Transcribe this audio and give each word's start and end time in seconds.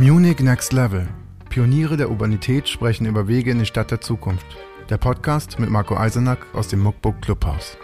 Munich 0.00 0.38
Next 0.38 0.72
Level. 0.72 1.08
Pioniere 1.48 1.96
der 1.96 2.08
Urbanität 2.08 2.68
sprechen 2.68 3.04
über 3.04 3.26
Wege 3.26 3.50
in 3.50 3.58
die 3.58 3.66
Stadt 3.66 3.90
der 3.90 4.00
Zukunft. 4.00 4.46
Der 4.88 4.96
Podcast 4.96 5.58
mit 5.58 5.70
Marco 5.70 5.96
Eisenack 5.96 6.46
aus 6.54 6.68
dem 6.68 6.78
Muckbook 6.78 7.20
Clubhaus. 7.20 7.76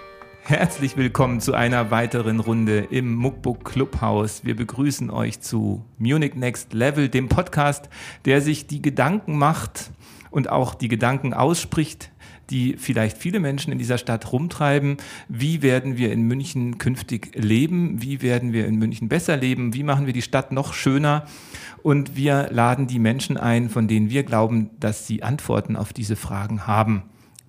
Herzlich 0.45 0.97
willkommen 0.97 1.41
zu 1.41 1.55
einer 1.55 1.91
weiteren 1.91 2.39
Runde 2.39 2.87
im 2.89 3.17
Muckbook 3.17 3.65
Clubhaus. 3.65 4.45
Wir 4.45 4.55
begrüßen 4.55 5.11
euch 5.11 5.41
zu 5.41 5.85
Munich 5.99 6.37
Next 6.37 6.73
Level, 6.73 7.09
dem 7.09 7.29
Podcast, 7.29 7.89
der 8.27 8.41
sich 8.41 8.69
die 8.69 8.81
Gedanken 8.81 9.37
macht 9.37 9.91
und 10.31 10.49
auch 10.49 10.75
die 10.75 10.89
Gedanken 10.89 11.35
ausspricht, 11.35 12.13
die 12.51 12.77
vielleicht 12.79 13.19
viele 13.19 13.41
Menschen 13.41 13.73
in 13.73 13.79
dieser 13.79 13.99
Stadt 13.99 14.33
rumtreiben. 14.33 14.97
Wie 15.29 15.63
werden 15.63 15.97
wir 15.97 16.13
in 16.13 16.23
München 16.23 16.79
künftig 16.79 17.33
leben? 17.35 18.03
Wie 18.03 18.23
werden 18.23 18.53
wir 18.53 18.67
in 18.67 18.77
München 18.77 19.09
besser 19.09 19.37
leben? 19.37 19.75
Wie 19.75 19.83
machen 19.83 20.07
wir 20.07 20.13
die 20.13 20.23
Stadt 20.23 20.53
noch 20.53 20.75
schöner? 20.75 21.27
Und 21.83 22.17
wir 22.17 22.49
laden 22.51 22.87
die 22.87 22.99
Menschen 22.99 23.37
ein, 23.37 23.69
von 23.69 23.89
denen 23.89 24.11
wir 24.11 24.23
glauben, 24.23 24.71
dass 24.81 25.07
sie 25.07 25.23
Antworten 25.23 25.77
auf 25.77 25.93
diese 25.93 26.17
Fragen 26.17 26.67
haben. 26.67 27.03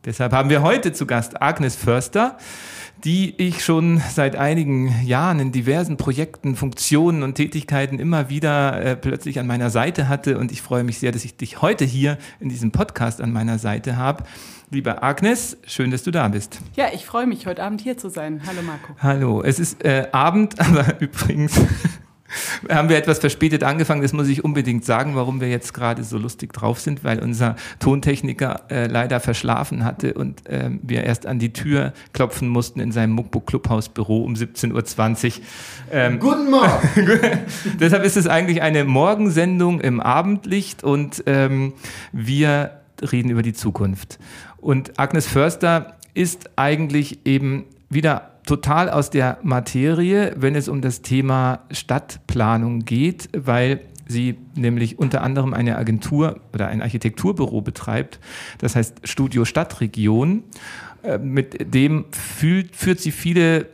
Deshalb 0.05 0.33
haben 0.33 0.49
wir 0.49 0.61
heute 0.61 0.93
zu 0.93 1.05
Gast 1.05 1.41
Agnes 1.41 1.75
Förster 1.75 2.37
die 3.03 3.35
ich 3.37 3.63
schon 3.63 4.01
seit 4.13 4.35
einigen 4.35 5.05
Jahren 5.05 5.39
in 5.39 5.51
diversen 5.51 5.97
Projekten, 5.97 6.55
Funktionen 6.55 7.23
und 7.23 7.35
Tätigkeiten 7.35 7.99
immer 7.99 8.29
wieder 8.29 8.81
äh, 8.81 8.95
plötzlich 8.95 9.39
an 9.39 9.45
meiner 9.45 9.69
Seite 9.69 10.07
hatte. 10.07 10.37
Und 10.37 10.51
ich 10.51 10.61
freue 10.61 10.83
mich 10.83 10.97
sehr, 10.97 11.11
dass 11.11 11.25
ich 11.25 11.37
dich 11.37 11.61
heute 11.61 11.85
hier 11.85 12.17
in 12.39 12.49
diesem 12.49 12.71
Podcast 12.71 13.21
an 13.21 13.31
meiner 13.31 13.59
Seite 13.59 13.97
habe. 13.97 14.23
Liebe 14.71 15.03
Agnes, 15.03 15.57
schön, 15.67 15.91
dass 15.91 16.03
du 16.03 16.09
da 16.09 16.27
bist. 16.29 16.59
Ja, 16.75 16.87
ich 16.93 17.05
freue 17.05 17.27
mich, 17.27 17.45
heute 17.45 17.63
Abend 17.63 17.81
hier 17.81 17.97
zu 17.97 18.09
sein. 18.09 18.41
Hallo 18.47 18.61
Marco. 18.63 18.95
Hallo, 18.97 19.43
es 19.43 19.59
ist 19.59 19.83
äh, 19.85 20.07
Abend, 20.11 20.59
aber 20.59 20.99
übrigens 20.99 21.61
haben 22.70 22.89
wir 22.89 22.97
etwas 22.97 23.20
verspätet 23.20 23.63
angefangen. 23.63 24.02
Das 24.02 24.13
muss 24.13 24.27
ich 24.27 24.43
unbedingt 24.43 24.85
sagen, 24.85 25.15
warum 25.15 25.41
wir 25.41 25.49
jetzt 25.49 25.73
gerade 25.73 26.03
so 26.03 26.17
lustig 26.17 26.53
drauf 26.53 26.79
sind, 26.79 27.03
weil 27.03 27.20
unser 27.20 27.55
Tontechniker 27.79 28.63
äh, 28.70 28.87
leider 28.87 29.20
verschlafen 29.20 29.84
hatte 29.84 30.13
und 30.13 30.48
äh, 30.48 30.71
wir 30.81 31.03
erst 31.03 31.26
an 31.26 31.40
die 31.40 31.53
Tür 31.53 31.93
klopfen 32.13 32.48
mussten 32.48 32.79
in 32.79 32.91
seinem 32.91 33.12
Muckbook 33.12 33.48
Clubhaus 33.48 33.90
Büro 33.90 34.23
um 34.23 34.34
17.20 34.34 35.26
Uhr. 35.26 35.43
Ähm, 35.91 36.20
Guten 36.20 36.49
Morgen! 36.49 36.81
deshalb 37.79 38.03
ist 38.03 38.18
es 38.18 38.27
eigentlich 38.27 38.62
eine 38.62 38.84
Morgensendung 38.85 39.81
im 39.81 39.99
Abendlicht 39.99 40.84
und 40.84 41.23
ähm, 41.27 41.73
wir 42.12 42.81
reden 43.12 43.29
über 43.29 43.43
die 43.43 43.53
Zukunft. 43.53 44.20
Und 44.57 44.99
Agnes 44.99 45.27
Förster 45.27 45.98
ist 46.13 46.49
eigentlich 46.55 47.26
eben 47.26 47.65
wieder 47.90 48.34
total 48.46 48.90
aus 48.90 49.10
der 49.10 49.40
Materie, 49.43 50.34
wenn 50.38 50.55
es 50.55 50.68
um 50.68 50.82
das 50.82 51.01
Thema 51.01 51.62
Stadtplanung 51.71 52.85
geht, 52.85 53.29
weil 53.35 53.82
sie 54.07 54.37
nämlich 54.55 54.99
unter 54.99 55.21
anderem 55.21 55.54
eine 55.54 55.77
Agentur 55.77 56.40
oder 56.54 56.68
ein 56.68 56.82
Architekturbüro 56.82 57.62
betreibt, 57.62 58.20
das 58.60 58.76
heißt 58.76 59.07
Studio 59.07 59.46
Stadtregion. 59.46 60.43
Äh, 61.04 61.18
mit 61.18 61.74
dem 61.74 62.05
fühlt, 62.12 62.76
führt 62.76 62.99
sie 62.99 63.12
viele 63.12 63.68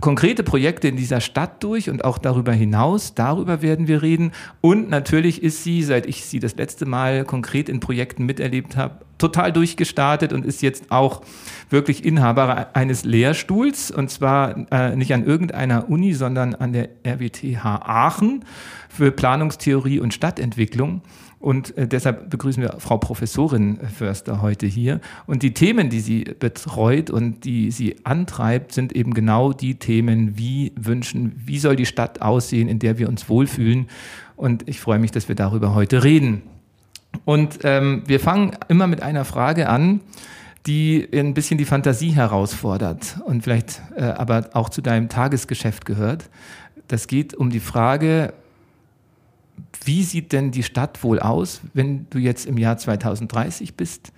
konkrete 0.00 0.42
Projekte 0.42 0.88
in 0.88 0.96
dieser 0.96 1.20
Stadt 1.20 1.62
durch 1.62 1.88
und 1.88 2.04
auch 2.04 2.18
darüber 2.18 2.52
hinaus. 2.52 3.14
Darüber 3.14 3.62
werden 3.62 3.88
wir 3.88 4.02
reden. 4.02 4.32
Und 4.60 4.90
natürlich 4.90 5.42
ist 5.42 5.64
sie, 5.64 5.82
seit 5.82 6.06
ich 6.06 6.24
sie 6.24 6.38
das 6.38 6.56
letzte 6.56 6.84
Mal 6.84 7.24
konkret 7.24 7.68
in 7.68 7.80
Projekten 7.80 8.26
miterlebt 8.26 8.76
habe, 8.76 9.06
total 9.18 9.52
durchgestartet 9.52 10.34
und 10.34 10.44
ist 10.44 10.60
jetzt 10.60 10.92
auch 10.92 11.22
wirklich 11.70 12.04
Inhaber 12.04 12.76
eines 12.76 13.04
Lehrstuhls 13.04 13.90
und 13.90 14.10
zwar 14.10 14.70
äh, 14.70 14.94
nicht 14.94 15.14
an 15.14 15.24
irgendeiner 15.24 15.88
Uni, 15.88 16.12
sondern 16.12 16.54
an 16.54 16.74
der 16.74 16.90
RWTH 17.02 17.64
Aachen 17.64 18.44
für 18.90 19.10
Planungstheorie 19.10 20.00
und 20.00 20.12
Stadtentwicklung. 20.12 21.00
Und 21.38 21.76
äh, 21.76 21.86
deshalb 21.86 22.30
begrüßen 22.30 22.62
wir 22.62 22.76
Frau 22.78 22.96
Professorin 22.96 23.78
Förster 23.94 24.40
heute 24.42 24.66
hier. 24.66 25.00
Und 25.26 25.42
die 25.42 25.52
Themen, 25.52 25.90
die 25.90 26.00
sie 26.00 26.24
betreut 26.24 27.10
und 27.10 27.44
die 27.44 27.70
sie 27.70 27.96
antreibt, 28.04 28.72
sind 28.72 28.94
eben 28.94 29.12
genau 29.14 29.52
die 29.52 29.74
Themen, 29.76 30.38
wie 30.38 30.72
wünschen, 30.76 31.34
wie 31.44 31.58
soll 31.58 31.76
die 31.76 31.86
Stadt 31.86 32.22
aussehen, 32.22 32.68
in 32.68 32.78
der 32.78 32.98
wir 32.98 33.08
uns 33.08 33.28
wohlfühlen. 33.28 33.88
Und 34.34 34.68
ich 34.68 34.80
freue 34.80 34.98
mich, 34.98 35.10
dass 35.10 35.28
wir 35.28 35.34
darüber 35.34 35.74
heute 35.74 36.04
reden. 36.04 36.42
Und 37.24 37.60
ähm, 37.64 38.02
wir 38.06 38.20
fangen 38.20 38.56
immer 38.68 38.86
mit 38.86 39.02
einer 39.02 39.24
Frage 39.24 39.68
an, 39.68 40.00
die 40.66 41.08
ein 41.12 41.34
bisschen 41.34 41.58
die 41.58 41.64
Fantasie 41.64 42.10
herausfordert 42.10 43.18
und 43.24 43.42
vielleicht 43.42 43.80
äh, 43.96 44.02
aber 44.02 44.50
auch 44.52 44.68
zu 44.68 44.82
deinem 44.82 45.08
Tagesgeschäft 45.08 45.86
gehört. 45.86 46.28
Das 46.88 47.06
geht 47.06 47.34
um 47.34 47.50
die 47.50 47.60
Frage, 47.60 48.32
wie 49.84 50.02
sieht 50.02 50.32
denn 50.32 50.50
die 50.50 50.62
Stadt 50.62 51.02
wohl 51.02 51.20
aus, 51.20 51.60
wenn 51.74 52.06
du 52.10 52.18
jetzt 52.18 52.46
im 52.46 52.58
Jahr 52.58 52.76
2030 52.76 53.74
bist, 53.74 54.12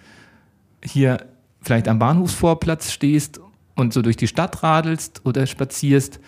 hier 0.85 1.27
vielleicht 1.61 1.89
am 1.89 1.99
Bahnhofsvorplatz 1.99 2.93
stehst 2.93 3.41
und 3.75 3.93
so 3.93 4.03
durch 4.03 4.17
die 4.17 4.29
Stadt 4.29 4.63
radelst 4.63 5.23
oder 5.25 5.47
spazierst, 5.47 6.21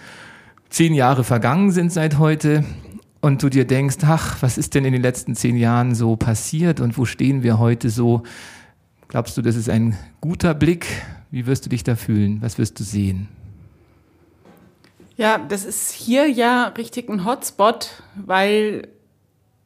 zehn 0.68 0.94
Jahre 0.94 1.24
vergangen 1.24 1.70
sind 1.70 1.92
seit 1.92 2.18
heute 2.18 2.64
und 3.20 3.42
du 3.42 3.48
dir 3.48 3.66
denkst, 3.66 3.98
ach, 4.02 4.40
was 4.42 4.58
ist 4.58 4.74
denn 4.74 4.84
in 4.84 4.92
den 4.92 5.02
letzten 5.02 5.34
zehn 5.34 5.56
Jahren 5.56 5.94
so 5.94 6.16
passiert 6.16 6.80
und 6.80 6.96
wo 6.96 7.04
stehen 7.04 7.42
wir 7.42 7.58
heute 7.58 7.90
so? 7.90 8.22
Glaubst 9.08 9.36
du, 9.36 9.42
das 9.42 9.56
ist 9.56 9.68
ein 9.68 9.96
guter 10.20 10.54
Blick? 10.54 10.86
Wie 11.30 11.46
wirst 11.46 11.64
du 11.64 11.70
dich 11.70 11.84
da 11.84 11.96
fühlen? 11.96 12.40
Was 12.42 12.58
wirst 12.58 12.78
du 12.78 12.84
sehen? 12.84 13.28
Ja, 15.16 15.38
das 15.38 15.64
ist 15.64 15.92
hier 15.92 16.28
ja 16.28 16.68
richtig 16.78 17.10
ein 17.10 17.24
Hotspot, 17.24 18.02
weil 18.14 18.88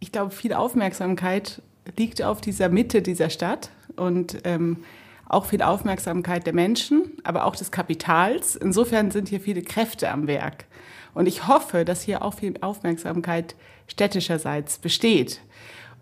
ich 0.05 0.13
glaube, 0.13 0.33
viel 0.33 0.53
Aufmerksamkeit 0.53 1.63
liegt 1.97 2.23
auf 2.23 2.43
dieser 2.43 2.69
Mitte 2.69 3.01
dieser 3.01 3.31
Stadt 3.31 3.71
und 3.97 4.37
ähm, 4.45 4.85
auch 5.27 5.47
viel 5.47 5.63
Aufmerksamkeit 5.63 6.45
der 6.45 6.53
Menschen, 6.53 7.05
aber 7.23 7.47
auch 7.47 7.57
des 7.57 7.71
Kapitals. 7.71 8.55
Insofern 8.55 9.11
sind 9.11 9.31
hier 9.31 9.41
viele 9.41 9.63
Kräfte 9.63 10.11
am 10.11 10.27
Werk. 10.27 10.67
Und 11.15 11.27
ich 11.27 11.49
hoffe, 11.49 11.87
dass 11.87 12.03
hier 12.03 12.23
auch 12.23 12.35
viel 12.35 12.53
Aufmerksamkeit 12.61 13.55
städtischerseits 13.87 14.77
besteht. 14.77 15.41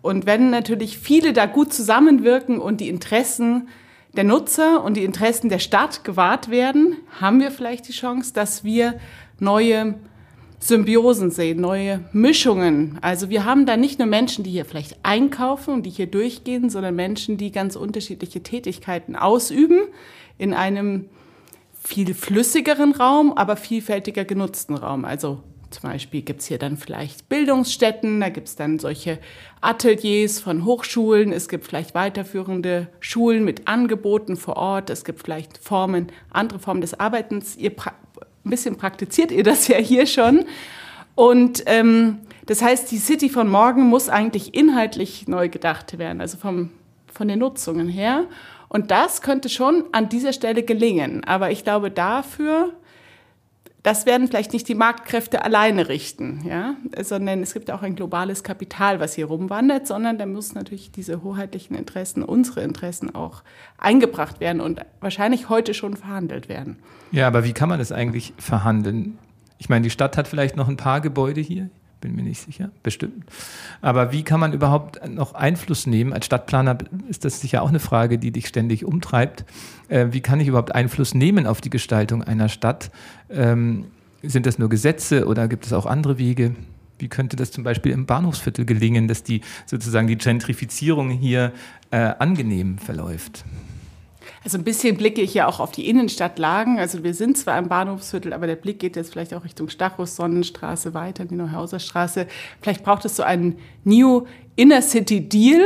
Und 0.01 0.25
wenn 0.25 0.49
natürlich 0.49 0.97
viele 0.97 1.31
da 1.31 1.45
gut 1.45 1.71
zusammenwirken 1.71 2.59
und 2.59 2.81
die 2.81 2.89
Interessen 2.89 3.69
der 4.17 4.25
Nutzer 4.25 4.83
und 4.83 4.97
die 4.97 5.05
Interessen 5.05 5.47
der 5.47 5.59
Stadt 5.59 6.03
gewahrt 6.03 6.51
werden, 6.51 6.97
haben 7.21 7.39
wir 7.39 7.51
vielleicht 7.51 7.87
die 7.87 7.93
Chance, 7.93 8.33
dass 8.33 8.65
wir 8.65 8.99
neue 9.39 9.95
Symbiosen 10.67 11.29
sehen, 11.29 11.59
neue 11.59 12.05
Mischungen. 12.13 12.97
Also 13.01 13.29
wir 13.29 13.43
haben 13.43 13.65
da 13.65 13.75
nicht 13.75 13.99
nur 13.99 14.07
Menschen, 14.07 14.45
die 14.45 14.51
hier 14.51 14.63
vielleicht 14.63 14.97
einkaufen 15.03 15.73
und 15.73 15.83
die 15.83 15.89
hier 15.89 16.07
durchgehen, 16.07 16.69
sondern 16.69 16.95
Menschen, 16.95 17.37
die 17.37 17.51
ganz 17.51 17.75
unterschiedliche 17.75 18.41
Tätigkeiten 18.43 19.17
ausüben 19.17 19.81
in 20.37 20.53
einem 20.53 21.09
viel 21.83 22.13
flüssigeren 22.13 22.93
Raum, 22.93 23.33
aber 23.33 23.57
vielfältiger 23.57 24.23
genutzten 24.23 24.75
Raum. 24.75 25.03
Also 25.03 25.43
zum 25.69 25.89
Beispiel 25.89 26.21
gibt's 26.21 26.45
hier 26.45 26.59
dann 26.59 26.77
vielleicht 26.77 27.27
Bildungsstätten, 27.27 28.21
da 28.21 28.29
gibt's 28.29 28.55
dann 28.55 28.79
solche 28.79 29.19
Ateliers 29.59 30.39
von 30.39 30.63
Hochschulen, 30.63 31.33
es 31.33 31.49
gibt 31.49 31.65
vielleicht 31.65 31.93
weiterführende 31.93 32.87
Schulen 33.01 33.43
mit 33.43 33.67
Angeboten 33.67 34.37
vor 34.37 34.55
Ort, 34.55 34.89
es 34.89 35.03
gibt 35.03 35.23
vielleicht 35.23 35.57
Formen, 35.57 36.07
andere 36.29 36.59
Formen 36.59 36.81
des 36.81 36.97
Arbeitens. 36.99 37.57
Ihr 37.57 37.75
ein 38.45 38.49
bisschen 38.49 38.77
praktiziert 38.77 39.31
ihr 39.31 39.43
das 39.43 39.67
ja 39.67 39.77
hier 39.77 40.05
schon. 40.05 40.45
Und 41.15 41.63
ähm, 41.65 42.19
das 42.45 42.61
heißt, 42.61 42.91
die 42.91 42.97
City 42.97 43.29
von 43.29 43.47
morgen 43.47 43.83
muss 43.83 44.09
eigentlich 44.09 44.53
inhaltlich 44.53 45.27
neu 45.27 45.47
gedacht 45.49 45.97
werden, 45.97 46.19
also 46.19 46.37
vom, 46.37 46.71
von 47.11 47.27
den 47.27 47.39
Nutzungen 47.39 47.87
her. 47.87 48.25
Und 48.67 48.91
das 48.91 49.21
könnte 49.21 49.49
schon 49.49 49.85
an 49.91 50.09
dieser 50.09 50.33
Stelle 50.33 50.63
gelingen. 50.63 51.23
Aber 51.23 51.51
ich 51.51 51.63
glaube, 51.63 51.91
dafür 51.91 52.73
das 53.83 54.05
werden 54.05 54.29
vielleicht 54.29 54.53
nicht 54.53 54.67
die 54.69 54.75
Marktkräfte 54.75 55.43
alleine 55.43 55.89
richten, 55.89 56.41
ja, 56.47 56.75
sondern 57.01 57.43
es 57.43 57.53
gibt 57.53 57.69
auch 57.69 57.81
ein 57.81 57.95
globales 57.95 58.43
Kapital, 58.43 59.01
was 59.01 59.13
hier 59.13 59.25
rumwandert, 59.25 59.87
sondern 59.87 60.17
da 60.17 60.25
muss 60.25 60.55
natürlich 60.55 60.91
diese 60.91 61.21
hoheitlichen 61.21 61.75
Interessen, 61.75 62.23
unsere 62.23 62.61
Interessen 62.61 63.13
auch 63.13 63.43
eingebracht 63.77 64.39
werden 64.39 64.61
und 64.61 64.79
wahrscheinlich 65.01 65.49
heute 65.49 65.73
schon 65.73 65.97
verhandelt 65.97 66.47
werden. 66.47 66.79
Ja, 67.11 67.27
aber 67.27 67.43
wie 67.43 67.51
kann 67.51 67.67
man 67.67 67.79
das 67.79 67.91
eigentlich 67.91 68.33
verhandeln? 68.37 69.17
Ich 69.57 69.67
meine, 69.67 69.83
die 69.83 69.89
Stadt 69.89 70.15
hat 70.15 70.29
vielleicht 70.29 70.55
noch 70.55 70.69
ein 70.69 70.77
paar 70.77 71.01
Gebäude 71.01 71.41
hier 71.41 71.69
bin 72.03 72.15
mir 72.15 72.23
nicht 72.23 72.41
sicher, 72.41 72.69
bestimmt. 72.83 73.23
Aber 73.81 74.11
wie 74.11 74.23
kann 74.23 74.39
man 74.39 74.51
überhaupt 74.51 75.07
noch 75.07 75.33
Einfluss 75.33 75.87
nehmen? 75.87 76.11
Als 76.11 76.25
Stadtplaner 76.25 76.77
ist 77.09 77.23
das 77.23 77.39
sicher 77.39 77.63
auch 77.63 77.69
eine 77.69 77.79
Frage, 77.79 78.19
die 78.19 78.31
dich 78.31 78.47
ständig 78.47 78.83
umtreibt. 78.83 79.45
Äh, 79.87 80.07
wie 80.11 80.19
kann 80.19 80.41
ich 80.41 80.49
überhaupt 80.49 80.75
Einfluss 80.75 81.13
nehmen 81.13 81.47
auf 81.47 81.61
die 81.61 81.69
Gestaltung 81.69 82.21
einer 82.21 82.49
Stadt? 82.49 82.91
Ähm, 83.29 83.85
sind 84.21 84.45
das 84.45 84.59
nur 84.59 84.67
Gesetze 84.67 85.25
oder 85.27 85.47
gibt 85.47 85.65
es 85.65 85.71
auch 85.71 85.85
andere 85.85 86.17
Wege? 86.17 86.55
Wie 86.99 87.07
könnte 87.07 87.37
das 87.37 87.51
zum 87.51 87.63
Beispiel 87.63 87.93
im 87.93 88.05
Bahnhofsviertel 88.05 88.65
gelingen, 88.65 89.07
dass 89.07 89.23
die 89.23 89.39
sozusagen 89.65 90.07
die 90.07 90.17
Gentrifizierung 90.17 91.09
hier 91.09 91.53
äh, 91.89 91.97
angenehm 92.19 92.79
verläuft? 92.79 93.45
Also 94.43 94.57
ein 94.57 94.63
bisschen 94.63 94.97
blicke 94.97 95.21
ich 95.21 95.33
ja 95.33 95.47
auch 95.47 95.59
auf 95.59 95.71
die 95.71 95.87
Innenstadtlagen. 95.89 96.77
Also 96.77 97.03
wir 97.03 97.13
sind 97.13 97.37
zwar 97.37 97.57
im 97.57 97.69
Bahnhofsviertel, 97.69 98.33
aber 98.33 98.45
der 98.45 98.57
Blick 98.57 98.79
geht 98.79 98.95
jetzt 98.95 99.11
vielleicht 99.11 99.33
auch 99.33 99.45
Richtung 99.45 99.69
Stachus, 99.69 100.15
Sonnenstraße 100.15 100.93
weiter, 100.93 101.25
die 101.25 101.35
Neuhauser 101.35 101.79
Straße. 101.79 102.27
Vielleicht 102.61 102.83
braucht 102.83 103.05
es 103.05 103.15
so 103.15 103.23
einen 103.23 103.57
New 103.85 104.25
Inner 104.55 104.81
City 104.81 105.27
Deal. 105.27 105.61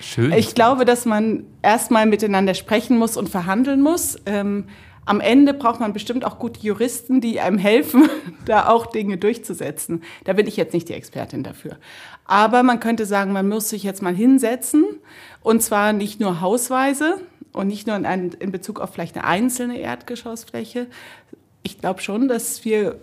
Schön. 0.00 0.32
Ich 0.32 0.54
glaube, 0.54 0.84
dass 0.84 1.04
man 1.04 1.44
erstmal 1.62 2.06
miteinander 2.06 2.54
sprechen 2.54 2.98
muss 2.98 3.16
und 3.16 3.28
verhandeln 3.28 3.80
muss. 3.80 4.16
Ähm, 4.26 4.64
am 5.04 5.20
Ende 5.20 5.54
braucht 5.54 5.78
man 5.78 5.92
bestimmt 5.92 6.24
auch 6.24 6.40
gute 6.40 6.60
Juristen, 6.60 7.20
die 7.20 7.40
einem 7.40 7.58
helfen, 7.58 8.10
da 8.44 8.68
auch 8.68 8.86
Dinge 8.86 9.16
durchzusetzen. 9.16 10.02
Da 10.24 10.32
bin 10.32 10.48
ich 10.48 10.56
jetzt 10.56 10.74
nicht 10.74 10.88
die 10.88 10.94
Expertin 10.94 11.44
dafür. 11.44 11.76
Aber 12.24 12.64
man 12.64 12.80
könnte 12.80 13.06
sagen, 13.06 13.32
man 13.32 13.48
muss 13.48 13.68
sich 13.68 13.84
jetzt 13.84 14.02
mal 14.02 14.14
hinsetzen 14.14 14.84
und 15.42 15.62
zwar 15.62 15.92
nicht 15.92 16.18
nur 16.18 16.40
hausweise, 16.40 17.20
und 17.56 17.68
nicht 17.68 17.86
nur 17.86 17.96
in, 17.96 18.04
ein, 18.04 18.30
in 18.38 18.52
Bezug 18.52 18.80
auf 18.80 18.92
vielleicht 18.92 19.16
eine 19.16 19.24
einzelne 19.24 19.78
Erdgeschossfläche. 19.78 20.86
Ich 21.62 21.80
glaube 21.80 22.02
schon, 22.02 22.28
dass 22.28 22.64
wir 22.64 23.00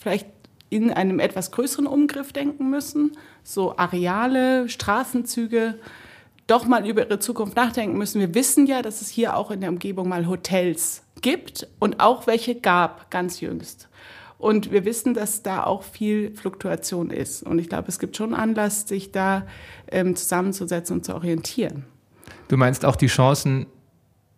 vielleicht 0.00 0.28
in 0.70 0.92
einem 0.92 1.18
etwas 1.18 1.50
größeren 1.50 1.88
Umgriff 1.88 2.32
denken 2.32 2.70
müssen, 2.70 3.16
so 3.42 3.76
Areale, 3.76 4.68
Straßenzüge, 4.68 5.74
doch 6.46 6.66
mal 6.66 6.88
über 6.88 7.02
ihre 7.02 7.18
Zukunft 7.18 7.56
nachdenken 7.56 7.98
müssen. 7.98 8.20
Wir 8.20 8.34
wissen 8.34 8.66
ja, 8.66 8.80
dass 8.80 9.02
es 9.02 9.08
hier 9.08 9.36
auch 9.36 9.50
in 9.50 9.60
der 9.60 9.70
Umgebung 9.70 10.08
mal 10.08 10.28
Hotels 10.28 11.02
gibt 11.20 11.66
und 11.80 11.98
auch 11.98 12.28
welche 12.28 12.54
gab, 12.54 13.10
ganz 13.10 13.40
jüngst. 13.40 13.88
Und 14.38 14.70
wir 14.70 14.84
wissen, 14.84 15.14
dass 15.14 15.42
da 15.42 15.64
auch 15.64 15.82
viel 15.82 16.34
Fluktuation 16.34 17.10
ist. 17.10 17.42
Und 17.42 17.58
ich 17.58 17.68
glaube, 17.68 17.88
es 17.88 17.98
gibt 17.98 18.16
schon 18.16 18.34
Anlass, 18.34 18.88
sich 18.88 19.10
da 19.12 19.46
ähm, 19.90 20.16
zusammenzusetzen 20.16 20.96
und 20.96 21.04
zu 21.04 21.14
orientieren. 21.14 21.84
Du 22.48 22.56
meinst 22.56 22.84
auch 22.84 22.96
die 22.96 23.08
Chancen 23.08 23.66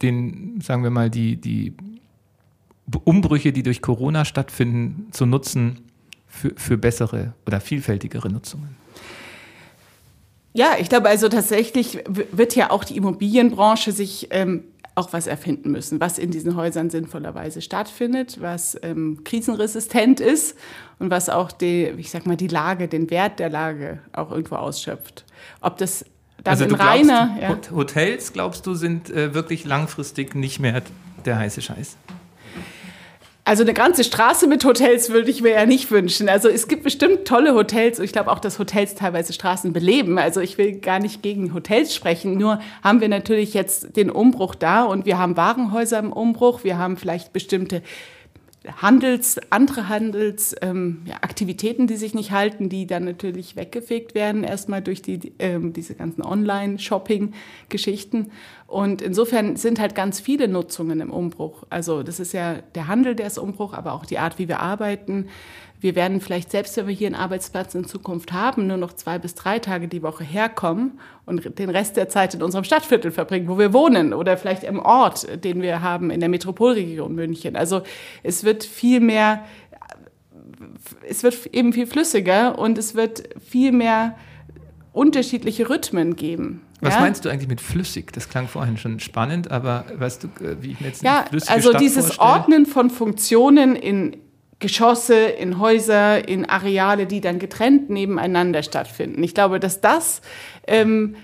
den, 0.02 0.60
sagen 0.60 0.82
wir 0.82 0.90
mal, 0.90 1.10
die, 1.10 1.36
die 1.36 1.74
Umbrüche, 3.04 3.52
die 3.52 3.62
durch 3.62 3.82
Corona 3.82 4.24
stattfinden, 4.24 5.08
zu 5.12 5.26
nutzen 5.26 5.80
für, 6.26 6.52
für 6.56 6.78
bessere 6.78 7.34
oder 7.46 7.60
vielfältigere 7.60 8.28
Nutzungen? 8.30 8.76
Ja, 10.54 10.76
ich 10.78 10.88
glaube 10.88 11.08
also 11.08 11.28
tatsächlich 11.28 12.00
wird 12.06 12.54
ja 12.54 12.70
auch 12.70 12.84
die 12.84 12.96
Immobilienbranche 12.96 13.92
sich 13.92 14.28
ähm, 14.30 14.64
auch 14.94 15.12
was 15.12 15.26
erfinden 15.26 15.70
müssen, 15.70 16.00
was 16.00 16.18
in 16.18 16.30
diesen 16.30 16.54
Häusern 16.56 16.90
sinnvollerweise 16.90 17.62
stattfindet, 17.62 18.40
was 18.40 18.78
ähm, 18.82 19.24
krisenresistent 19.24 20.20
ist 20.20 20.56
und 20.98 21.10
was 21.10 21.30
auch 21.30 21.50
die, 21.50 21.86
ich 21.96 22.10
sag 22.10 22.26
mal, 22.26 22.36
die 22.36 22.48
Lage, 22.48 22.88
den 22.88 23.08
Wert 23.10 23.38
der 23.38 23.48
Lage 23.48 24.00
auch 24.12 24.30
irgendwo 24.30 24.56
ausschöpft. 24.56 25.24
Ob 25.62 25.78
das 25.78 26.04
also 26.44 26.64
im 26.64 26.74
Rainer. 26.74 27.36
Ja. 27.40 27.56
Hotels, 27.72 28.32
glaubst 28.32 28.66
du, 28.66 28.74
sind 28.74 29.10
äh, 29.10 29.34
wirklich 29.34 29.64
langfristig 29.64 30.34
nicht 30.34 30.60
mehr 30.60 30.82
der 31.24 31.38
heiße 31.38 31.62
Scheiß? 31.62 31.96
Also 33.44 33.64
eine 33.64 33.74
ganze 33.74 34.04
Straße 34.04 34.46
mit 34.46 34.64
Hotels 34.64 35.10
würde 35.10 35.28
ich 35.28 35.42
mir 35.42 35.50
ja 35.50 35.66
nicht 35.66 35.90
wünschen. 35.90 36.28
Also 36.28 36.48
es 36.48 36.68
gibt 36.68 36.84
bestimmt 36.84 37.24
tolle 37.24 37.54
Hotels. 37.54 37.98
Ich 37.98 38.12
glaube 38.12 38.30
auch, 38.30 38.38
dass 38.38 38.60
Hotels 38.60 38.94
teilweise 38.94 39.32
Straßen 39.32 39.72
beleben. 39.72 40.16
Also 40.16 40.40
ich 40.40 40.58
will 40.58 40.78
gar 40.78 41.00
nicht 41.00 41.22
gegen 41.22 41.52
Hotels 41.52 41.92
sprechen. 41.92 42.38
Nur 42.38 42.60
haben 42.84 43.00
wir 43.00 43.08
natürlich 43.08 43.52
jetzt 43.52 43.96
den 43.96 44.10
Umbruch 44.10 44.54
da 44.54 44.84
und 44.84 45.06
wir 45.06 45.18
haben 45.18 45.36
Warenhäuser 45.36 45.98
im 45.98 46.12
Umbruch. 46.12 46.62
Wir 46.62 46.78
haben 46.78 46.96
vielleicht 46.96 47.32
bestimmte 47.32 47.82
Handels, 48.76 49.40
andere 49.50 49.88
Handelsaktivitäten, 49.88 51.82
ähm, 51.82 51.88
ja, 51.88 51.92
die 51.92 51.96
sich 51.96 52.14
nicht 52.14 52.30
halten, 52.30 52.68
die 52.68 52.86
dann 52.86 53.04
natürlich 53.04 53.56
weggefegt 53.56 54.14
werden, 54.14 54.44
erstmal 54.44 54.82
durch 54.82 55.02
die, 55.02 55.32
ähm, 55.38 55.72
diese 55.72 55.94
ganzen 55.94 56.22
Online-Shopping-Geschichten. 56.22 58.30
Und 58.66 59.02
insofern 59.02 59.56
sind 59.56 59.80
halt 59.80 59.94
ganz 59.94 60.20
viele 60.20 60.48
Nutzungen 60.48 61.00
im 61.00 61.10
Umbruch. 61.10 61.64
Also 61.70 62.02
das 62.02 62.20
ist 62.20 62.32
ja 62.32 62.56
der 62.74 62.88
Handel, 62.88 63.14
der 63.14 63.26
ist 63.26 63.38
Umbruch, 63.38 63.74
aber 63.74 63.92
auch 63.92 64.06
die 64.06 64.18
Art, 64.18 64.38
wie 64.38 64.48
wir 64.48 64.60
arbeiten, 64.60 65.28
wir 65.82 65.96
werden 65.96 66.20
vielleicht, 66.20 66.52
selbst 66.52 66.76
wenn 66.76 66.86
wir 66.86 66.94
hier 66.94 67.08
einen 67.08 67.16
Arbeitsplatz 67.16 67.74
in 67.74 67.84
Zukunft 67.84 68.32
haben, 68.32 68.68
nur 68.68 68.76
noch 68.76 68.92
zwei 68.92 69.18
bis 69.18 69.34
drei 69.34 69.58
Tage 69.58 69.88
die 69.88 70.00
Woche 70.00 70.22
herkommen 70.22 71.00
und 71.26 71.58
den 71.58 71.70
Rest 71.70 71.96
der 71.96 72.08
Zeit 72.08 72.34
in 72.34 72.42
unserem 72.42 72.62
Stadtviertel 72.62 73.10
verbringen, 73.10 73.48
wo 73.48 73.58
wir 73.58 73.72
wohnen 73.72 74.14
oder 74.14 74.36
vielleicht 74.36 74.62
im 74.62 74.78
Ort, 74.78 75.26
den 75.44 75.60
wir 75.60 75.82
haben 75.82 76.10
in 76.10 76.20
der 76.20 76.28
Metropolregion 76.28 77.16
München. 77.16 77.56
Also 77.56 77.82
es 78.22 78.44
wird 78.44 78.62
viel 78.62 79.00
mehr, 79.00 79.44
es 81.08 81.24
wird 81.24 81.46
eben 81.46 81.72
viel 81.72 81.88
flüssiger 81.88 82.60
und 82.60 82.78
es 82.78 82.94
wird 82.94 83.24
viel 83.44 83.72
mehr 83.72 84.16
unterschiedliche 84.92 85.68
Rhythmen 85.68 86.14
geben. 86.14 86.62
Was 86.80 86.94
ja? 86.94 87.00
meinst 87.00 87.24
du 87.24 87.28
eigentlich 87.28 87.48
mit 87.48 87.60
flüssig? 87.60 88.12
Das 88.12 88.28
klang 88.28 88.46
vorhin 88.46 88.76
schon 88.76 89.00
spannend, 89.00 89.50
aber 89.50 89.84
weißt 89.96 90.24
du, 90.24 90.44
äh, 90.44 90.56
wie 90.60 90.72
ich 90.72 90.80
mir 90.80 90.88
jetzt 90.88 91.02
ja, 91.02 91.24
also 91.48 91.70
Stadt 91.70 91.80
dieses 91.80 92.06
vorstelle? 92.06 92.28
Ordnen 92.28 92.66
von 92.66 92.90
Funktionen 92.90 93.74
in 93.74 94.16
Geschosse, 94.62 95.16
in 95.16 95.58
Häuser, 95.58 96.26
in 96.26 96.48
Areale, 96.48 97.06
die 97.06 97.20
dann 97.20 97.38
getrennt 97.38 97.90
nebeneinander 97.90 98.62
stattfinden. 98.62 99.22
Ich 99.22 99.34
glaube, 99.34 99.60
dass 99.60 99.82
das 99.82 100.22
ähm, 100.66 101.16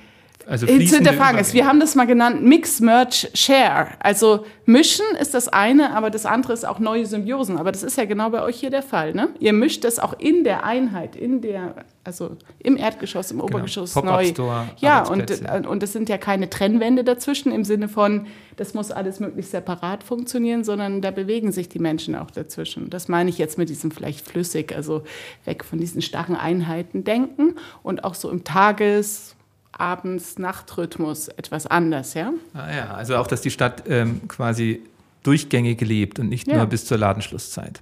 also 0.49 0.67
zu 0.67 0.73
hinterfragen 0.73 1.39
ist. 1.39 1.53
Wir 1.53 1.67
haben 1.67 1.79
das 1.79 1.95
mal 1.95 2.06
genannt 2.06 2.43
Mix, 2.43 2.81
Merge, 2.81 3.29
Share. 3.35 3.89
Also 4.00 4.47
mischen 4.65 5.05
ist 5.21 5.35
das 5.35 5.49
eine, 5.49 5.95
aber 5.95 6.09
das 6.11 6.25
andere 6.25 6.55
ist 6.55 6.67
auch 6.67 6.79
neue 6.79 7.05
Symbiosen. 7.05 7.59
Aber 7.59 7.71
das 7.71 7.83
ist 7.83 7.99
ja 7.99 8.06
genau 8.06 8.31
bei 8.31 8.43
euch 8.43 8.59
hier 8.59 8.71
der 8.71 8.83
Fall. 8.83 9.12
Ne? 9.12 9.29
Ihr 9.41 9.53
mischt 9.53 9.85
das 9.85 9.99
auch 9.99 10.19
in 10.19 10.45
der 10.45 10.65
Einheit, 10.65 11.17
in 11.17 11.43
der, 11.43 11.75
also 12.03 12.37
im 12.61 12.79
Erdgeschoss, 12.79 13.31
im 13.31 13.39
genau. 13.39 13.49
Obergeschoss 13.49 13.95
neu. 13.97 14.25
Store, 14.27 14.69
ja, 14.79 15.06
und, 15.06 15.31
äh, 15.31 15.62
und 15.69 15.83
es 15.83 15.93
sind 15.93 16.09
ja 16.09 16.17
keine 16.17 16.49
Trennwände 16.49 17.05
dazwischen 17.05 17.53
im 17.53 17.65
Sinne 17.65 17.89
von, 17.89 18.27
das 18.56 18.73
muss 18.73 18.91
alles 18.91 19.21
möglichst 19.21 19.50
separat 19.50 20.03
funktionieren, 20.03 20.65
sondern 20.65 21.03
da 21.03 21.11
bewegen 21.11 21.53
sich 21.53 21.69
die 21.69 21.79
Menschen 21.79 22.15
auch 22.15 22.31
dazwischen. 22.31 22.89
Das 22.89 23.09
meine 23.09 23.29
ich 23.29 23.37
jetzt 23.37 23.59
mit 23.59 23.69
diesem 23.69 23.91
vielleicht 23.91 24.27
flüssig, 24.27 24.75
also 24.75 25.03
weg 25.45 25.62
von 25.62 25.79
diesen 25.79 26.00
starren 26.00 26.37
Einheiten 26.37 27.05
denken 27.05 27.56
und 27.83 28.05
auch 28.05 28.15
so 28.15 28.31
im 28.31 28.45
Tages- 28.45 29.35
Abends-Nachtrhythmus 29.79 31.29
etwas 31.29 31.67
anders, 31.67 32.15
ja? 32.15 32.33
Ah 32.53 32.71
ja, 32.75 32.95
also 32.95 33.17
auch, 33.17 33.27
dass 33.27 33.41
die 33.41 33.51
Stadt 33.51 33.85
ähm, 33.89 34.21
quasi 34.29 34.83
durchgängig 35.23 35.81
lebt 35.81 36.19
und 36.19 36.29
nicht 36.29 36.47
ja. 36.49 36.57
nur 36.57 36.67
bis 36.67 36.85
zur 36.85 36.99
Ladenschlusszeit. 36.99 37.81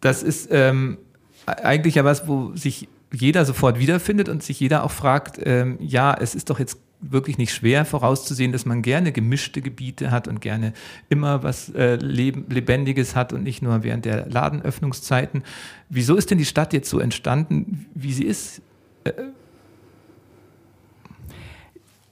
Das 0.00 0.22
ist 0.22 0.48
ähm, 0.50 0.98
eigentlich 1.46 1.94
ja 1.94 2.04
was, 2.04 2.26
wo 2.26 2.54
sich 2.56 2.88
jeder 3.12 3.44
sofort 3.44 3.78
wiederfindet 3.78 4.28
und 4.28 4.42
sich 4.42 4.58
jeder 4.58 4.84
auch 4.84 4.90
fragt, 4.90 5.40
ähm, 5.44 5.76
ja, 5.80 6.14
es 6.14 6.34
ist 6.34 6.50
doch 6.50 6.58
jetzt 6.58 6.78
wirklich 7.02 7.36
nicht 7.36 7.52
schwer 7.52 7.84
vorauszusehen, 7.84 8.52
dass 8.52 8.64
man 8.64 8.80
gerne 8.80 9.12
gemischte 9.12 9.60
Gebiete 9.60 10.10
hat 10.10 10.28
und 10.28 10.40
gerne 10.40 10.72
immer 11.08 11.42
was 11.42 11.68
äh, 11.70 11.96
Lebendiges 11.96 13.16
hat 13.16 13.32
und 13.32 13.42
nicht 13.42 13.60
nur 13.60 13.82
während 13.82 14.04
der 14.04 14.28
Ladenöffnungszeiten. 14.28 15.42
Wieso 15.88 16.14
ist 16.16 16.30
denn 16.30 16.38
die 16.38 16.44
Stadt 16.44 16.72
jetzt 16.72 16.88
so 16.88 17.00
entstanden, 17.00 17.86
wie 17.94 18.12
sie 18.12 18.24
ist? 18.24 18.62
Äh, 19.04 19.12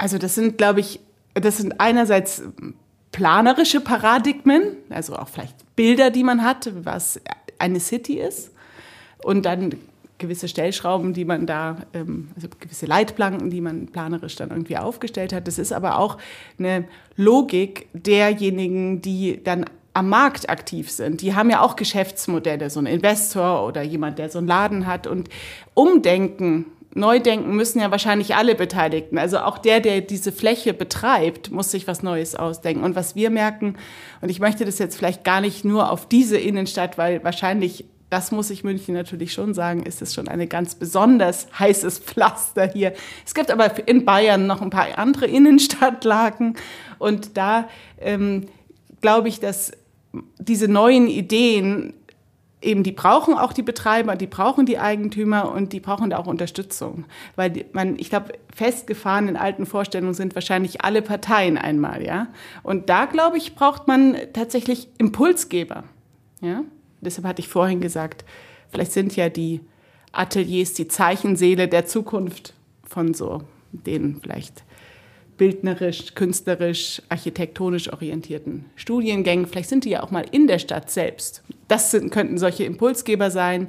also 0.01 0.17
das 0.17 0.35
sind, 0.35 0.57
glaube 0.57 0.81
ich, 0.81 0.99
das 1.35 1.59
sind 1.59 1.79
einerseits 1.79 2.43
planerische 3.13 3.81
Paradigmen, 3.81 4.77
also 4.89 5.15
auch 5.15 5.29
vielleicht 5.29 5.77
Bilder, 5.77 6.11
die 6.11 6.25
man 6.25 6.43
hat, 6.43 6.71
was 6.85 7.21
eine 7.59 7.81
City 7.81 8.19
ist. 8.19 8.51
Und 9.23 9.45
dann 9.45 9.75
gewisse 10.17 10.49
Stellschrauben, 10.49 11.13
die 11.13 11.27
man 11.27 11.47
da, 11.47 11.77
ähm, 11.93 12.31
also 12.35 12.49
gewisse 12.59 12.87
Leitplanken, 12.87 13.51
die 13.51 13.61
man 13.61 13.89
planerisch 13.89 14.37
dann 14.37 14.49
irgendwie 14.49 14.79
aufgestellt 14.79 15.35
hat. 15.35 15.47
Das 15.47 15.59
ist 15.59 15.73
aber 15.73 15.99
auch 15.99 16.17
eine 16.59 16.89
Logik 17.17 17.89
derjenigen, 17.93 19.03
die 19.03 19.45
dann 19.45 19.67
am 19.93 20.09
Markt 20.09 20.49
aktiv 20.49 20.91
sind. 20.91 21.21
Die 21.21 21.35
haben 21.35 21.51
ja 21.51 21.61
auch 21.61 21.77
Geschäftsmodelle, 21.77 22.71
so 22.71 22.81
ein 22.81 22.87
Investor 22.87 23.67
oder 23.67 23.83
jemand, 23.83 24.19
der 24.19 24.31
so 24.31 24.39
einen 24.39 24.49
Laden 24.49 24.87
hat. 24.87 25.07
Und 25.07 25.29
Umdenken 25.75 26.67
neu 26.95 27.21
denken 27.21 27.55
müssen 27.55 27.81
ja 27.81 27.91
wahrscheinlich 27.91 28.35
alle 28.35 28.55
Beteiligten. 28.55 29.19
Also 29.19 29.39
auch 29.39 29.59
der, 29.59 29.81
der 29.81 30.01
diese 30.01 30.33
Fläche 30.33 30.75
betreibt, 30.75 31.51
muss 31.51 31.71
sich 31.71 31.87
was 31.87 32.03
Neues 32.03 32.35
ausdenken. 32.35 32.83
Und 32.85 32.97
was 32.97 33.15
wir 33.15 33.31
merken, 33.31 33.77
und 34.21 34.29
ich 34.29 34.41
möchte 34.41 34.65
das 34.65 34.79
jetzt 34.79 34.97
vielleicht 34.97 35.25
gar 35.25 35.41
nicht 35.41 35.65
nur 35.65 35.91
auf 35.91 36.09
diese 36.09 36.37
Innenstadt, 36.37 36.99
weil 36.99 37.23
wahrscheinlich, 37.23 37.85
das 38.11 38.33
muss 38.33 38.51
ich 38.51 38.65
München 38.65 38.95
natürlich 38.95 39.33
schon 39.33 39.55
sagen, 39.55 39.85
ist 39.85 40.03
es 40.03 40.15
schon 40.15 40.27
eine 40.27 40.49
ganz 40.49 40.75
besonders 40.75 41.47
heißes 41.57 42.01
Pflaster 42.01 42.67
hier. 42.67 42.93
Es 43.25 43.35
gibt 43.35 43.53
aber 43.53 43.87
in 43.87 44.05
Bayern 44.05 44.49
noch 44.49 44.61
ein 44.61 44.71
paar 44.71 44.99
andere 44.99 45.27
Innenstadtlagen. 45.27 46.57
Und 46.99 47.37
da 47.37 47.69
ähm, 48.01 48.49
glaube 49.01 49.29
ich, 49.29 49.39
dass 49.39 49.73
diese 50.39 50.67
neuen 50.67 51.07
Ideen 51.07 51.95
eben 52.63 52.83
die 52.83 52.93
brauchen 52.93 53.35
auch 53.35 53.53
die 53.53 53.63
Betreiber, 53.63 54.17
die 54.17 54.27
brauchen 54.27 54.67
die 54.67 54.79
Eigentümer 54.79 55.53
und 55.53 55.73
die 55.73 55.81
brauchen 55.81 56.11
da 56.11 56.19
auch 56.19 56.27
Unterstützung. 56.27 57.07
Weil 57.37 57.65
man, 57.73 57.99
ich 57.99 58.11
glaube, 58.11 58.33
festgefahren 58.55 59.29
in 59.29 59.37
alten 59.37 59.67
Vorstellungen 59.67 60.15
sind 60.15 60.35
wahrscheinlich 60.35 60.83
alle 60.83 61.03
Parteien 61.03 61.57
einmal, 61.57 62.05
ja. 62.05 62.29
Und 62.63 62.91
da, 62.91 63.07
glaube 63.07 63.39
ich, 63.39 63.55
braucht 63.55 63.89
man 63.89 64.17
tatsächlich 64.33 64.89
Impulsgeber. 64.99 65.85
Ja? 66.41 66.63
Deshalb 67.01 67.27
hatte 67.27 67.41
ich 67.41 67.49
vorhin 67.49 67.81
gesagt, 67.81 68.25
vielleicht 68.71 68.93
sind 68.93 69.17
ja 69.17 69.29
die 69.29 69.61
Ateliers 70.13 70.75
die 70.75 70.89
Zeichenseele 70.89 71.69
der 71.69 71.87
Zukunft 71.87 72.55
von 72.85 73.15
so 73.15 73.43
den 73.73 74.21
vielleicht 74.21 74.65
bildnerisch, 75.41 76.15
künstlerisch, 76.15 77.01
architektonisch 77.09 77.91
orientierten 77.91 78.67
Studiengängen. 78.77 79.47
Vielleicht 79.47 79.71
sind 79.71 79.87
die 79.87 79.89
ja 79.89 80.03
auch 80.03 80.11
mal 80.11 80.27
in 80.31 80.47
der 80.47 80.59
Stadt 80.59 80.91
selbst. 80.91 81.43
Das 81.67 81.91
sind, 81.91 82.11
könnten 82.11 82.37
solche 82.37 82.65
Impulsgeber 82.65 83.31
sein. 83.31 83.69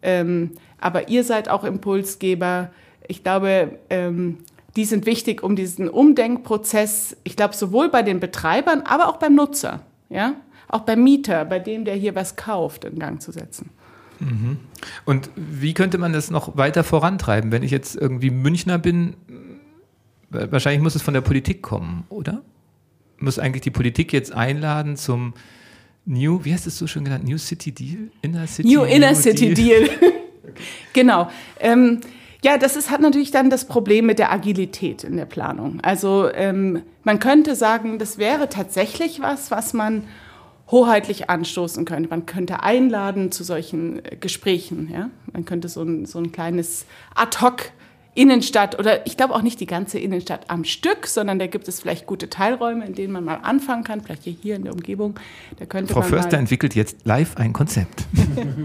Ähm, 0.00 0.52
aber 0.80 1.10
ihr 1.10 1.22
seid 1.22 1.50
auch 1.50 1.64
Impulsgeber. 1.64 2.70
Ich 3.08 3.22
glaube, 3.22 3.78
ähm, 3.90 4.38
die 4.74 4.86
sind 4.86 5.04
wichtig, 5.04 5.42
um 5.42 5.54
diesen 5.54 5.90
Umdenkprozess, 5.90 7.14
ich 7.24 7.36
glaube, 7.36 7.54
sowohl 7.54 7.90
bei 7.90 8.02
den 8.02 8.18
Betreibern, 8.18 8.80
aber 8.86 9.08
auch 9.08 9.18
beim 9.18 9.34
Nutzer, 9.34 9.82
ja, 10.08 10.36
auch 10.66 10.80
beim 10.80 11.04
Mieter, 11.04 11.44
bei 11.44 11.58
dem, 11.58 11.84
der 11.84 11.94
hier 11.94 12.14
was 12.14 12.36
kauft, 12.36 12.86
in 12.86 12.98
Gang 12.98 13.20
zu 13.20 13.32
setzen. 13.32 13.68
Mhm. 14.18 14.56
Und 15.04 15.28
wie 15.36 15.74
könnte 15.74 15.98
man 15.98 16.14
das 16.14 16.30
noch 16.30 16.56
weiter 16.56 16.84
vorantreiben, 16.84 17.52
wenn 17.52 17.62
ich 17.62 17.70
jetzt 17.70 17.96
irgendwie 17.96 18.30
Münchner 18.30 18.78
bin? 18.78 19.14
Wahrscheinlich 20.32 20.82
muss 20.82 20.94
es 20.94 21.02
von 21.02 21.14
der 21.14 21.20
Politik 21.20 21.62
kommen, 21.62 22.04
oder? 22.08 22.42
Muss 23.18 23.38
eigentlich 23.38 23.62
die 23.62 23.70
Politik 23.70 24.12
jetzt 24.12 24.32
einladen 24.32 24.96
zum 24.96 25.34
New, 26.04 26.44
wie 26.44 26.52
hast 26.52 26.66
du 26.66 26.68
es 26.70 26.78
so 26.78 26.86
schön 26.86 27.04
genannt? 27.04 27.24
New 27.24 27.38
City 27.38 27.72
Deal? 27.72 28.10
Inner 28.22 28.46
City 28.46 28.68
New 28.68 28.82
Inner 28.82 29.12
New 29.12 29.16
City 29.16 29.54
Deal. 29.54 29.84
Deal. 29.84 30.12
genau. 30.92 31.30
Ähm, 31.60 32.00
ja, 32.44 32.58
das 32.58 32.74
ist, 32.74 32.90
hat 32.90 33.00
natürlich 33.00 33.30
dann 33.30 33.50
das 33.50 33.66
Problem 33.66 34.06
mit 34.06 34.18
der 34.18 34.32
Agilität 34.32 35.04
in 35.04 35.16
der 35.16 35.26
Planung. 35.26 35.80
Also 35.82 36.28
ähm, 36.32 36.82
man 37.04 37.20
könnte 37.20 37.54
sagen, 37.54 37.98
das 38.00 38.18
wäre 38.18 38.48
tatsächlich 38.48 39.20
was, 39.20 39.52
was 39.52 39.74
man 39.74 40.04
hoheitlich 40.68 41.30
anstoßen 41.30 41.84
könnte. 41.84 42.08
Man 42.08 42.26
könnte 42.26 42.62
einladen 42.64 43.30
zu 43.30 43.44
solchen 43.44 44.04
äh, 44.04 44.16
Gesprächen. 44.16 44.90
Ja? 44.92 45.10
Man 45.32 45.44
könnte 45.44 45.68
so 45.68 45.82
ein, 45.82 46.04
so 46.04 46.18
ein 46.18 46.32
kleines 46.32 46.86
Ad-hoc 47.14 47.70
Innenstadt 48.14 48.78
oder 48.78 49.06
ich 49.06 49.16
glaube 49.16 49.34
auch 49.34 49.40
nicht 49.40 49.58
die 49.60 49.66
ganze 49.66 49.98
Innenstadt 49.98 50.50
am 50.50 50.64
Stück, 50.64 51.06
sondern 51.06 51.38
da 51.38 51.46
gibt 51.46 51.66
es 51.66 51.80
vielleicht 51.80 52.06
gute 52.06 52.28
Teilräume, 52.28 52.84
in 52.84 52.94
denen 52.94 53.12
man 53.12 53.24
mal 53.24 53.38
anfangen 53.42 53.84
kann, 53.84 54.02
vielleicht 54.02 54.24
hier 54.24 54.56
in 54.56 54.64
der 54.64 54.74
Umgebung. 54.74 55.18
Da 55.58 55.64
könnte 55.64 55.94
Frau 55.94 56.02
Förster 56.02 56.36
entwickelt 56.36 56.74
jetzt 56.74 56.98
live 57.04 57.36
ein 57.36 57.54
Konzept. 57.54 58.04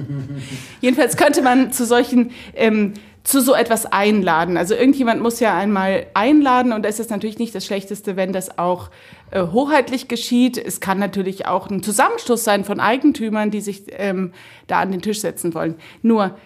Jedenfalls 0.81 1.15
könnte 1.15 1.41
man 1.41 1.71
zu 1.71 1.85
solchen 1.85 2.31
ähm, 2.55 2.93
zu 3.23 3.41
so 3.41 3.53
etwas 3.53 3.85
einladen. 3.85 4.55
Also 4.55 4.73
irgendjemand 4.73 5.21
muss 5.21 5.41
ja 5.41 5.55
einmal 5.55 6.07
einladen 6.13 6.71
und 6.71 6.85
es 6.85 6.99
ist 6.99 7.09
natürlich 7.09 7.39
nicht 7.39 7.53
das 7.53 7.65
Schlechteste, 7.65 8.15
wenn 8.15 8.31
das 8.31 8.57
auch 8.57 8.89
äh, 9.31 9.41
hoheitlich 9.41 10.07
geschieht. 10.07 10.57
Es 10.57 10.79
kann 10.79 10.97
natürlich 10.97 11.45
auch 11.45 11.69
ein 11.69 11.83
Zusammenschluss 11.83 12.45
sein 12.45 12.63
von 12.63 12.79
Eigentümern, 12.79 13.51
die 13.51 13.59
sich 13.59 13.83
ähm, 13.91 14.31
da 14.67 14.79
an 14.79 14.91
den 14.91 15.01
Tisch 15.01 15.19
setzen 15.19 15.53
wollen. 15.53 15.75
Nur 16.01 16.37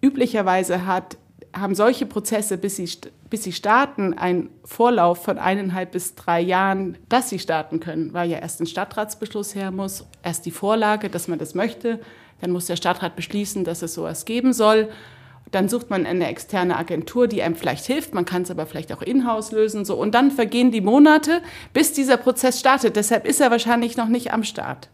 üblicherweise 0.00 0.86
hat, 0.86 1.18
haben 1.58 1.74
solche 1.74 2.06
Prozesse, 2.06 2.58
bis 2.58 2.76
sie, 2.76 2.88
bis 3.30 3.44
sie 3.44 3.52
starten, 3.52 4.14
einen 4.14 4.50
Vorlauf 4.64 5.24
von 5.24 5.38
eineinhalb 5.38 5.92
bis 5.92 6.14
drei 6.14 6.40
Jahren, 6.40 6.98
dass 7.08 7.30
sie 7.30 7.38
starten 7.38 7.80
können, 7.80 8.12
weil 8.12 8.30
ja 8.30 8.38
erst 8.38 8.60
ein 8.60 8.66
Stadtratsbeschluss 8.66 9.54
her 9.54 9.70
muss, 9.70 10.06
erst 10.22 10.46
die 10.46 10.50
Vorlage, 10.50 11.08
dass 11.08 11.28
man 11.28 11.38
das 11.38 11.54
möchte, 11.54 12.00
dann 12.40 12.50
muss 12.50 12.66
der 12.66 12.76
Stadtrat 12.76 13.16
beschließen, 13.16 13.64
dass 13.64 13.82
es 13.82 13.94
sowas 13.94 14.24
geben 14.24 14.52
soll 14.52 14.90
dann 15.50 15.68
sucht 15.68 15.90
man 15.90 16.06
eine 16.06 16.26
externe 16.26 16.76
Agentur, 16.76 17.28
die 17.28 17.42
einem 17.42 17.54
vielleicht 17.54 17.86
hilft. 17.86 18.14
Man 18.14 18.24
kann 18.24 18.42
es 18.42 18.50
aber 18.50 18.66
vielleicht 18.66 18.92
auch 18.92 19.02
in-house 19.02 19.52
lösen. 19.52 19.84
So. 19.84 19.96
Und 19.96 20.14
dann 20.14 20.30
vergehen 20.30 20.70
die 20.70 20.80
Monate, 20.80 21.40
bis 21.72 21.92
dieser 21.92 22.16
Prozess 22.16 22.58
startet. 22.58 22.96
Deshalb 22.96 23.26
ist 23.26 23.40
er 23.40 23.50
wahrscheinlich 23.50 23.96
noch 23.96 24.08
nicht 24.08 24.32
am 24.32 24.42
Start. 24.42 24.88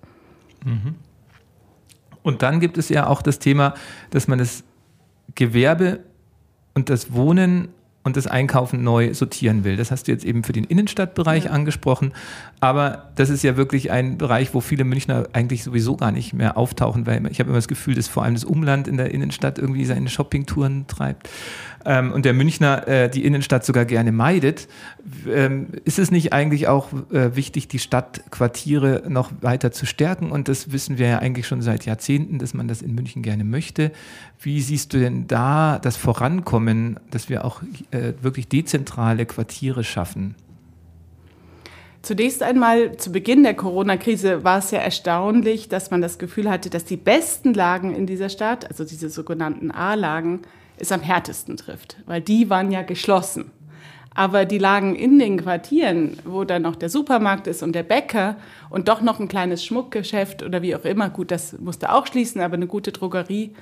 Mhm. 0.64 0.96
Und 2.22 2.42
dann 2.42 2.60
gibt 2.60 2.78
es 2.78 2.88
ja 2.88 3.06
auch 3.06 3.22
das 3.22 3.38
Thema, 3.38 3.74
dass 4.10 4.28
man 4.28 4.38
das 4.38 4.62
Gewerbe 5.34 6.00
und 6.74 6.88
das 6.90 7.12
Wohnen 7.12 7.68
und 8.04 8.16
das 8.16 8.26
Einkaufen 8.26 8.82
neu 8.82 9.14
sortieren 9.14 9.64
will. 9.64 9.76
Das 9.76 9.90
hast 9.90 10.08
du 10.08 10.12
jetzt 10.12 10.24
eben 10.24 10.42
für 10.42 10.52
den 10.52 10.64
Innenstadtbereich 10.64 11.44
ja. 11.44 11.50
angesprochen. 11.50 12.12
Aber 12.60 13.10
das 13.14 13.30
ist 13.30 13.42
ja 13.42 13.56
wirklich 13.56 13.90
ein 13.90 14.18
Bereich, 14.18 14.54
wo 14.54 14.60
viele 14.60 14.84
Münchner 14.84 15.28
eigentlich 15.32 15.62
sowieso 15.62 15.96
gar 15.96 16.12
nicht 16.12 16.32
mehr 16.32 16.56
auftauchen, 16.56 17.06
weil 17.06 17.24
ich 17.30 17.38
habe 17.38 17.50
immer 17.50 17.58
das 17.58 17.68
Gefühl, 17.68 17.94
dass 17.94 18.08
vor 18.08 18.24
allem 18.24 18.34
das 18.34 18.44
Umland 18.44 18.88
in 18.88 18.96
der 18.96 19.12
Innenstadt 19.12 19.58
irgendwie 19.58 19.84
seine 19.84 20.08
Shoppingtouren 20.08 20.86
treibt 20.88 21.28
ähm, 21.84 22.12
und 22.12 22.24
der 22.24 22.32
Münchner 22.32 22.86
äh, 22.86 23.10
die 23.10 23.24
Innenstadt 23.24 23.64
sogar 23.64 23.84
gerne 23.84 24.12
meidet. 24.12 24.68
Ähm, 25.28 25.68
ist 25.84 25.98
es 25.98 26.10
nicht 26.10 26.32
eigentlich 26.32 26.68
auch 26.68 26.88
äh, 27.12 27.34
wichtig, 27.36 27.68
die 27.68 27.78
Stadtquartiere 27.78 29.04
noch 29.08 29.30
weiter 29.40 29.72
zu 29.72 29.86
stärken? 29.86 30.30
Und 30.30 30.48
das 30.48 30.72
wissen 30.72 30.98
wir 30.98 31.08
ja 31.08 31.18
eigentlich 31.18 31.46
schon 31.46 31.62
seit 31.62 31.84
Jahrzehnten, 31.86 32.38
dass 32.38 32.54
man 32.54 32.68
das 32.68 32.82
in 32.82 32.94
München 32.94 33.22
gerne 33.22 33.44
möchte. 33.44 33.92
Wie 34.40 34.60
siehst 34.60 34.92
du 34.92 34.98
denn 34.98 35.26
da 35.26 35.78
das 35.78 35.96
Vorankommen, 35.96 36.98
dass 37.10 37.28
wir 37.28 37.44
auch 37.44 37.62
äh, 37.92 38.14
wirklich 38.20 38.48
dezentrale 38.48 39.26
Quartiere 39.26 39.84
schaffen? 39.84 40.34
Zunächst 42.02 42.42
einmal 42.42 42.96
zu 42.96 43.12
Beginn 43.12 43.44
der 43.44 43.54
Corona-Krise 43.54 44.42
war 44.42 44.58
es 44.58 44.72
ja 44.72 44.80
erstaunlich, 44.80 45.68
dass 45.68 45.92
man 45.92 46.02
das 46.02 46.18
Gefühl 46.18 46.50
hatte, 46.50 46.68
dass 46.68 46.84
die 46.84 46.96
besten 46.96 47.54
Lagen 47.54 47.94
in 47.94 48.06
dieser 48.06 48.28
Stadt, 48.28 48.68
also 48.68 48.84
diese 48.84 49.08
sogenannten 49.08 49.70
A-Lagen, 49.70 50.40
es 50.78 50.90
am 50.90 51.00
härtesten 51.00 51.56
trifft, 51.56 51.98
weil 52.06 52.20
die 52.20 52.50
waren 52.50 52.72
ja 52.72 52.82
geschlossen. 52.82 53.52
Aber 54.14 54.44
die 54.44 54.58
lagen 54.58 54.96
in 54.96 55.18
den 55.18 55.38
Quartieren, 55.38 56.18
wo 56.24 56.44
dann 56.44 56.62
noch 56.62 56.76
der 56.76 56.88
Supermarkt 56.88 57.46
ist 57.46 57.62
und 57.62 57.72
der 57.72 57.84
Bäcker 57.84 58.36
und 58.68 58.88
doch 58.88 59.00
noch 59.00 59.20
ein 59.20 59.28
kleines 59.28 59.64
Schmuckgeschäft 59.64 60.42
oder 60.42 60.60
wie 60.60 60.74
auch 60.74 60.84
immer. 60.84 61.08
Gut, 61.08 61.30
das 61.30 61.58
musste 61.58 61.92
auch 61.92 62.06
schließen, 62.06 62.40
aber 62.40 62.54
eine 62.54 62.66
gute 62.66 62.92
Drogerie. 62.92 63.52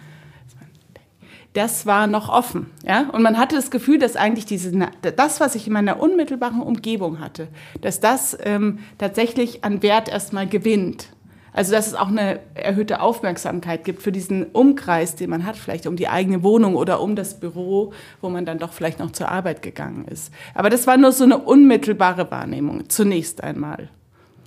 Das 1.52 1.84
war 1.84 2.06
noch 2.06 2.28
offen, 2.28 2.66
ja. 2.86 3.08
Und 3.10 3.22
man 3.22 3.36
hatte 3.36 3.56
das 3.56 3.72
Gefühl, 3.72 3.98
dass 3.98 4.14
eigentlich 4.14 4.46
diese, 4.46 4.70
das, 5.16 5.40
was 5.40 5.56
ich 5.56 5.66
in 5.66 5.72
meiner 5.72 6.00
unmittelbaren 6.00 6.62
Umgebung 6.62 7.18
hatte, 7.18 7.48
dass 7.80 7.98
das 7.98 8.38
ähm, 8.44 8.78
tatsächlich 8.98 9.64
an 9.64 9.82
Wert 9.82 10.08
erstmal 10.08 10.46
gewinnt. 10.46 11.08
Also 11.52 11.72
dass 11.72 11.88
es 11.88 11.94
auch 11.94 12.08
eine 12.08 12.38
erhöhte 12.54 13.00
Aufmerksamkeit 13.00 13.84
gibt 13.84 14.02
für 14.02 14.12
diesen 14.12 14.46
Umkreis, 14.46 15.16
den 15.16 15.30
man 15.30 15.44
hat, 15.44 15.56
vielleicht 15.56 15.88
um 15.88 15.96
die 15.96 16.08
eigene 16.08 16.42
Wohnung 16.42 16.76
oder 16.76 17.00
um 17.00 17.16
das 17.16 17.40
Büro, 17.40 17.92
wo 18.20 18.28
man 18.28 18.46
dann 18.46 18.58
doch 18.58 18.72
vielleicht 18.72 19.00
noch 19.00 19.10
zur 19.10 19.28
Arbeit 19.28 19.62
gegangen 19.62 20.04
ist. 20.06 20.32
Aber 20.54 20.70
das 20.70 20.86
war 20.86 20.96
nur 20.96 21.10
so 21.10 21.24
eine 21.24 21.38
unmittelbare 21.38 22.30
Wahrnehmung, 22.30 22.88
zunächst 22.88 23.42
einmal. 23.42 23.88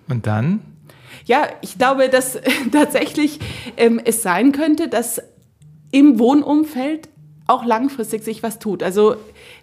Und 0.07 0.27
dann? 0.27 0.61
Ja, 1.25 1.47
ich 1.61 1.77
glaube, 1.77 2.09
dass 2.09 2.39
tatsächlich 2.71 3.39
ähm, 3.75 3.99
es 4.03 4.23
sein 4.23 4.53
könnte, 4.53 4.87
dass 4.87 5.21
im 5.93 6.17
Wohnumfeld 6.17 7.07
auch 7.45 7.65
langfristig 7.65 8.23
sich 8.23 8.41
was 8.41 8.57
tut. 8.57 8.81
Also, 8.81 9.15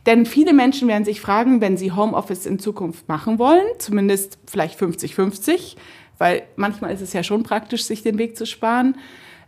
denn 0.06 0.26
viele 0.26 0.52
Menschen 0.52 0.86
werden 0.86 1.04
sich 1.04 1.20
fragen, 1.20 1.60
wenn 1.60 1.76
sie 1.76 1.92
Homeoffice 1.92 2.46
in 2.46 2.58
Zukunft 2.58 3.08
machen 3.08 3.38
wollen, 3.38 3.66
zumindest 3.78 4.38
vielleicht 4.46 4.78
50-50, 4.78 5.76
weil 6.18 6.42
manchmal 6.56 6.92
ist 6.92 7.00
es 7.00 7.12
ja 7.12 7.24
schon 7.24 7.42
praktisch, 7.42 7.84
sich 7.84 8.02
den 8.02 8.16
Weg 8.16 8.36
zu 8.36 8.46
sparen, 8.46 8.96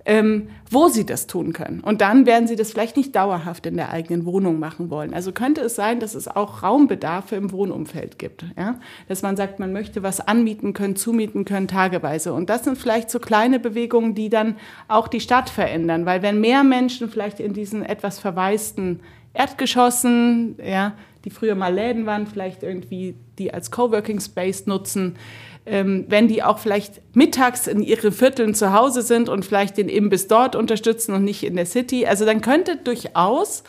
ähm, 0.05 0.49
wo 0.71 0.89
sie 0.89 1.07
das 1.07 1.27
tun 1.27 1.53
können. 1.53 1.81
Und 1.81 2.01
dann 2.01 2.27
werden 2.27 2.49
sie 2.49 2.57
das 2.57 2.73
vielleicht 2.73 2.97
nicht 2.97 3.15
dauerhaft 3.15 3.67
in 3.67 3.77
der 3.77 3.91
eigenen 3.91 4.25
Wohnung 4.25 4.59
machen 4.59 4.91
wollen. 4.91 5.15
Also 5.15 5.33
könnte 5.33 5.61
es 5.61 5.77
sein, 5.77 6.01
dass 6.01 6.15
es 6.15 6.29
auch 6.29 6.63
Raumbedarfe 6.63 7.37
im 7.37 7.53
Wohnumfeld 7.53 8.19
gibt. 8.19 8.45
Ja? 8.57 8.81
Dass 9.09 9.23
man 9.23 9.37
sagt, 9.37 9.61
man 9.61 9.73
möchte 9.73 10.03
was 10.03 10.21
anmieten 10.21 10.73
können, 10.73 10.97
zumieten 10.97 11.45
können, 11.45 11.69
tageweise. 11.69 12.33
Und 12.33 12.51
das 12.51 12.65
sind 12.65 12.79
vielleicht 12.79 13.11
so 13.11 13.21
kleine 13.21 13.61
Bewegungen, 13.61 14.15
die 14.15 14.29
dann 14.29 14.57
auch 14.89 15.09
die 15.09 15.21
Stadt 15.21 15.51
verändern. 15.51 16.07
Weil 16.07 16.23
wenn 16.23 16.41
mehr 16.41 16.65
Menschen 16.65 17.09
vielleicht 17.09 17.39
in 17.39 17.53
diesen 17.53 17.85
etwas 17.85 18.19
verwaisten 18.19 19.01
Erdgeschossen, 19.35 20.57
ja, 20.63 20.95
die 21.25 21.31
früher 21.31 21.55
mal 21.55 21.73
Läden 21.73 22.07
waren, 22.07 22.27
vielleicht 22.27 22.63
irgendwie 22.63 23.15
die 23.39 23.55
als 23.55 23.71
Coworking 23.71 24.21
Space 24.21 24.67
nutzen, 24.67 25.17
ähm, 25.65 26.07
wenn 26.09 26.29
die 26.29 26.43
auch 26.43 26.59
vielleicht 26.59 27.01
mittags 27.15 27.67
in 27.67 27.83
ihren 27.83 28.13
Vierteln 28.13 28.55
zu 28.55 28.73
Hause 28.73 29.03
sind 29.03 29.29
und 29.29 29.45
vielleicht 29.45 29.77
den 29.77 29.89
Imbiss 29.89 30.27
dort 30.27 30.57
unterstützen 30.57 31.15
und 31.15 31.25
nicht 31.25 31.45
in 31.45 31.57
der 31.57 31.67
City. 31.67 32.07
Also 32.07 32.25
dann 32.25 32.41
könnte 32.41 32.77
durchaus 32.77 33.63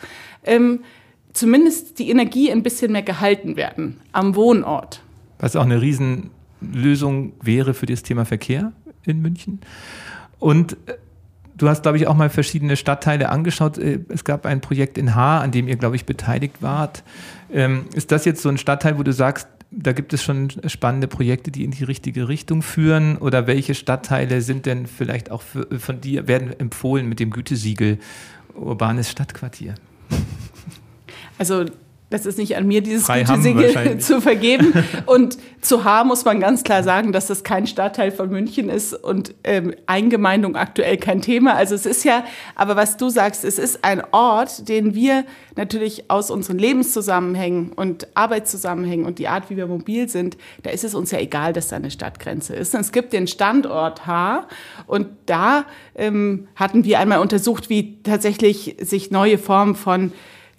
ähm, 0.44 0.80
zumindest 1.32 1.98
die 1.98 2.10
Energie 2.10 2.50
ein 2.50 2.62
bisschen 2.62 2.92
mehr 2.92 3.02
gehalten 3.02 3.56
werden 3.56 4.00
am 4.12 4.34
Wohnort. 4.34 5.02
Was 5.38 5.56
auch 5.56 5.64
eine 5.64 5.80
Riesenlösung 5.80 7.32
wäre 7.42 7.74
für 7.74 7.86
das 7.86 8.02
Thema 8.02 8.24
Verkehr 8.24 8.72
in 9.04 9.20
München. 9.20 9.60
Und 10.38 10.72
äh, 10.86 10.94
du 11.56 11.68
hast, 11.68 11.82
glaube 11.82 11.98
ich, 11.98 12.06
auch 12.06 12.14
mal 12.14 12.30
verschiedene 12.30 12.76
Stadtteile 12.76 13.28
angeschaut. 13.28 13.78
Äh, 13.78 14.00
es 14.08 14.24
gab 14.24 14.46
ein 14.46 14.60
Projekt 14.60 14.98
in 14.98 15.14
Haar, 15.14 15.42
an 15.42 15.52
dem 15.52 15.68
ihr, 15.68 15.76
glaube 15.76 15.96
ich, 15.96 16.06
beteiligt 16.06 16.60
wart. 16.60 17.02
Ähm, 17.52 17.86
ist 17.94 18.10
das 18.10 18.24
jetzt 18.24 18.42
so 18.42 18.48
ein 18.48 18.58
Stadtteil, 18.58 18.98
wo 18.98 19.02
du 19.02 19.12
sagst, 19.12 19.48
da 19.70 19.92
gibt 19.92 20.12
es 20.12 20.22
schon 20.22 20.50
spannende 20.66 21.08
Projekte, 21.08 21.50
die 21.50 21.64
in 21.64 21.70
die 21.70 21.84
richtige 21.84 22.28
Richtung 22.28 22.62
führen? 22.62 23.18
Oder 23.18 23.46
welche 23.46 23.74
Stadtteile 23.74 24.40
sind 24.40 24.66
denn 24.66 24.86
vielleicht 24.86 25.30
auch 25.30 25.42
für, 25.42 25.66
von 25.78 26.00
dir, 26.00 26.28
werden 26.28 26.58
empfohlen 26.58 27.08
mit 27.08 27.20
dem 27.20 27.30
Gütesiegel 27.30 27.98
urbanes 28.54 29.10
Stadtquartier? 29.10 29.74
Also 31.38 31.64
das 32.14 32.26
ist 32.26 32.38
nicht 32.38 32.56
an 32.56 32.68
mir, 32.68 32.80
dieses 32.80 33.08
Gütesiegel 33.08 33.98
zu 33.98 34.20
vergeben. 34.20 34.72
Und 35.06 35.36
zu 35.60 35.84
H 35.84 36.04
muss 36.04 36.24
man 36.24 36.38
ganz 36.38 36.62
klar 36.62 36.84
sagen, 36.84 37.10
dass 37.10 37.26
das 37.26 37.42
kein 37.42 37.66
Stadtteil 37.66 38.12
von 38.12 38.30
München 38.30 38.68
ist 38.68 38.92
und 38.92 39.34
ähm, 39.44 39.74
Eingemeindung 39.86 40.56
aktuell 40.56 40.98
kein 40.98 41.22
Thema. 41.22 41.54
Also 41.54 41.74
es 41.74 41.86
ist 41.86 42.04
ja, 42.04 42.24
aber 42.54 42.76
was 42.76 42.98
du 42.98 43.08
sagst, 43.08 43.44
es 43.44 43.58
ist 43.58 43.82
ein 43.82 44.02
Ort, 44.12 44.68
den 44.68 44.94
wir 44.94 45.24
natürlich 45.56 46.10
aus 46.10 46.30
unseren 46.30 46.58
Lebenszusammenhängen 46.58 47.72
und 47.72 48.08
Arbeitszusammenhängen 48.14 49.06
und 49.06 49.18
die 49.18 49.26
Art, 49.26 49.48
wie 49.48 49.56
wir 49.56 49.66
mobil 49.66 50.08
sind, 50.08 50.36
da 50.62 50.70
ist 50.70 50.84
es 50.84 50.94
uns 50.94 51.10
ja 51.10 51.18
egal, 51.18 51.54
dass 51.54 51.68
da 51.68 51.76
eine 51.76 51.90
Stadtgrenze 51.90 52.54
ist. 52.54 52.74
Und 52.74 52.82
es 52.82 52.92
gibt 52.92 53.12
den 53.14 53.26
Standort 53.26 54.06
H 54.06 54.46
und 54.86 55.08
da 55.24 55.64
ähm, 55.94 56.46
hatten 56.56 56.84
wir 56.84 56.98
einmal 56.98 57.20
untersucht, 57.20 57.70
wie 57.70 58.02
tatsächlich 58.02 58.76
sich 58.80 59.10
neue 59.10 59.38
Formen 59.38 59.74
von 59.74 60.12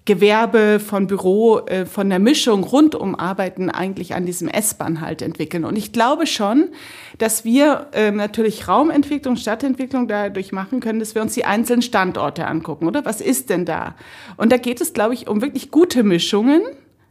Gewerbe, 0.06 0.80
von 0.80 1.08
Büro, 1.08 1.60
äh, 1.66 1.88
von 1.88 2.10
der 2.10 2.20
Mischung 2.20 2.64
rund 2.64 2.94
um 2.94 3.16
Arbeiten 3.16 3.72
eigentlich 3.72 4.14
an 4.14 4.28
diesem 4.28 4.48
S-Bahn 4.48 5.02
halt 5.02 5.24
entwickeln. 5.24 5.66
Und 5.66 5.76
ich 5.78 5.92
glaube 5.92 6.28
schon, 6.28 6.70
dass 7.18 7.44
wir 7.44 7.88
äh, 7.92 8.12
natürlich 8.12 8.68
Raumentwicklung, 8.68 9.36
Stadtentwicklung 9.36 10.08
dadurch 10.08 10.52
machen 10.52 10.80
können, 10.80 11.00
dass 11.00 11.16
wir 11.16 11.24
uns 11.24 11.34
die 11.34 11.46
einzelnen 11.46 11.82
Standorte 11.82 12.46
angucken, 12.46 12.88
oder? 12.88 13.04
Was 13.04 13.20
ist 13.20 13.50
denn 13.50 13.66
da? 13.66 13.96
Und 14.38 14.52
da 14.52 14.58
geht 14.58 14.80
es, 14.80 14.94
glaube 14.94 15.16
ich, 15.16 15.28
um 15.28 15.42
wirklich 15.42 15.72
gute 15.72 16.04
Mischungen. 16.04 16.62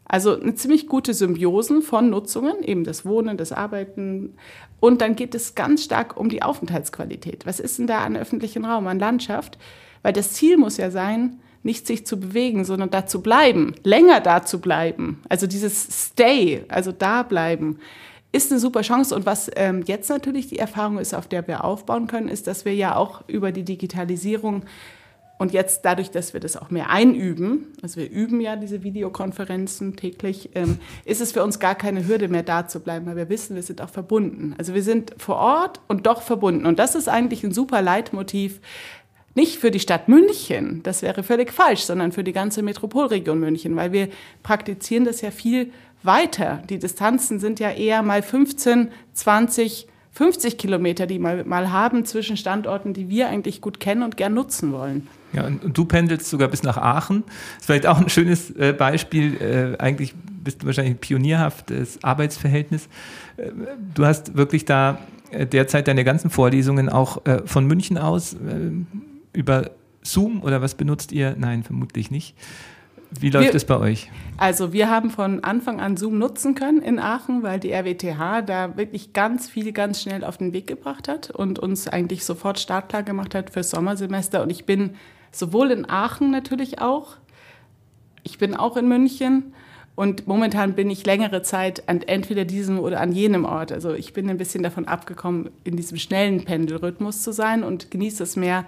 Also 0.06 0.38
eine 0.38 0.54
ziemlich 0.54 0.86
gute 0.86 1.14
Symbiosen 1.14 1.82
von 1.82 2.10
Nutzungen, 2.10 2.62
eben 2.62 2.84
das 2.84 3.04
Wohnen, 3.04 3.36
das 3.36 3.50
Arbeiten. 3.50 4.34
Und 4.78 5.00
dann 5.00 5.16
geht 5.16 5.34
es 5.34 5.56
ganz 5.56 5.82
stark 5.82 6.16
um 6.16 6.28
die 6.28 6.42
Aufenthaltsqualität. 6.42 7.46
Was 7.46 7.58
ist 7.58 7.78
denn 7.78 7.88
da 7.88 8.04
an 8.04 8.16
öffentlichem 8.16 8.64
Raum, 8.64 8.86
an 8.86 9.00
Landschaft? 9.00 9.58
Weil 10.02 10.12
das 10.12 10.34
Ziel 10.34 10.58
muss 10.58 10.76
ja 10.76 10.90
sein, 10.90 11.40
nicht 11.64 11.86
sich 11.86 12.06
zu 12.06 12.20
bewegen, 12.20 12.64
sondern 12.64 12.90
da 12.90 13.06
zu 13.06 13.22
bleiben, 13.22 13.74
länger 13.82 14.20
da 14.20 14.44
zu 14.44 14.60
bleiben. 14.60 15.22
Also 15.28 15.46
dieses 15.46 16.08
Stay, 16.08 16.64
also 16.68 16.92
da 16.92 17.22
bleiben, 17.22 17.78
ist 18.32 18.50
eine 18.50 18.60
super 18.60 18.82
Chance. 18.82 19.14
Und 19.14 19.26
was 19.26 19.50
ähm, 19.56 19.82
jetzt 19.86 20.10
natürlich 20.10 20.48
die 20.48 20.58
Erfahrung 20.58 20.98
ist, 20.98 21.14
auf 21.14 21.26
der 21.26 21.46
wir 21.48 21.64
aufbauen 21.64 22.06
können, 22.06 22.28
ist, 22.28 22.46
dass 22.46 22.64
wir 22.64 22.74
ja 22.74 22.96
auch 22.96 23.26
über 23.28 23.50
die 23.52 23.64
Digitalisierung 23.64 24.64
und 25.36 25.52
jetzt 25.52 25.84
dadurch, 25.84 26.10
dass 26.10 26.32
wir 26.32 26.40
das 26.40 26.56
auch 26.56 26.70
mehr 26.70 26.90
einüben, 26.90 27.72
also 27.82 28.00
wir 28.00 28.08
üben 28.08 28.40
ja 28.40 28.54
diese 28.54 28.84
Videokonferenzen 28.84 29.96
täglich, 29.96 30.50
ähm, 30.54 30.78
ist 31.04 31.20
es 31.20 31.32
für 31.32 31.42
uns 31.42 31.58
gar 31.58 31.74
keine 31.74 32.06
Hürde 32.06 32.28
mehr 32.28 32.44
da 32.44 32.68
zu 32.68 32.80
bleiben, 32.80 33.06
weil 33.06 33.16
wir 33.16 33.28
wissen, 33.28 33.56
wir 33.56 33.62
sind 33.62 33.80
auch 33.80 33.88
verbunden. 33.88 34.54
Also 34.58 34.74
wir 34.74 34.82
sind 34.82 35.12
vor 35.18 35.36
Ort 35.36 35.80
und 35.88 36.06
doch 36.06 36.22
verbunden. 36.22 36.66
Und 36.66 36.78
das 36.78 36.94
ist 36.94 37.08
eigentlich 37.08 37.42
ein 37.42 37.52
super 37.52 37.82
Leitmotiv, 37.82 38.60
nicht 39.34 39.58
für 39.58 39.70
die 39.70 39.80
Stadt 39.80 40.08
München, 40.08 40.82
das 40.84 41.02
wäre 41.02 41.22
völlig 41.22 41.52
falsch, 41.52 41.82
sondern 41.82 42.12
für 42.12 42.24
die 42.24 42.32
ganze 42.32 42.62
Metropolregion 42.62 43.40
München, 43.40 43.74
weil 43.76 43.92
wir 43.92 44.08
praktizieren 44.42 45.04
das 45.04 45.20
ja 45.20 45.30
viel 45.30 45.72
weiter. 46.04 46.62
Die 46.68 46.78
Distanzen 46.78 47.40
sind 47.40 47.58
ja 47.58 47.70
eher 47.70 48.02
mal 48.02 48.22
15, 48.22 48.90
20, 49.14 49.88
50 50.12 50.58
Kilometer, 50.58 51.06
die 51.06 51.18
wir 51.18 51.44
mal 51.44 51.72
haben 51.72 52.04
zwischen 52.04 52.36
Standorten, 52.36 52.94
die 52.94 53.08
wir 53.08 53.28
eigentlich 53.28 53.60
gut 53.60 53.80
kennen 53.80 54.02
und 54.02 54.16
gern 54.16 54.34
nutzen 54.34 54.72
wollen. 54.72 55.08
Ja, 55.32 55.46
und, 55.46 55.76
du 55.76 55.84
pendelst 55.84 56.30
sogar 56.30 56.48
bis 56.48 56.62
nach 56.62 56.76
Aachen. 56.76 57.24
Das 57.26 57.62
ist 57.62 57.66
vielleicht 57.66 57.86
auch 57.86 58.00
ein 58.00 58.08
schönes 58.08 58.50
äh, 58.52 58.72
Beispiel. 58.72 59.40
Äh, 59.40 59.82
eigentlich 59.82 60.14
bist 60.44 60.62
du 60.62 60.66
wahrscheinlich 60.66 60.94
ein 60.94 60.98
pionierhaftes 60.98 62.04
Arbeitsverhältnis. 62.04 62.88
Äh, 63.36 63.50
du 63.94 64.06
hast 64.06 64.36
wirklich 64.36 64.64
da 64.64 64.98
derzeit 65.32 65.88
deine 65.88 66.04
ganzen 66.04 66.30
Vorlesungen 66.30 66.88
auch 66.88 67.20
von 67.46 67.66
München 67.66 67.98
aus 67.98 68.36
über 69.34 69.72
Zoom 70.02 70.42
oder 70.42 70.62
was 70.62 70.74
benutzt 70.74 71.12
ihr? 71.12 71.34
Nein, 71.38 71.62
vermutlich 71.62 72.10
nicht. 72.10 72.34
Wie 73.20 73.30
läuft 73.30 73.48
wir, 73.48 73.54
es 73.54 73.64
bei 73.64 73.78
euch? 73.78 74.10
Also 74.36 74.72
wir 74.72 74.90
haben 74.90 75.10
von 75.10 75.44
Anfang 75.44 75.80
an 75.80 75.96
Zoom 75.96 76.18
nutzen 76.18 76.54
können 76.54 76.82
in 76.82 76.98
Aachen, 76.98 77.42
weil 77.42 77.60
die 77.60 77.72
RWTH 77.72 78.42
da 78.42 78.76
wirklich 78.76 79.12
ganz 79.12 79.48
viel 79.48 79.72
ganz 79.72 80.02
schnell 80.02 80.24
auf 80.24 80.38
den 80.38 80.52
Weg 80.52 80.66
gebracht 80.66 81.08
hat 81.08 81.30
und 81.30 81.58
uns 81.58 81.86
eigentlich 81.86 82.24
sofort 82.24 82.58
startklar 82.58 83.02
gemacht 83.02 83.34
hat 83.34 83.50
fürs 83.50 83.70
Sommersemester. 83.70 84.42
Und 84.42 84.50
ich 84.50 84.64
bin 84.64 84.94
sowohl 85.30 85.70
in 85.70 85.88
Aachen 85.88 86.30
natürlich 86.30 86.80
auch, 86.80 87.16
ich 88.22 88.38
bin 88.38 88.54
auch 88.54 88.76
in 88.76 88.88
München 88.88 89.52
und 89.94 90.26
momentan 90.26 90.74
bin 90.74 90.90
ich 90.90 91.06
längere 91.06 91.42
Zeit 91.42 91.88
an 91.88 92.02
entweder 92.02 92.44
diesem 92.44 92.80
oder 92.80 93.00
an 93.00 93.12
jenem 93.12 93.44
Ort. 93.44 93.70
Also 93.70 93.94
ich 93.94 94.12
bin 94.12 94.28
ein 94.28 94.38
bisschen 94.38 94.64
davon 94.64 94.88
abgekommen, 94.88 95.50
in 95.62 95.76
diesem 95.76 95.98
schnellen 95.98 96.44
Pendelrhythmus 96.44 97.22
zu 97.22 97.32
sein 97.32 97.62
und 97.62 97.92
genieße 97.92 98.22
es 98.24 98.34
mehr, 98.34 98.64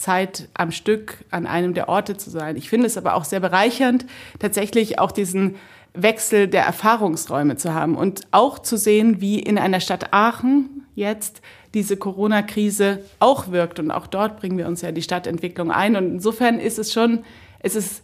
Zeit 0.00 0.48
am 0.54 0.72
Stück 0.72 1.24
an 1.30 1.46
einem 1.46 1.74
der 1.74 1.88
Orte 1.88 2.16
zu 2.16 2.30
sein. 2.30 2.56
Ich 2.56 2.68
finde 2.68 2.86
es 2.86 2.96
aber 2.96 3.14
auch 3.14 3.24
sehr 3.24 3.40
bereichernd, 3.40 4.06
tatsächlich 4.38 4.98
auch 4.98 5.12
diesen 5.12 5.56
Wechsel 5.94 6.48
der 6.48 6.64
Erfahrungsräume 6.64 7.56
zu 7.56 7.74
haben 7.74 7.96
und 7.96 8.22
auch 8.30 8.58
zu 8.58 8.76
sehen, 8.76 9.20
wie 9.20 9.38
in 9.38 9.58
einer 9.58 9.80
Stadt 9.80 10.12
Aachen 10.12 10.86
jetzt 10.94 11.42
diese 11.74 11.96
Corona-Krise 11.96 13.04
auch 13.18 13.50
wirkt. 13.50 13.78
Und 13.78 13.90
auch 13.90 14.06
dort 14.06 14.38
bringen 14.38 14.58
wir 14.58 14.66
uns 14.66 14.82
ja 14.82 14.92
die 14.92 15.02
Stadtentwicklung 15.02 15.70
ein. 15.70 15.96
Und 15.96 16.06
insofern 16.06 16.58
ist 16.58 16.78
es 16.78 16.92
schon, 16.92 17.24
es 17.60 17.74
ist 17.74 18.02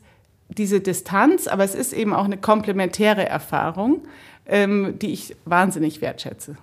diese 0.49 0.81
Distanz, 0.81 1.47
aber 1.47 1.65
es 1.65 1.75
ist 1.75 1.93
eben 1.93 2.13
auch 2.13 2.25
eine 2.25 2.37
komplementäre 2.37 3.29
Erfahrung, 3.29 4.03
ähm, 4.47 4.99
die 5.01 5.13
ich 5.13 5.37
wahnsinnig 5.45 6.01
wertschätze. 6.01 6.57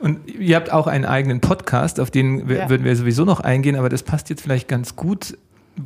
Und 0.00 0.28
ihr 0.28 0.56
habt 0.56 0.72
auch 0.72 0.86
einen 0.86 1.04
eigenen 1.04 1.40
Podcast, 1.40 2.00
auf 2.00 2.10
den 2.10 2.48
ja. 2.48 2.68
würden 2.70 2.84
wir 2.84 2.96
sowieso 2.96 3.24
noch 3.24 3.40
eingehen, 3.40 3.76
aber 3.76 3.88
das 3.88 4.02
passt 4.02 4.30
jetzt 4.30 4.42
vielleicht 4.42 4.66
ganz 4.66 4.96
gut, 4.96 5.36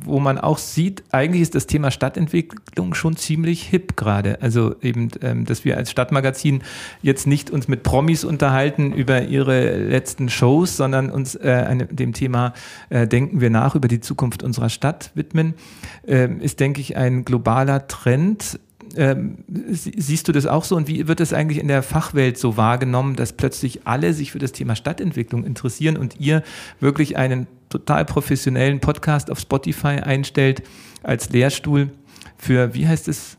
wo 0.03 0.19
man 0.19 0.37
auch 0.37 0.57
sieht, 0.57 1.03
eigentlich 1.11 1.41
ist 1.41 1.55
das 1.55 1.67
Thema 1.67 1.91
Stadtentwicklung 1.91 2.93
schon 2.93 3.15
ziemlich 3.15 3.63
hip 3.63 3.95
gerade. 3.95 4.41
Also 4.41 4.75
eben, 4.81 5.09
ähm, 5.21 5.45
dass 5.45 5.63
wir 5.63 5.77
als 5.77 5.91
Stadtmagazin 5.91 6.63
jetzt 7.01 7.27
nicht 7.27 7.49
uns 7.49 7.67
mit 7.67 7.83
Promis 7.83 8.23
unterhalten 8.23 8.91
über 8.91 9.23
ihre 9.23 9.77
letzten 9.77 10.29
Shows, 10.29 10.75
sondern 10.75 11.09
uns 11.09 11.35
äh, 11.35 11.85
dem 11.87 12.13
Thema 12.13 12.53
äh, 12.89 13.07
Denken 13.07 13.41
wir 13.41 13.49
nach 13.49 13.75
über 13.75 13.87
die 13.87 13.99
Zukunft 13.99 14.43
unserer 14.43 14.69
Stadt 14.69 15.11
widmen, 15.13 15.53
äh, 16.07 16.29
ist, 16.39 16.59
denke 16.59 16.81
ich, 16.81 16.97
ein 16.97 17.23
globaler 17.23 17.87
Trend 17.87 18.59
ähm, 18.95 19.37
siehst 19.47 20.27
du 20.27 20.31
das 20.31 20.45
auch 20.45 20.63
so? 20.63 20.75
Und 20.75 20.87
wie 20.87 21.07
wird 21.07 21.19
das 21.19 21.33
eigentlich 21.33 21.59
in 21.59 21.67
der 21.67 21.83
Fachwelt 21.83 22.37
so 22.37 22.57
wahrgenommen, 22.57 23.15
dass 23.15 23.33
plötzlich 23.33 23.85
alle 23.85 24.13
sich 24.13 24.31
für 24.31 24.39
das 24.39 24.51
Thema 24.51 24.75
Stadtentwicklung 24.75 25.43
interessieren 25.43 25.97
und 25.97 26.19
ihr 26.19 26.43
wirklich 26.79 27.17
einen 27.17 27.47
total 27.69 28.05
professionellen 28.05 28.79
Podcast 28.79 29.31
auf 29.31 29.39
Spotify 29.39 29.99
einstellt 29.99 30.63
als 31.03 31.29
Lehrstuhl 31.29 31.91
für, 32.37 32.73
wie 32.73 32.87
heißt 32.87 33.07
es? 33.07 33.37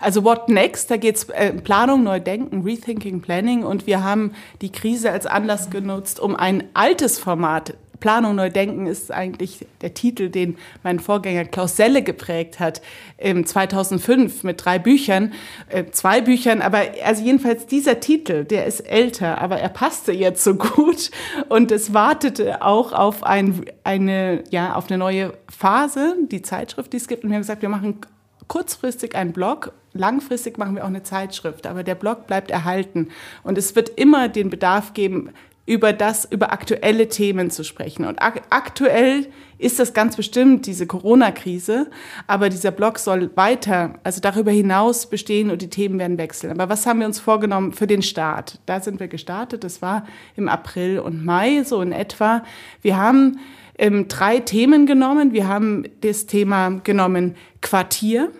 Also 0.00 0.24
What 0.24 0.48
Next, 0.48 0.90
da 0.90 0.96
geht 0.96 1.16
es 1.16 1.24
äh, 1.30 1.52
Planung, 1.52 2.02
Neudenken, 2.02 2.62
Rethinking, 2.62 3.20
Planning. 3.20 3.64
Und 3.64 3.86
wir 3.86 4.02
haben 4.02 4.32
die 4.60 4.70
Krise 4.70 5.10
als 5.10 5.26
Anlass 5.26 5.70
genutzt, 5.70 6.20
um 6.20 6.36
ein 6.36 6.64
altes 6.74 7.18
Format 7.18 7.74
Planung 8.00 8.36
neu 8.36 8.50
denken 8.50 8.86
ist 8.86 9.10
eigentlich 9.10 9.66
der 9.80 9.94
Titel, 9.94 10.28
den 10.28 10.56
mein 10.82 11.00
Vorgänger 11.00 11.44
Klaus 11.44 11.76
Selle 11.76 12.02
geprägt 12.02 12.60
hat, 12.60 12.82
im 13.18 13.46
2005 13.46 14.44
mit 14.44 14.64
drei 14.64 14.78
Büchern, 14.78 15.32
äh, 15.68 15.84
zwei 15.90 16.20
Büchern, 16.20 16.62
aber 16.62 16.82
also 17.04 17.22
jedenfalls 17.22 17.66
dieser 17.66 18.00
Titel, 18.00 18.44
der 18.44 18.66
ist 18.66 18.80
älter, 18.80 19.40
aber 19.40 19.58
er 19.58 19.68
passte 19.68 20.12
jetzt 20.12 20.44
so 20.44 20.54
gut. 20.54 21.10
Und 21.48 21.72
es 21.72 21.94
wartete 21.94 22.62
auch 22.62 22.92
auf 22.92 23.22
ein, 23.24 23.64
eine, 23.84 24.44
ja, 24.50 24.74
auf 24.74 24.88
eine 24.88 24.98
neue 24.98 25.32
Phase, 25.48 26.16
die 26.30 26.42
Zeitschrift, 26.42 26.92
die 26.92 26.98
es 26.98 27.08
gibt. 27.08 27.24
Und 27.24 27.30
wir 27.30 27.36
haben 27.36 27.42
gesagt, 27.42 27.62
wir 27.62 27.68
machen 27.68 28.00
kurzfristig 28.48 29.16
einen 29.16 29.32
Blog, 29.32 29.72
langfristig 29.92 30.58
machen 30.58 30.76
wir 30.76 30.84
auch 30.84 30.88
eine 30.88 31.02
Zeitschrift, 31.02 31.66
aber 31.66 31.82
der 31.82 31.94
Blog 31.94 32.26
bleibt 32.26 32.50
erhalten. 32.50 33.08
Und 33.42 33.58
es 33.58 33.74
wird 33.74 33.88
immer 33.88 34.28
den 34.28 34.50
Bedarf 34.50 34.94
geben, 34.94 35.30
über 35.66 35.92
das, 35.92 36.24
über 36.24 36.52
aktuelle 36.52 37.08
Themen 37.08 37.50
zu 37.50 37.64
sprechen. 37.64 38.04
Und 38.04 38.22
ak 38.22 38.42
aktuell 38.50 39.26
ist 39.58 39.78
das 39.78 39.94
ganz 39.94 40.16
bestimmt 40.16 40.66
diese 40.66 40.86
Corona-Krise, 40.86 41.90
aber 42.26 42.48
dieser 42.48 42.70
Blog 42.70 42.98
soll 42.98 43.30
weiter, 43.36 43.94
also 44.04 44.20
darüber 44.20 44.52
hinaus 44.52 45.06
bestehen 45.06 45.50
und 45.50 45.62
die 45.62 45.70
Themen 45.70 45.98
werden 45.98 46.18
wechseln. 46.18 46.52
Aber 46.52 46.68
was 46.68 46.86
haben 46.86 47.00
wir 47.00 47.06
uns 47.06 47.18
vorgenommen 47.18 47.72
für 47.72 47.86
den 47.86 48.02
Start? 48.02 48.60
Da 48.66 48.80
sind 48.80 49.00
wir 49.00 49.08
gestartet, 49.08 49.64
das 49.64 49.82
war 49.82 50.06
im 50.36 50.48
April 50.48 51.00
und 51.00 51.24
Mai, 51.24 51.64
so 51.64 51.82
in 51.82 51.92
etwa. 51.92 52.44
Wir 52.82 52.96
haben 52.96 53.38
ähm, 53.78 54.08
drei 54.08 54.38
Themen 54.38 54.86
genommen. 54.86 55.32
Wir 55.32 55.48
haben 55.48 55.84
das 56.00 56.26
Thema 56.26 56.80
genommen 56.84 57.34
Quartier. 57.60 58.30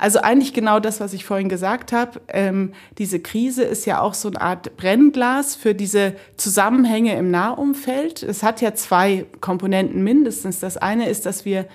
Also 0.00 0.20
eigentlich 0.20 0.54
genau 0.54 0.80
das, 0.80 0.98
was 0.98 1.12
ich 1.12 1.26
vorhin 1.26 1.50
gesagt 1.50 1.92
habe. 1.92 2.22
Ähm, 2.28 2.72
diese 2.96 3.20
Krise 3.20 3.64
ist 3.64 3.84
ja 3.84 4.00
auch 4.00 4.14
so 4.14 4.28
eine 4.28 4.40
Art 4.40 4.74
Brennglas 4.78 5.54
für 5.56 5.74
diese 5.74 6.14
Zusammenhänge 6.38 7.18
im 7.18 7.30
Nahumfeld. 7.30 8.22
Es 8.22 8.42
hat 8.42 8.62
ja 8.62 8.74
zwei 8.74 9.26
Komponenten 9.42 10.02
mindestens. 10.02 10.58
Das 10.58 10.78
eine 10.78 11.06
ist, 11.06 11.26
dass 11.26 11.44
wir 11.44 11.66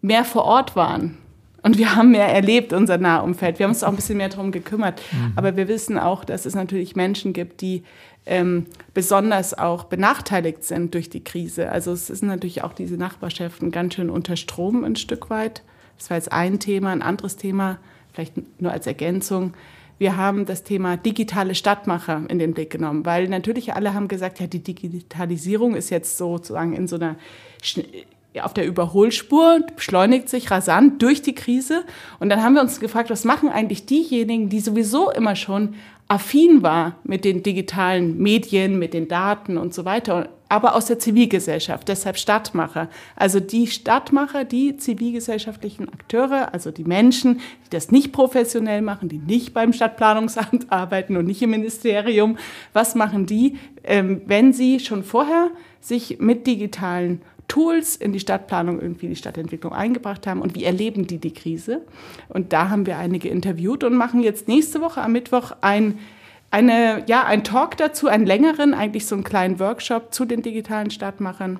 mehr 0.00 0.24
vor 0.24 0.44
Ort 0.44 0.76
waren. 0.76 1.18
Und 1.62 1.76
wir 1.76 1.96
haben 1.96 2.12
mehr 2.12 2.28
erlebt, 2.28 2.72
unser 2.72 2.98
Nahumfeld. 2.98 3.58
Wir 3.58 3.64
haben 3.64 3.72
uns 3.72 3.82
auch 3.82 3.88
ein 3.88 3.96
bisschen 3.96 4.18
mehr 4.18 4.28
darum 4.28 4.52
gekümmert. 4.52 5.02
Mhm. 5.10 5.32
Aber 5.34 5.56
wir 5.56 5.66
wissen 5.66 5.98
auch, 5.98 6.24
dass 6.24 6.46
es 6.46 6.54
natürlich 6.54 6.94
Menschen 6.94 7.32
gibt, 7.32 7.62
die 7.62 7.82
ähm, 8.26 8.66
besonders 8.94 9.58
auch 9.58 9.84
benachteiligt 9.84 10.62
sind 10.62 10.94
durch 10.94 11.10
die 11.10 11.24
Krise. 11.24 11.68
Also 11.72 11.90
es 11.92 12.06
sind 12.06 12.28
natürlich 12.28 12.62
auch 12.62 12.74
diese 12.74 12.94
Nachbarschaften 12.94 13.72
ganz 13.72 13.94
schön 13.94 14.08
unter 14.08 14.36
Strom 14.36 14.84
ein 14.84 14.94
Stück 14.94 15.30
weit. 15.30 15.62
Das 16.00 16.10
war 16.10 16.16
jetzt 16.16 16.32
ein 16.32 16.58
Thema. 16.58 16.90
Ein 16.90 17.02
anderes 17.02 17.36
Thema 17.36 17.78
vielleicht 18.12 18.60
nur 18.60 18.72
als 18.72 18.86
Ergänzung, 18.86 19.54
wir 19.98 20.16
haben 20.16 20.46
das 20.46 20.64
Thema 20.64 20.96
digitale 20.96 21.54
Stadtmacher 21.54 22.22
in 22.28 22.38
den 22.38 22.54
Blick 22.54 22.70
genommen, 22.70 23.04
weil 23.04 23.28
natürlich 23.28 23.74
alle 23.74 23.92
haben 23.92 24.08
gesagt, 24.08 24.40
ja, 24.40 24.46
die 24.46 24.64
Digitalisierung 24.64 25.74
ist 25.74 25.90
jetzt 25.90 26.16
sozusagen 26.16 26.72
in 26.72 26.88
so 26.88 26.96
einer 26.96 27.16
auf 28.40 28.54
der 28.54 28.64
Überholspur, 28.66 29.60
beschleunigt 29.76 30.30
sich 30.30 30.50
rasant 30.50 31.02
durch 31.02 31.20
die 31.20 31.34
Krise. 31.34 31.84
Und 32.18 32.30
dann 32.30 32.42
haben 32.42 32.54
wir 32.54 32.62
uns 32.62 32.80
gefragt, 32.80 33.10
was 33.10 33.24
machen 33.24 33.50
eigentlich 33.50 33.84
diejenigen, 33.84 34.48
die 34.48 34.60
sowieso 34.60 35.10
immer 35.10 35.36
schon 35.36 35.74
affin 36.08 36.62
war 36.62 36.96
mit 37.04 37.26
den 37.26 37.42
digitalen 37.42 38.16
Medien, 38.18 38.78
mit 38.78 38.94
den 38.94 39.08
Daten 39.08 39.58
und 39.58 39.74
so 39.74 39.84
weiter, 39.84 40.30
aber 40.50 40.74
aus 40.74 40.86
der 40.86 40.98
Zivilgesellschaft, 40.98 41.88
deshalb 41.88 42.18
Stadtmacher. 42.18 42.88
Also 43.14 43.38
die 43.38 43.68
Stadtmacher, 43.68 44.44
die 44.44 44.76
zivilgesellschaftlichen 44.76 45.88
Akteure, 45.88 46.52
also 46.52 46.72
die 46.72 46.82
Menschen, 46.82 47.36
die 47.66 47.70
das 47.70 47.92
nicht 47.92 48.12
professionell 48.12 48.82
machen, 48.82 49.08
die 49.08 49.18
nicht 49.18 49.54
beim 49.54 49.72
Stadtplanungsamt 49.72 50.66
arbeiten 50.72 51.16
und 51.16 51.26
nicht 51.26 51.40
im 51.40 51.50
Ministerium, 51.50 52.36
was 52.72 52.96
machen 52.96 53.26
die, 53.26 53.58
ähm, 53.84 54.22
wenn 54.26 54.52
sie 54.52 54.80
schon 54.80 55.04
vorher 55.04 55.50
sich 55.80 56.18
mit 56.18 56.48
digitalen 56.48 57.22
Tools 57.46 57.94
in 57.94 58.12
die 58.12 58.20
Stadtplanung, 58.20 58.80
irgendwie 58.80 59.06
die 59.06 59.16
Stadtentwicklung 59.16 59.72
eingebracht 59.72 60.26
haben 60.26 60.42
und 60.42 60.56
wie 60.56 60.64
erleben 60.64 61.06
die 61.06 61.18
die 61.18 61.32
Krise. 61.32 61.82
Und 62.28 62.52
da 62.52 62.70
haben 62.70 62.86
wir 62.86 62.98
einige 62.98 63.28
interviewt 63.28 63.84
und 63.84 63.94
machen 63.94 64.22
jetzt 64.22 64.48
nächste 64.48 64.80
Woche 64.80 65.00
am 65.00 65.12
Mittwoch 65.12 65.52
ein, 65.60 65.98
eine, 66.50 67.04
ja, 67.06 67.24
ein 67.24 67.44
Talk 67.44 67.76
dazu, 67.76 68.08
einen 68.08 68.26
längeren, 68.26 68.74
eigentlich 68.74 69.06
so 69.06 69.14
einen 69.14 69.24
kleinen 69.24 69.60
Workshop 69.60 70.12
zu 70.12 70.24
den 70.24 70.42
digitalen 70.42 70.90
Stadtmachern, 70.90 71.58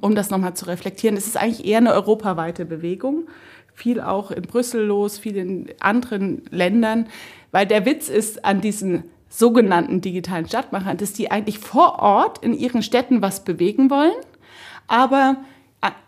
um 0.00 0.14
das 0.14 0.30
nochmal 0.30 0.54
zu 0.54 0.66
reflektieren. 0.66 1.16
Es 1.16 1.26
ist 1.26 1.36
eigentlich 1.36 1.66
eher 1.66 1.78
eine 1.78 1.92
europaweite 1.92 2.64
Bewegung, 2.64 3.26
viel 3.74 4.00
auch 4.00 4.30
in 4.30 4.42
Brüssel 4.42 4.84
los, 4.84 5.18
viel 5.18 5.36
in 5.36 5.66
anderen 5.80 6.42
Ländern, 6.50 7.06
weil 7.50 7.66
der 7.66 7.86
Witz 7.86 8.08
ist 8.08 8.44
an 8.44 8.60
diesen 8.60 9.04
sogenannten 9.28 10.00
digitalen 10.00 10.46
Stadtmachern, 10.46 10.96
dass 10.96 11.12
die 11.12 11.30
eigentlich 11.32 11.58
vor 11.58 11.98
Ort 11.98 12.38
in 12.44 12.54
ihren 12.54 12.82
Städten 12.82 13.20
was 13.20 13.42
bewegen 13.42 13.90
wollen 13.90 14.14
aber 14.86 15.36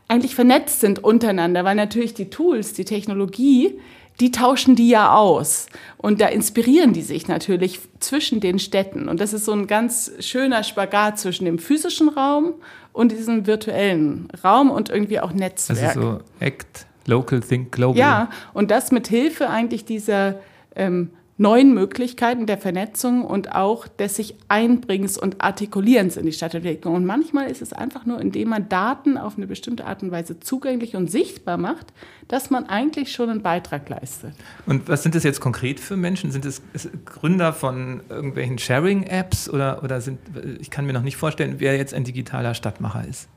eigentlich 0.09 0.35
vernetzt 0.35 0.81
sind 0.81 1.03
untereinander, 1.03 1.65
weil 1.65 1.75
natürlich 1.75 2.15
die 2.15 2.31
Tools, 2.31 2.73
die 2.75 2.85
Technologie, 2.85 3.81
die 4.21 4.31
tauschen 4.31 4.77
die 4.77 4.89
ja 4.89 5.15
aus. 5.15 5.67
Und 5.99 6.21
da 6.21 6.29
inspirieren 6.29 6.93
die 6.93 7.03
sich 7.03 7.29
natürlich 7.29 7.81
zwischen 8.01 8.41
den 8.41 8.59
Städten. 8.59 9.09
Und 9.09 9.21
das 9.21 9.33
ist 9.33 9.45
so 9.45 9.53
ein 9.53 9.67
ganz 9.67 10.13
schöner 10.21 10.63
Spagat 10.63 11.19
zwischen 11.19 11.45
dem 11.45 11.59
physischen 11.59 12.09
Raum 12.09 12.55
und 12.93 13.13
diesem 13.13 13.47
virtuellen 13.47 14.29
Raum 14.43 14.71
und 14.71 14.89
irgendwie 14.89 15.21
auch 15.21 15.33
Netzwerk. 15.33 15.97
Also 15.97 16.01
so 16.01 16.21
Act, 16.41 16.87
Local, 17.07 17.41
Think 17.41 17.73
Global. 17.73 17.99
Ja, 17.99 18.31
und 18.55 18.71
das 18.71 18.91
mit 18.91 19.09
Hilfe 19.09 19.51
eigentlich 19.51 19.85
dieser 19.85 20.37
ähm, 20.75 21.11
neuen 21.39 21.75
Möglichkeiten 21.75 22.47
der 22.47 22.57
Vernetzung 22.57 23.25
und 23.25 23.55
auch 23.55 23.87
des 23.87 24.17
sich 24.17 24.37
Einbringens 24.49 25.19
und 25.19 25.43
Artikulierens 25.43 26.17
in 26.17 26.25
die 26.25 26.33
Stadtentwicklung. 26.33 26.95
Und 26.95 27.05
manchmal 27.05 27.51
ist 27.51 27.61
es 27.61 27.73
einfach 27.73 28.07
nur, 28.07 28.21
indem 28.21 28.49
man 28.49 28.69
Daten 28.69 29.19
auf 29.19 29.37
eine 29.37 29.47
bestimmte 29.47 29.87
Art 29.87 30.03
und 30.03 30.11
Weise 30.11 30.41
zugänglich 30.41 30.97
und 30.97 31.11
sichtbar 31.11 31.59
macht, 31.59 31.93
dass 32.29 32.49
man 32.51 32.67
eigentlich 32.67 33.13
schon 33.13 33.29
einen 33.29 33.43
Beitrag 33.43 33.89
leistet. 33.89 34.33
Und 34.65 34.89
was 34.89 35.03
sind 35.03 35.15
das 35.15 35.25
jetzt 35.25 35.41
konkret 35.41 35.79
für 35.79 35.97
Menschen? 35.97 36.33
Sind 36.33 36.47
es 36.47 36.63
Gründer 37.05 37.53
von 37.53 38.01
irgendwelchen 38.09 38.59
Sharing-Apps 38.59 39.51
oder, 39.51 39.83
oder 39.83 40.01
sind, 40.01 40.19
ich 40.59 40.71
kann 40.71 40.87
mir 40.87 40.95
noch 40.95 41.03
nicht 41.03 41.17
vorstellen, 41.17 41.57
wer 41.59 41.77
jetzt 41.77 41.93
ein 41.93 42.05
digitaler 42.05 42.55
Stadtmacher 42.55 43.07
ist? 43.07 43.29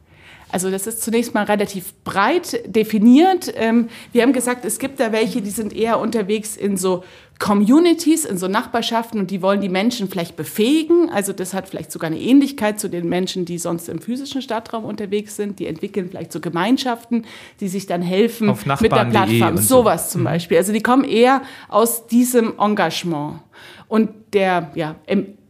Also 0.52 0.72
das 0.72 0.88
ist 0.88 1.02
zunächst 1.04 1.34
mal 1.34 1.44
relativ 1.44 1.94
breit 2.04 2.62
definiert. 2.66 3.54
Ähm, 3.56 3.90
wir 4.12 4.24
haben 4.24 4.34
gesagt, 4.34 4.66
es 4.66 4.80
gibt 4.80 5.00
da 5.00 5.12
welche, 5.12 5.42
die 5.42 5.50
sind 5.50 5.74
eher 5.74 6.00
unterwegs 6.00 6.58
in 6.58 6.76
so 6.76 7.04
Communities, 7.40 8.26
in 8.26 8.38
so 8.38 8.50
Nachbarschaften 8.50 9.18
und 9.18 9.32
die 9.32 9.42
wollen 9.42 9.62
die 9.62 9.70
Menschen 9.70 10.10
vielleicht 10.10 10.36
befähigen. 10.36 11.10
Also 11.10 11.32
das 11.32 11.54
hat 11.54 11.70
vielleicht 11.70 11.90
sogar 11.90 12.10
eine 12.10 12.20
Ähnlichkeit 12.20 12.82
zu 12.82 12.90
den 12.90 13.08
Menschen, 13.08 13.46
die 13.46 13.58
sonst 13.58 13.88
im 13.88 14.02
physischen 14.02 14.42
Stadtraum 14.42 14.84
unterwegs 14.84 15.38
sind. 15.38 15.60
Die 15.60 15.68
entwickeln 15.68 16.10
vielleicht 16.10 16.34
so 16.34 16.42
Gemeinschaften, 16.42 17.26
die 17.62 17.70
sich 17.70 17.86
dann 17.86 18.02
helfen 18.02 18.48
mit 18.82 18.92
der 18.92 19.06
Plattform. 19.06 19.58
Sowas 19.58 20.10
zum 20.10 20.22
mhm. 20.22 20.26
Beispiel. 20.26 20.58
Also 20.58 20.74
die 20.74 20.82
kommen 20.82 21.06
eher 21.06 21.42
aus 21.70 22.08
diesem 22.08 22.60
Engagement. 22.60 23.40
Und 23.88 24.10
der, 24.34 24.72
ja, 24.76 24.96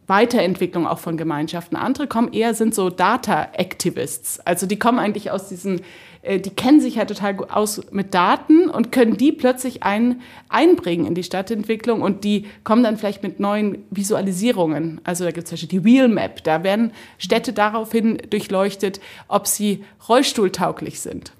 Weiterentwicklung 0.10 0.88
auch 0.88 1.00
von 1.00 1.15
Gemeinschaften. 1.17 1.76
Andere 1.76 2.08
kommen 2.08 2.34
eher, 2.34 2.54
sind 2.54 2.76
so 2.76 2.89
Data 2.89 3.50
Activists. 3.54 4.39
Also 4.41 4.65
die 4.65 4.80
kommen 4.80 5.00
eigentlich 5.00 5.32
aus 5.32 5.48
diesen, 5.50 5.82
äh, 6.22 6.39
die 6.39 6.50
kennen 6.50 6.82
sich 6.82 6.95
ja 6.95 7.06
total 7.06 7.36
gut 7.36 7.52
aus 7.52 7.82
mit 7.91 8.13
Daten 8.13 8.69
und 8.69 8.91
können 8.91 9.17
die 9.17 9.32
plötzlich 9.32 9.84
ein, 9.84 10.22
einbringen 10.50 11.06
in 11.06 11.15
die 11.15 11.24
Stadtentwicklung 11.24 12.02
und 12.02 12.24
die 12.24 12.48
kommen 12.63 12.84
dann 12.84 12.98
vielleicht 12.98 13.24
mit 13.24 13.39
neuen 13.39 13.86
Visualisierungen. 13.91 15.00
Also 15.04 15.24
da 15.24 15.32
gibt 15.32 15.45
es 15.45 15.50
zum 15.50 15.56
Beispiel 15.56 15.80
die 15.80 15.86
Wheel 15.86 16.08
Map. 16.08 16.43
Da 16.43 16.63
werden 16.63 16.91
Städte 17.17 17.54
daraufhin 17.54 18.17
durchleuchtet, 18.30 19.00
ob 19.28 19.48
sie 19.48 19.86
rollstuhltauglich 20.08 21.00
sind 21.00 21.34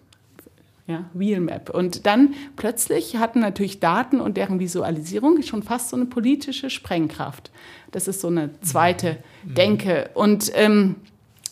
ja, 0.89 1.06
Wheelmap. 1.13 1.69
Und 1.69 2.08
dann 2.08 2.34
plötzlich 2.56 3.17
hatten 3.17 3.41
natürlich 3.41 3.80
Daten 3.80 4.19
und 4.19 4.38
deren 4.38 4.60
Visualisierung 4.60 5.43
schon 5.43 5.62
fast 5.62 5.89
so 5.89 5.95
eine 5.95 6.08
politische 6.08 6.71
Sprengkraft. 6.71 7.52
Das 7.91 8.08
ist 8.08 8.21
so 8.21 8.28
eine 8.28 8.60
zweite 8.62 9.17
mhm. 9.43 9.54
Denke. 9.54 10.10
Und 10.15 10.52
ähm, 10.56 10.95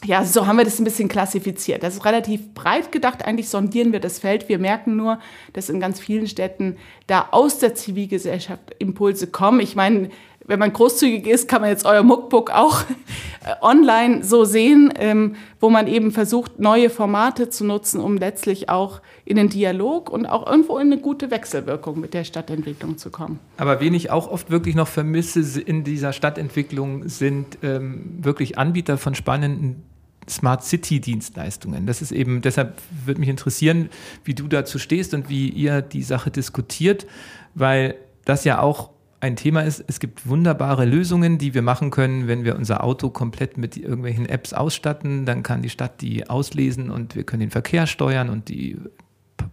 ja, 0.04 0.26
so 0.26 0.48
haben 0.48 0.58
wir 0.58 0.66
das 0.66 0.80
ein 0.80 0.86
bisschen 0.86 1.08
klassifiziert. 1.08 1.84
Das 1.84 1.96
ist 1.96 2.06
relativ 2.06 2.54
breit 2.56 2.92
gedacht. 2.92 3.24
Eigentlich 3.26 3.50
sondieren 3.50 3.92
wir 3.92 4.00
das 4.00 4.18
Feld. 4.18 4.50
Wir 4.50 4.58
merken 4.58 4.96
nur, 4.96 5.20
dass 5.54 5.70
in 5.70 5.80
ganz 5.80 6.00
vielen 6.00 6.28
Städten 6.28 6.78
da 7.06 7.28
aus 7.30 7.60
der 7.60 7.76
Zivilgesellschaft 7.76 8.76
Impulse 8.80 9.28
kommen. 9.28 9.60
Ich 9.60 9.76
meine, 9.76 10.10
wenn 10.48 10.60
man 10.60 10.72
großzügig 10.72 11.28
ist, 11.28 11.48
kann 11.48 11.62
man 11.62 11.70
jetzt 11.70 11.86
euer 11.86 12.04
Muckbook 12.04 12.52
auch 12.52 12.82
äh, 12.82 13.54
online 13.62 14.24
so 14.24 14.46
sehen, 14.46 14.94
ähm, 14.98 15.36
wo 15.60 15.70
man 15.70 15.88
eben 15.88 16.12
versucht, 16.12 16.60
neue 16.60 16.90
Formate 16.90 17.50
zu 17.50 17.66
nutzen, 17.66 18.00
um 18.00 18.18
letztlich 18.18 18.70
auch 18.70 19.02
in 19.26 19.36
den 19.36 19.50
Dialog 19.50 20.10
und 20.10 20.26
auch 20.26 20.50
irgendwo 20.50 20.78
in 20.78 20.92
eine 20.92 21.02
gute 21.02 21.30
Wechselwirkung 21.32 22.00
mit 22.00 22.14
der 22.14 22.24
Stadtentwicklung 22.24 22.98
zu 22.98 23.10
kommen. 23.10 23.40
Aber 23.58 23.82
wen 23.82 23.94
ich 23.94 24.10
auch 24.10 24.32
oft 24.32 24.50
wirklich 24.50 24.76
noch 24.76 24.88
vermisse 24.88 25.60
in 25.60 25.84
dieser 25.84 26.14
Stadtentwicklung, 26.14 27.10
sind 27.10 27.58
ähm, 27.62 28.18
wirklich 28.22 28.58
Anbieter 28.58 28.98
von 28.98 29.16
spannenden 29.16 29.84
Smart 30.30 30.64
City 30.64 31.00
Dienstleistungen. 31.00 31.86
Das 31.86 32.02
ist 32.02 32.12
eben, 32.12 32.42
deshalb 32.42 32.82
würde 33.06 33.20
mich 33.20 33.30
interessieren, 33.30 33.90
wie 34.24 34.34
du 34.34 34.48
dazu 34.48 34.80
stehst 34.80 35.14
und 35.14 35.30
wie 35.30 35.50
ihr 35.50 35.82
die 35.82 36.04
Sache 36.04 36.32
diskutiert, 36.32 37.06
weil 37.54 37.96
das 38.26 38.44
ja 38.44 38.60
auch 38.62 38.90
ein 39.20 39.36
Thema 39.36 39.62
ist, 39.62 39.84
es 39.88 40.00
gibt 40.00 40.28
wunderbare 40.28 40.86
Lösungen, 40.86 41.38
die 41.38 41.54
wir 41.54 41.64
machen 41.64 41.90
können, 41.90 42.28
wenn 42.28 42.44
wir 42.44 42.56
unser 42.56 42.84
Auto 42.84 43.10
komplett 43.10 43.58
mit 43.58 43.76
irgendwelchen 43.76 44.28
Apps 44.28 44.54
ausstatten. 44.54 45.26
Dann 45.26 45.42
kann 45.42 45.64
die 45.64 45.70
Stadt 45.70 46.02
die 46.02 46.30
auslesen 46.30 46.92
und 46.92 47.16
wir 47.16 47.24
können 47.24 47.42
den 47.42 47.52
Verkehr 47.52 47.88
steuern 47.88 48.30
und 48.30 48.50
die 48.50 48.78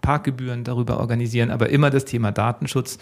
Parkgebühren 0.02 0.64
darüber 0.64 0.98
organisieren. 0.98 1.50
Aber 1.50 1.70
immer 1.70 1.90
das 1.90 2.04
Thema 2.04 2.30
Datenschutz 2.30 2.98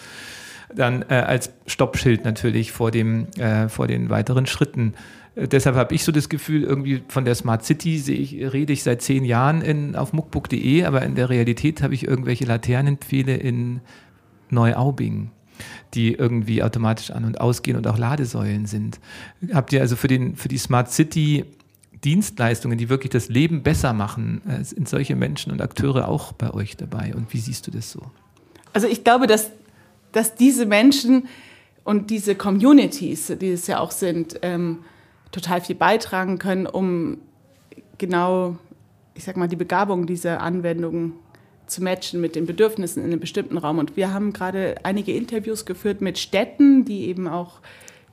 dann 0.75 1.03
äh, 1.09 1.15
als 1.15 1.53
Stoppschild 1.67 2.25
natürlich 2.25 2.73
vor, 2.73 2.91
dem, 2.91 3.27
äh, 3.39 3.69
vor 3.69 3.89
den 3.89 4.09
weiteren 4.09 4.47
Schritten. 4.47 4.95
Äh, 5.35 5.49
deshalb 5.49 5.77
habe 5.77 5.95
ich 5.95 6.05
so 6.05 6.13
das 6.13 6.29
Gefühl, 6.29 6.63
irgendwie 6.63 7.03
von 7.09 7.25
der 7.25 7.35
Smart 7.35 7.65
City 7.65 7.97
ich, 7.97 8.35
rede 8.53 8.73
ich 8.73 8.83
seit 8.83 9.03
zehn 9.03 9.25
Jahren 9.25 9.61
in, 9.61 9.97
auf 9.97 10.13
muckbook.de, 10.13 10.85
aber 10.85 11.03
in 11.03 11.15
der 11.15 11.29
Realität 11.29 11.83
habe 11.83 11.95
ich 11.95 12.07
irgendwelche 12.07 12.45
Laternenpfähle 12.45 13.37
in 13.37 13.81
Neuaubing 14.49 15.31
die 15.95 16.15
irgendwie 16.15 16.63
automatisch 16.63 17.11
an- 17.11 17.25
und 17.25 17.41
ausgehen 17.41 17.77
und 17.77 17.87
auch 17.87 17.99
Ladesäulen 17.99 18.67
sind. 18.67 19.01
Habt 19.53 19.73
ihr 19.73 19.81
also 19.81 19.97
für, 19.97 20.09
den, 20.09 20.37
für 20.37 20.49
die 20.49 20.59
Smart 20.59 20.91
City 20.91 21.45
Dienstleistungen, 22.05 22.79
die 22.79 22.89
wirklich 22.89 23.11
das 23.11 23.29
Leben 23.29 23.63
besser 23.63 23.93
machen, 23.93 24.43
äh, 24.49 24.65
sind 24.65 24.89
solche 24.89 25.15
Menschen 25.15 25.53
und 25.53 25.61
Akteure 25.61 26.09
auch 26.09 26.33
bei 26.33 26.53
euch 26.53 26.77
dabei? 26.77 27.15
Und 27.15 27.33
wie 27.33 27.39
siehst 27.39 27.67
du 27.67 27.71
das 27.71 27.91
so? 27.91 28.03
Also 28.73 28.89
ich 28.89 29.05
glaube, 29.05 29.27
dass, 29.27 29.51
dass 30.11 30.35
diese 30.35 30.67
Menschen 30.67 31.29
und 31.85 32.11
diese 32.11 32.35
Communities, 32.35 33.33
die 33.41 33.51
es 33.51 33.67
ja 33.67 33.79
auch 33.79 33.91
sind, 33.91 34.39
ähm, 34.43 34.79
total 35.31 35.61
viel 35.61 35.77
beitragen 35.77 36.39
können, 36.39 36.67
um 36.67 37.19
genau, 37.99 38.57
ich 39.15 39.25
sag 39.25 39.37
mal, 39.37 39.49
die 39.49 39.57
Begabung 39.57 40.07
dieser 40.07 40.41
Anwendungen 40.41 41.15
zu 41.73 41.83
matchen 41.83 42.21
mit 42.21 42.37
den 42.37 42.47
Bedürfnissen 42.47 43.03
in 43.03 43.11
einem 43.11 43.21
bestimmten 43.21 43.59
Raum. 43.59 43.79
Und 43.79 43.97
wir 43.97 44.13
haben 44.13 44.33
gerade 44.33 44.77
einige 44.83 45.13
Interviews 45.13 45.65
geführt 45.65 46.01
mit 46.01 46.19
Städten, 46.19 46.85
die 46.85 47.07
eben 47.07 47.27
auch 47.29 47.61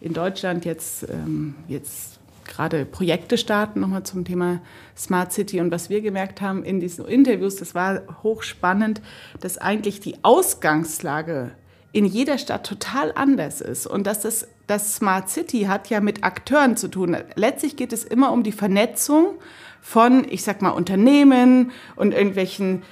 in 0.02 0.13
Deutschland 0.13 0.65
jetzt, 0.65 1.08
ähm, 1.10 1.56
jetzt 1.67 2.19
gerade 2.48 2.86
Projekte 2.86 3.38
starten, 3.38 3.80
nochmal 3.80 4.04
zum 4.04 4.26
Thema 4.26 4.62
Smart 4.98 5.32
City. 5.32 5.60
Und 5.60 5.72
was 5.72 5.89
wir 5.89 6.02
gemerkt 6.02 6.41
haben 6.41 6.63
in 6.63 6.80
diesen 6.80 7.06
Interviews, 7.06 7.58
das 7.58 7.76
war 7.76 8.02
hochspannend, 8.24 9.02
dass 9.39 9.58
eigentlich 9.58 10.00
die 10.00 10.15
Ausgangslage 10.24 11.52
in 11.91 12.06
jeder 12.06 12.38
Stadt 12.38 12.65
total 12.65 13.12
anders 13.15 13.62
ist 13.62 13.88
und 13.88 14.06
dass 14.06 14.22
das, 14.22 14.48
das 14.67 14.95
Smart 14.95 15.30
City 15.30 15.63
hat 15.63 15.89
ja 15.89 16.02
mit 16.02 16.24
Akteuren 16.24 16.78
zu 16.78 16.88
tun. 16.88 17.17
Letztlich 17.36 17.76
geht 17.76 17.93
es 17.93 18.04
immer 18.04 18.32
um 18.32 18.43
die 18.43 18.52
Vernetzung 18.52 19.36
von, 19.82 20.26
ich 20.30 20.43
sag 20.43 20.62
mal, 20.62 20.69
Unternehmen 20.69 21.72
und 21.95 22.13
irgendwelchen 22.13 22.84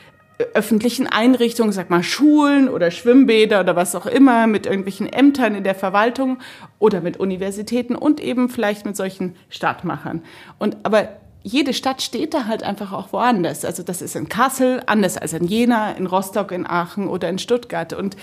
öffentlichen 0.54 1.08
Einrichtungen, 1.08 1.72
sag 1.72 1.90
mal 1.90 2.04
Schulen 2.04 2.70
oder 2.70 2.92
Schwimmbäder 2.92 3.62
oder 3.62 3.76
was 3.76 3.96
auch 3.96 4.06
immer, 4.06 4.46
mit 4.46 4.66
irgendwelchen 4.66 5.12
Ämtern 5.12 5.56
in 5.56 5.64
der 5.64 5.76
Verwaltung 5.76 6.38
oder 6.80 7.02
mit 7.02 7.20
Universitäten 7.20 7.96
und 7.96 8.20
eben 8.20 8.50
vielleicht 8.50 8.86
mit 8.86 8.96
solchen 8.96 9.36
Stadtmachern. 9.50 10.24
Und 10.60 10.78
aber 10.84 11.10
jede 11.44 11.74
Stadt 11.74 12.02
steht 12.02 12.34
da 12.34 12.46
halt 12.46 12.62
einfach 12.62 12.92
auch 12.92 13.14
woanders. 13.14 13.66
Also 13.66 13.82
das 13.82 14.02
ist 14.02 14.16
in 14.16 14.30
Kassel 14.30 14.84
anders 14.86 15.18
als 15.18 15.34
in 15.34 15.46
Jena, 15.46 15.92
in 15.94 16.06
Rostock, 16.06 16.52
in 16.52 16.68
Aachen 16.68 17.08
oder 17.08 17.30
in 17.30 17.40
Stuttgart. 17.40 17.94
Und 17.94 18.18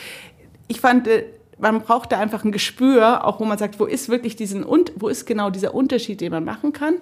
ich 0.69 0.81
fand, 0.81 1.09
äh, 1.09 1.25
man 1.59 1.81
braucht 1.81 2.13
da 2.13 2.19
einfach 2.19 2.45
ein 2.45 2.53
Gespür, 2.53 3.27
auch 3.27 3.41
wo 3.41 3.45
man 3.45 3.59
sagt, 3.59 3.81
wo 3.81 3.87
ist 3.87 4.09
wirklich 4.09 4.37
diesen 4.37 4.63
und 4.63 4.93
wo 4.97 5.09
ist 5.09 5.25
genau 5.27 5.51
dieser 5.51 5.75
Unterschied, 5.75 6.21
den 6.21 6.33
man 6.33 6.45
machen 6.45 6.73
kann. 6.73 6.97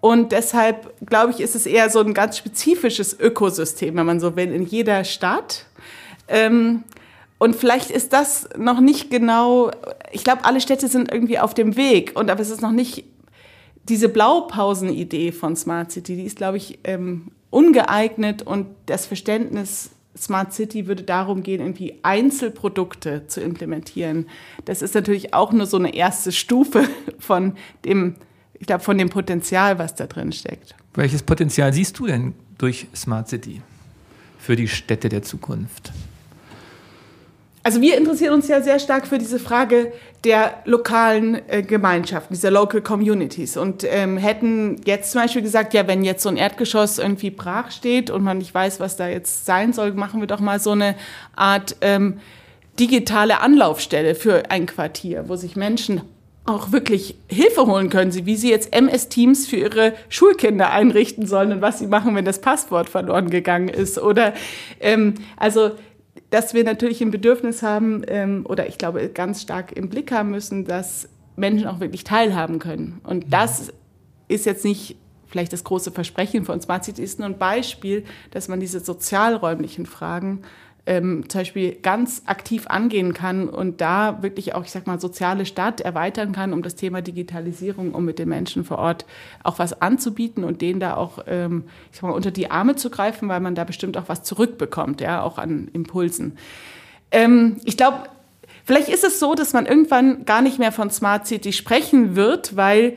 Und 0.00 0.32
deshalb, 0.32 0.94
glaube 1.04 1.32
ich, 1.32 1.40
ist 1.40 1.56
es 1.56 1.66
eher 1.66 1.90
so 1.90 2.00
ein 2.00 2.14
ganz 2.14 2.38
spezifisches 2.38 3.18
Ökosystem, 3.18 3.96
wenn 3.96 4.06
man 4.06 4.20
so 4.20 4.36
will, 4.36 4.52
in 4.52 4.64
jeder 4.64 5.04
Stadt. 5.04 5.66
Ähm, 6.28 6.84
und 7.38 7.56
vielleicht 7.56 7.90
ist 7.90 8.12
das 8.12 8.48
noch 8.56 8.80
nicht 8.80 9.10
genau, 9.10 9.70
ich 10.12 10.24
glaube, 10.24 10.44
alle 10.44 10.60
Städte 10.60 10.88
sind 10.88 11.10
irgendwie 11.12 11.38
auf 11.38 11.54
dem 11.54 11.76
Weg, 11.76 12.12
und 12.14 12.30
aber 12.30 12.40
es 12.40 12.50
ist 12.50 12.62
noch 12.62 12.72
nicht 12.72 13.04
diese 13.88 14.08
Blaupausen-Idee 14.08 15.32
von 15.32 15.56
Smart 15.56 15.90
City, 15.90 16.16
die 16.16 16.24
ist, 16.24 16.36
glaube 16.36 16.58
ich, 16.58 16.78
ähm, 16.84 17.28
ungeeignet 17.50 18.42
und 18.42 18.66
das 18.86 19.06
Verständnis 19.06 19.90
Smart 20.16 20.52
City 20.52 20.86
würde 20.86 21.04
darum 21.04 21.42
gehen, 21.42 21.60
irgendwie 21.60 21.98
Einzelprodukte 22.02 23.26
zu 23.28 23.40
implementieren. 23.40 24.26
Das 24.64 24.82
ist 24.82 24.94
natürlich 24.94 25.32
auch 25.32 25.52
nur 25.52 25.66
so 25.66 25.76
eine 25.76 25.94
erste 25.94 26.32
Stufe 26.32 26.88
von 27.18 27.54
dem 27.84 28.16
ich 28.60 28.66
glaube, 28.66 28.82
von 28.82 28.98
dem 28.98 29.08
Potenzial, 29.08 29.78
was 29.78 29.94
da 29.94 30.06
drin 30.06 30.32
steckt. 30.32 30.74
Welches 30.94 31.22
Potenzial 31.22 31.72
siehst 31.72 31.98
du 31.98 32.06
denn 32.06 32.34
durch 32.58 32.86
Smart 32.94 33.28
City 33.28 33.62
für 34.38 34.56
die 34.56 34.68
Städte 34.68 35.08
der 35.08 35.22
Zukunft? 35.22 35.92
Also 37.62 37.80
wir 37.80 37.98
interessieren 37.98 38.34
uns 38.34 38.48
ja 38.48 38.62
sehr 38.62 38.78
stark 38.78 39.06
für 39.06 39.18
diese 39.18 39.38
Frage 39.38 39.92
der 40.24 40.62
lokalen 40.64 41.38
äh, 41.48 41.62
Gemeinschaften, 41.62 42.32
dieser 42.34 42.50
Local 42.50 42.80
Communities 42.80 43.56
und 43.56 43.84
ähm, 43.84 44.16
hätten 44.16 44.80
jetzt 44.86 45.12
zum 45.12 45.20
Beispiel 45.20 45.42
gesagt, 45.42 45.74
ja, 45.74 45.86
wenn 45.86 46.02
jetzt 46.02 46.22
so 46.22 46.28
ein 46.28 46.36
Erdgeschoss 46.36 46.98
irgendwie 46.98 47.30
brach 47.30 47.70
steht 47.70 48.10
und 48.10 48.22
man 48.22 48.38
nicht 48.38 48.54
weiß, 48.54 48.80
was 48.80 48.96
da 48.96 49.08
jetzt 49.08 49.44
sein 49.44 49.72
soll, 49.72 49.92
machen 49.92 50.20
wir 50.20 50.26
doch 50.26 50.40
mal 50.40 50.60
so 50.60 50.70
eine 50.70 50.94
Art 51.36 51.76
ähm, 51.82 52.20
digitale 52.80 53.40
Anlaufstelle 53.40 54.14
für 54.14 54.50
ein 54.50 54.66
Quartier, 54.66 55.28
wo 55.28 55.36
sich 55.36 55.54
Menschen 55.54 56.00
auch 56.48 56.72
wirklich 56.72 57.16
Hilfe 57.28 57.66
holen 57.66 57.90
können, 57.90 58.10
sie, 58.10 58.26
wie 58.26 58.36
sie 58.36 58.50
jetzt 58.50 58.72
MS-Teams 58.72 59.46
für 59.46 59.56
ihre 59.56 59.94
Schulkinder 60.08 60.70
einrichten 60.70 61.26
sollen 61.26 61.52
und 61.52 61.60
was 61.60 61.78
sie 61.78 61.86
machen, 61.86 62.14
wenn 62.14 62.24
das 62.24 62.40
Passwort 62.40 62.88
verloren 62.88 63.30
gegangen 63.30 63.68
ist. 63.68 63.98
Oder 63.98 64.34
ähm, 64.80 65.14
also 65.36 65.72
dass 66.30 66.52
wir 66.52 66.64
natürlich 66.64 67.00
ein 67.00 67.10
Bedürfnis 67.10 67.62
haben 67.62 68.02
ähm, 68.06 68.44
oder 68.48 68.66
ich 68.68 68.78
glaube 68.78 69.08
ganz 69.08 69.42
stark 69.42 69.72
im 69.72 69.88
Blick 69.88 70.12
haben 70.12 70.30
müssen, 70.30 70.64
dass 70.64 71.08
Menschen 71.36 71.66
auch 71.66 71.80
wirklich 71.80 72.04
teilhaben 72.04 72.58
können. 72.58 73.00
Und 73.04 73.26
mhm. 73.26 73.30
das 73.30 73.72
ist 74.28 74.44
jetzt 74.44 74.64
nicht 74.64 74.96
vielleicht 75.26 75.52
das 75.52 75.64
große 75.64 75.90
Versprechen 75.90 76.44
von 76.44 76.60
Smart 76.60 76.84
City, 76.84 77.02
ist 77.02 77.18
nur 77.18 77.28
ein 77.28 77.38
Beispiel, 77.38 78.04
dass 78.30 78.48
man 78.48 78.60
diese 78.60 78.80
sozialräumlichen 78.80 79.86
Fragen 79.86 80.42
ähm, 80.88 81.28
zum 81.28 81.42
Beispiel 81.42 81.74
ganz 81.82 82.22
aktiv 82.24 82.66
angehen 82.66 83.12
kann 83.12 83.50
und 83.50 83.82
da 83.82 84.22
wirklich 84.22 84.54
auch, 84.54 84.64
ich 84.64 84.70
sag 84.70 84.86
mal, 84.86 84.98
soziale 84.98 85.44
Stadt 85.44 85.82
erweitern 85.82 86.32
kann, 86.32 86.54
um 86.54 86.62
das 86.62 86.76
Thema 86.76 87.02
Digitalisierung, 87.02 87.92
um 87.94 88.06
mit 88.06 88.18
den 88.18 88.30
Menschen 88.30 88.64
vor 88.64 88.78
Ort 88.78 89.04
auch 89.44 89.58
was 89.58 89.82
anzubieten 89.82 90.44
und 90.44 90.62
denen 90.62 90.80
da 90.80 90.96
auch, 90.96 91.18
ähm, 91.26 91.64
ich 91.92 91.98
sag 91.98 92.08
mal, 92.08 92.14
unter 92.14 92.30
die 92.30 92.50
Arme 92.50 92.74
zu 92.74 92.88
greifen, 92.88 93.28
weil 93.28 93.40
man 93.40 93.54
da 93.54 93.64
bestimmt 93.64 93.98
auch 93.98 94.08
was 94.08 94.22
zurückbekommt, 94.22 95.02
ja, 95.02 95.22
auch 95.22 95.36
an 95.36 95.68
Impulsen. 95.74 96.38
Ähm, 97.10 97.58
ich 97.64 97.76
glaube, 97.76 98.04
vielleicht 98.64 98.88
ist 98.88 99.04
es 99.04 99.20
so, 99.20 99.34
dass 99.34 99.52
man 99.52 99.66
irgendwann 99.66 100.24
gar 100.24 100.40
nicht 100.40 100.58
mehr 100.58 100.72
von 100.72 100.90
Smart 100.90 101.26
City 101.26 101.52
sprechen 101.52 102.16
wird, 102.16 102.56
weil 102.56 102.96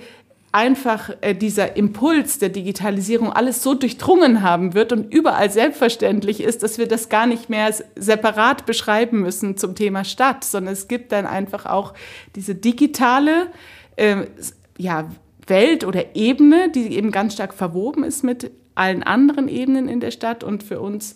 einfach 0.52 1.12
äh, 1.22 1.34
dieser 1.34 1.78
Impuls 1.78 2.40
der 2.40 2.50
Digitalisierung 2.50 3.32
alles 3.32 3.64
so 3.64 3.74
durchdrungen 3.74 4.42
haben 4.42 4.74
wird 4.74 4.92
und 4.92 5.14
überall 5.14 5.50
selbstverständlich 5.50 6.42
ist, 6.42 6.62
dass 6.64 6.78
wir 6.78 6.88
das 6.88 7.08
gar 7.08 7.26
nicht 7.26 7.50
mehr 7.50 7.74
separat 7.96 8.66
beschreiben 8.66 9.22
müssen 9.22 9.56
zum 9.56 9.76
Thema 9.76 10.04
Stadt, 10.04 10.44
sondern 10.44 10.74
es 10.74 10.88
gibt 10.88 11.14
dann 11.14 11.26
einfach 11.26 11.66
auch 11.66 11.94
diese 12.36 12.54
digitale 12.54 13.48
äh, 13.96 14.26
ja, 14.78 15.10
Welt 15.48 15.86
oder 15.86 16.16
Ebene, 16.16 16.70
die 16.70 16.96
eben 16.96 17.12
ganz 17.12 17.34
stark 17.34 17.54
verwoben 17.54 18.04
ist 18.04 18.24
mit 18.24 18.52
allen 18.76 19.04
anderen 19.04 19.48
Ebenen 19.48 19.88
in 19.88 20.00
der 20.00 20.12
Stadt 20.12 20.44
und 20.44 20.64
für 20.64 20.80
uns 20.80 21.16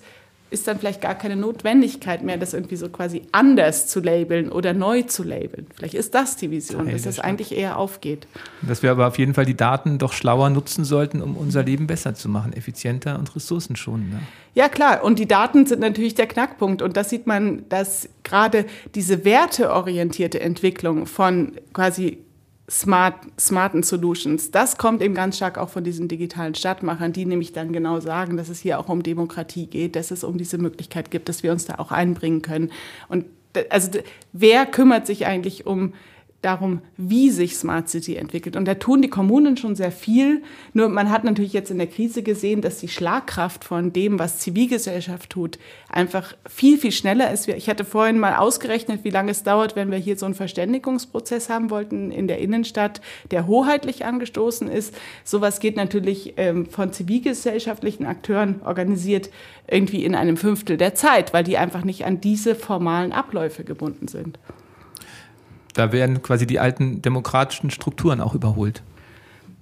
ist 0.52 0.68
dann 0.68 0.80
vielleicht 0.80 1.02
gar 1.02 1.16
keine 1.16 1.36
Notwendigkeit 1.36 2.24
mehr, 2.24 2.38
das 2.38 2.54
irgendwie 2.54 2.76
so 2.76 2.90
quasi 2.90 3.24
anders 3.32 3.88
zu 3.88 4.00
labeln 4.00 4.52
oder 4.52 4.74
neu 4.74 5.02
zu 5.02 5.24
labeln. 5.24 5.68
Vielleicht 5.76 5.96
ist 5.96 6.14
das 6.14 6.38
die 6.38 6.52
Vision, 6.52 6.90
dass 6.90 7.04
das 7.04 7.20
eigentlich 7.20 7.56
eher 7.56 7.78
aufgeht. 7.78 8.28
Dass 8.62 8.84
wir 8.84 8.92
aber 8.92 9.08
auf 9.08 9.18
jeden 9.18 9.34
Fall 9.34 9.46
die 9.46 9.58
Daten 9.58 9.98
doch 9.98 10.14
schlauer 10.14 10.50
nutzen 10.50 10.86
sollten, 10.86 11.22
um 11.22 11.36
unser 11.36 11.64
Leben 11.64 11.88
besser 11.88 12.14
zu 12.14 12.30
machen, 12.30 12.54
effizienter 12.54 13.18
und 13.18 13.36
ressourcenschonender. 13.36 14.20
Ja, 14.54 14.70
klar. 14.70 15.04
Und 15.04 15.20
die 15.20 15.28
Daten 15.28 15.66
sind 15.66 15.82
natürlich 15.82 16.16
der 16.16 16.28
Knackpunkt. 16.28 16.82
Und 16.82 16.96
das 16.96 17.10
sieht 17.10 17.28
man, 17.28 17.68
dass 17.70 18.08
gerade 18.24 18.66
diese 18.94 19.26
werteorientierte 19.26 20.40
Entwicklung 20.40 21.08
von 21.08 21.54
quasi 21.74 22.20
smart, 22.70 23.16
smarten 23.40 23.84
Solutions. 23.84 24.52
Das 24.52 24.78
kommt 24.78 25.02
eben 25.02 25.14
ganz 25.14 25.38
stark 25.38 25.58
auch 25.58 25.70
von 25.70 25.84
diesen 25.84 26.08
digitalen 26.08 26.56
Stadtmachern, 26.56 27.14
die 27.14 27.26
nämlich 27.26 27.54
dann 27.54 27.74
genau 27.74 28.00
sagen, 28.00 28.38
dass 28.38 28.50
es 28.50 28.60
hier 28.60 28.80
auch 28.80 28.90
um 28.90 29.04
Demokratie 29.04 29.68
geht, 29.68 29.96
dass 29.96 30.12
es 30.12 30.24
um 30.24 30.38
diese 30.38 30.58
Möglichkeit 30.58 31.12
gibt, 31.12 31.30
dass 31.30 31.44
wir 31.44 31.52
uns 31.52 31.66
da 31.66 31.76
auch 31.76 31.92
einbringen 31.92 32.42
können. 32.42 32.72
Und 33.08 33.26
also 33.70 33.92
wer 34.34 34.66
kümmert 34.66 35.08
sich 35.08 35.26
eigentlich 35.26 35.66
um 35.66 35.94
darum, 36.46 36.82
wie 36.96 37.32
sich 37.32 37.58
Smart 37.58 37.90
City 37.90 38.16
entwickelt. 38.16 38.56
Und 38.56 38.66
da 38.66 38.76
tun 38.76 39.02
die 39.02 39.10
Kommunen 39.10 39.58
schon 39.58 39.76
sehr 39.76 39.92
viel. 39.92 40.44
Nur 40.74 40.90
man 40.90 41.10
hat 41.10 41.24
natürlich 41.24 41.54
jetzt 41.54 41.72
in 41.72 41.80
der 41.80 41.88
Krise 41.88 42.22
gesehen, 42.22 42.62
dass 42.62 42.80
die 42.80 42.88
Schlagkraft 42.88 43.64
von 43.64 43.92
dem, 43.92 44.20
was 44.20 44.40
Zivilgesellschaft 44.40 45.32
tut, 45.32 45.58
einfach 45.90 46.36
viel, 46.48 46.78
viel 46.78 46.92
schneller 46.92 47.32
ist. 47.32 47.48
Ich 47.48 47.70
hatte 47.70 47.84
vorhin 47.84 48.20
mal 48.20 48.36
ausgerechnet, 48.36 49.04
wie 49.04 49.10
lange 49.10 49.32
es 49.32 49.44
dauert, 49.44 49.76
wenn 49.76 49.90
wir 49.90 49.98
hier 49.98 50.18
so 50.18 50.26
einen 50.26 50.36
Verständigungsprozess 50.36 51.50
haben 51.50 51.70
wollten 51.72 52.12
in 52.12 52.28
der 52.28 52.38
Innenstadt, 52.40 53.02
der 53.32 53.48
hoheitlich 53.48 54.06
angestoßen 54.06 54.70
ist. 54.70 54.96
Sowas 55.24 55.60
geht 55.60 55.76
natürlich 55.76 56.36
ähm, 56.38 56.68
von 56.68 56.94
zivilgesellschaftlichen 56.94 58.06
Akteuren 58.06 58.62
organisiert 58.64 59.32
irgendwie 59.68 60.06
in 60.06 60.14
einem 60.14 60.38
Fünftel 60.38 60.78
der 60.78 60.94
Zeit, 60.94 61.34
weil 61.34 61.44
die 61.44 61.58
einfach 61.58 61.84
nicht 61.84 62.06
an 62.06 62.22
diese 62.22 62.54
formalen 62.54 63.12
Abläufe 63.12 63.64
gebunden 63.64 64.08
sind. 64.08 64.38
Da 65.76 65.92
werden 65.92 66.24
quasi 66.24 66.48
die 66.48 66.60
alten 66.60 67.02
demokratischen 67.02 67.70
Strukturen 67.70 68.22
auch 68.22 68.34
überholt. 68.34 68.82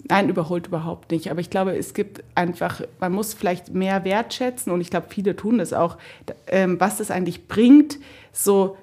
Nein, 0.10 0.30
überholt 0.30 0.68
überhaupt 0.68 1.12
nicht. 1.12 1.32
Aber 1.32 1.40
ich 1.40 1.50
glaube, 1.50 1.76
es 1.76 1.94
gibt 1.94 2.24
einfach, 2.36 2.82
man 3.00 3.12
muss 3.12 3.34
vielleicht 3.34 3.74
mehr 3.74 4.04
wertschätzen 4.06 4.72
und 4.72 4.80
ich 4.80 4.90
glaube, 4.90 5.08
viele 5.10 5.36
tun 5.36 5.58
das 5.58 5.74
auch, 5.74 5.98
ähm, 6.48 6.80
was 6.80 6.98
das 6.98 7.10
eigentlich 7.10 7.48
bringt, 7.48 8.00
so 8.32 8.78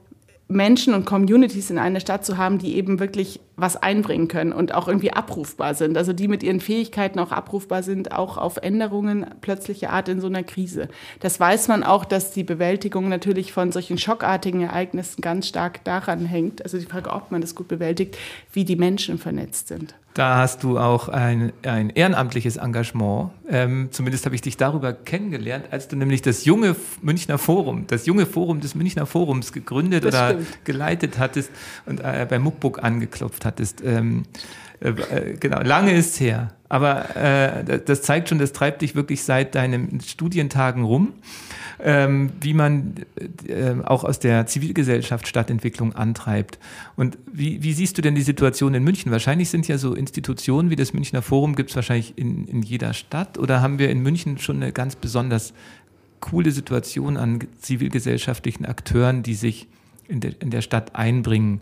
Menschen 0.48 0.94
und 0.94 1.04
Communities 1.04 1.70
in 1.70 1.78
einer 1.78 2.00
Stadt 2.00 2.24
zu 2.24 2.36
haben, 2.36 2.58
die 2.58 2.74
eben 2.74 2.98
wirklich 2.98 3.40
was 3.60 3.76
einbringen 3.76 4.28
können 4.28 4.52
und 4.52 4.74
auch 4.74 4.88
irgendwie 4.88 5.12
abrufbar 5.12 5.74
sind. 5.74 5.96
Also 5.96 6.12
die 6.12 6.28
mit 6.28 6.42
ihren 6.42 6.60
Fähigkeiten 6.60 7.18
auch 7.18 7.32
abrufbar 7.32 7.82
sind, 7.82 8.12
auch 8.12 8.36
auf 8.36 8.56
Änderungen 8.56 9.26
plötzlicher 9.40 9.90
Art 9.90 10.08
in 10.08 10.20
so 10.20 10.26
einer 10.26 10.42
Krise. 10.42 10.88
Das 11.20 11.38
weiß 11.38 11.68
man 11.68 11.82
auch, 11.82 12.04
dass 12.04 12.32
die 12.32 12.44
Bewältigung 12.44 13.08
natürlich 13.08 13.52
von 13.52 13.72
solchen 13.72 13.98
schockartigen 13.98 14.62
Ereignissen 14.62 15.20
ganz 15.20 15.48
stark 15.48 15.84
daran 15.84 16.26
hängt. 16.26 16.62
Also 16.62 16.78
die 16.78 16.86
Frage, 16.86 17.10
ob 17.10 17.30
man 17.30 17.40
das 17.40 17.54
gut 17.54 17.68
bewältigt, 17.68 18.16
wie 18.52 18.64
die 18.64 18.76
Menschen 18.76 19.18
vernetzt 19.18 19.68
sind. 19.68 19.94
Da 20.14 20.38
hast 20.38 20.64
du 20.64 20.76
auch 20.76 21.08
ein, 21.08 21.52
ein 21.62 21.90
ehrenamtliches 21.90 22.56
Engagement. 22.56 23.30
Ähm, 23.48 23.88
zumindest 23.92 24.24
habe 24.26 24.34
ich 24.34 24.40
dich 24.40 24.56
darüber 24.56 24.92
kennengelernt, 24.92 25.66
als 25.70 25.86
du 25.86 25.94
nämlich 25.94 26.20
das 26.20 26.44
junge 26.44 26.74
Münchner 27.00 27.38
Forum, 27.38 27.86
das 27.86 28.06
junge 28.06 28.26
Forum 28.26 28.60
des 28.60 28.74
Münchner 28.74 29.06
Forums 29.06 29.52
gegründet 29.52 30.04
das 30.04 30.14
oder 30.14 30.30
stimmt. 30.30 30.64
geleitet 30.64 31.18
hattest 31.18 31.50
und 31.86 32.00
äh, 32.00 32.26
bei 32.28 32.40
Muckbook 32.40 32.82
angeklopft 32.82 33.44
hattest. 33.50 33.82
Ähm, 33.84 34.24
äh, 34.80 34.88
äh, 34.90 35.36
genau, 35.38 35.60
lange 35.60 35.92
ist 35.92 36.20
her. 36.20 36.48
Aber 36.68 37.16
äh, 37.16 37.80
das 37.84 38.02
zeigt 38.02 38.28
schon, 38.28 38.38
das 38.38 38.52
treibt 38.52 38.82
dich 38.82 38.94
wirklich 38.94 39.22
seit 39.22 39.54
deinen 39.54 40.00
Studientagen 40.00 40.84
rum 40.84 41.14
ähm, 41.82 42.32
wie 42.40 42.54
man 42.54 42.94
äh, 43.46 43.74
auch 43.84 44.04
aus 44.04 44.18
der 44.18 44.46
Zivilgesellschaft 44.46 45.26
Stadtentwicklung 45.26 45.94
antreibt. 45.94 46.58
Und 46.96 47.18
wie, 47.30 47.62
wie, 47.62 47.72
siehst 47.72 47.98
du 47.98 48.02
denn 48.02 48.14
die 48.14 48.22
Situation 48.22 48.74
in 48.74 48.84
München? 48.84 49.12
Wahrscheinlich 49.12 49.50
sind 49.50 49.68
ja 49.68 49.78
so 49.78 49.94
Institutionen 49.94 50.70
wie 50.70 50.76
das 50.76 50.92
Münchner 50.92 51.22
Forum, 51.22 51.56
gibt 51.56 51.70
es 51.70 51.76
wahrscheinlich 51.76 52.16
in, 52.16 52.46
in 52.46 52.62
jeder 52.62 52.92
Stadt. 52.92 53.38
Oder 53.38 53.60
haben 53.60 53.78
wir 53.78 53.90
in 53.90 54.00
München 54.00 54.38
schon 54.38 54.56
eine 54.56 54.72
ganz 54.72 54.96
besonders 54.96 55.52
coole 56.20 56.50
Situation 56.50 57.16
an 57.16 57.40
zivilgesellschaftlichen 57.58 58.66
Akteuren, 58.66 59.22
die 59.22 59.34
sich 59.34 59.68
in 60.06 60.20
der, 60.20 60.32
in 60.40 60.50
der 60.50 60.62
Stadt 60.62 60.94
einbringen? 60.94 61.60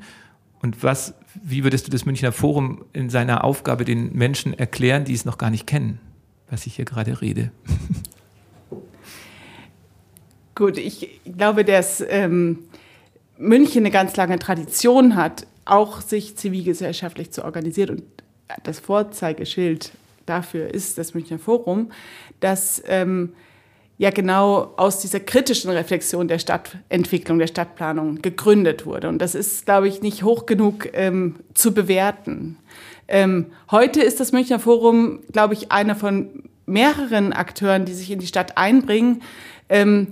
Und 0.61 0.83
was, 0.83 1.14
wie 1.35 1.62
würdest 1.64 1.87
du 1.87 1.90
das 1.90 2.05
Münchner 2.05 2.33
Forum 2.33 2.85
in 2.92 3.11
seiner 3.11 3.44
Aufgabe 3.44 3.85
den 3.85 4.12
Menschen 4.12 4.55
erklären, 4.59 5.05
die 5.05 5.14
es 5.14 5.25
noch 5.25 5.38
gar 5.38 5.51
nicht 5.51 5.66
kennen, 5.66 6.01
was 6.51 6.66
ich 6.66 6.77
hier 6.77 6.85
gerade 6.85 7.21
rede? 7.21 7.53
Gut, 10.55 10.77
ich 10.77 11.21
glaube, 11.37 11.64
dass 11.64 12.05
ähm, 12.09 12.59
München 13.38 13.83
eine 13.83 13.92
ganz 13.92 14.16
lange 14.16 14.38
Tradition 14.40 15.14
hat, 15.14 15.47
auch 15.64 16.01
sich 16.01 16.37
zivilgesellschaftlich 16.37 17.31
zu 17.31 17.44
organisieren. 17.44 17.90
Und 17.90 18.05
das 18.64 18.81
Vorzeigeschild 18.81 19.92
dafür 20.27 20.75
ist 20.75 20.99
das 20.99 21.14
Münchner 21.14 21.38
Forum, 21.38 21.92
dass 22.40 22.83
ähm, 22.87 23.35
ja 23.98 24.11
genau 24.11 24.74
aus 24.76 25.00
dieser 25.00 25.20
kritischen 25.20 25.70
Reflexion 25.70 26.28
der 26.28 26.38
Stadtentwicklung, 26.38 27.38
der 27.38 27.48
Stadtplanung 27.48 28.22
gegründet 28.22 28.87
wurde. 28.87 29.08
Und 29.08 29.18
das 29.18 29.34
ist, 29.34 29.66
glaube 29.66 29.88
ich, 29.88 30.02
nicht 30.02 30.22
hoch 30.22 30.46
genug 30.46 30.88
ähm, 30.92 31.34
zu 31.54 31.74
bewerten. 31.74 32.56
Ähm, 33.08 33.46
heute 33.70 34.00
ist 34.00 34.20
das 34.20 34.30
Münchner 34.32 34.61
Forum, 34.61 35.20
glaube 35.32 35.54
ich, 35.54 35.72
einer 35.72 35.96
von 35.96 36.44
mehreren 36.66 37.32
Akteuren, 37.32 37.87
die 37.87 37.94
sich 37.94 38.11
in 38.11 38.20
die 38.20 38.26
Stadt 38.26 38.56
einbringen. 38.56 39.22
Ähm, 39.68 40.08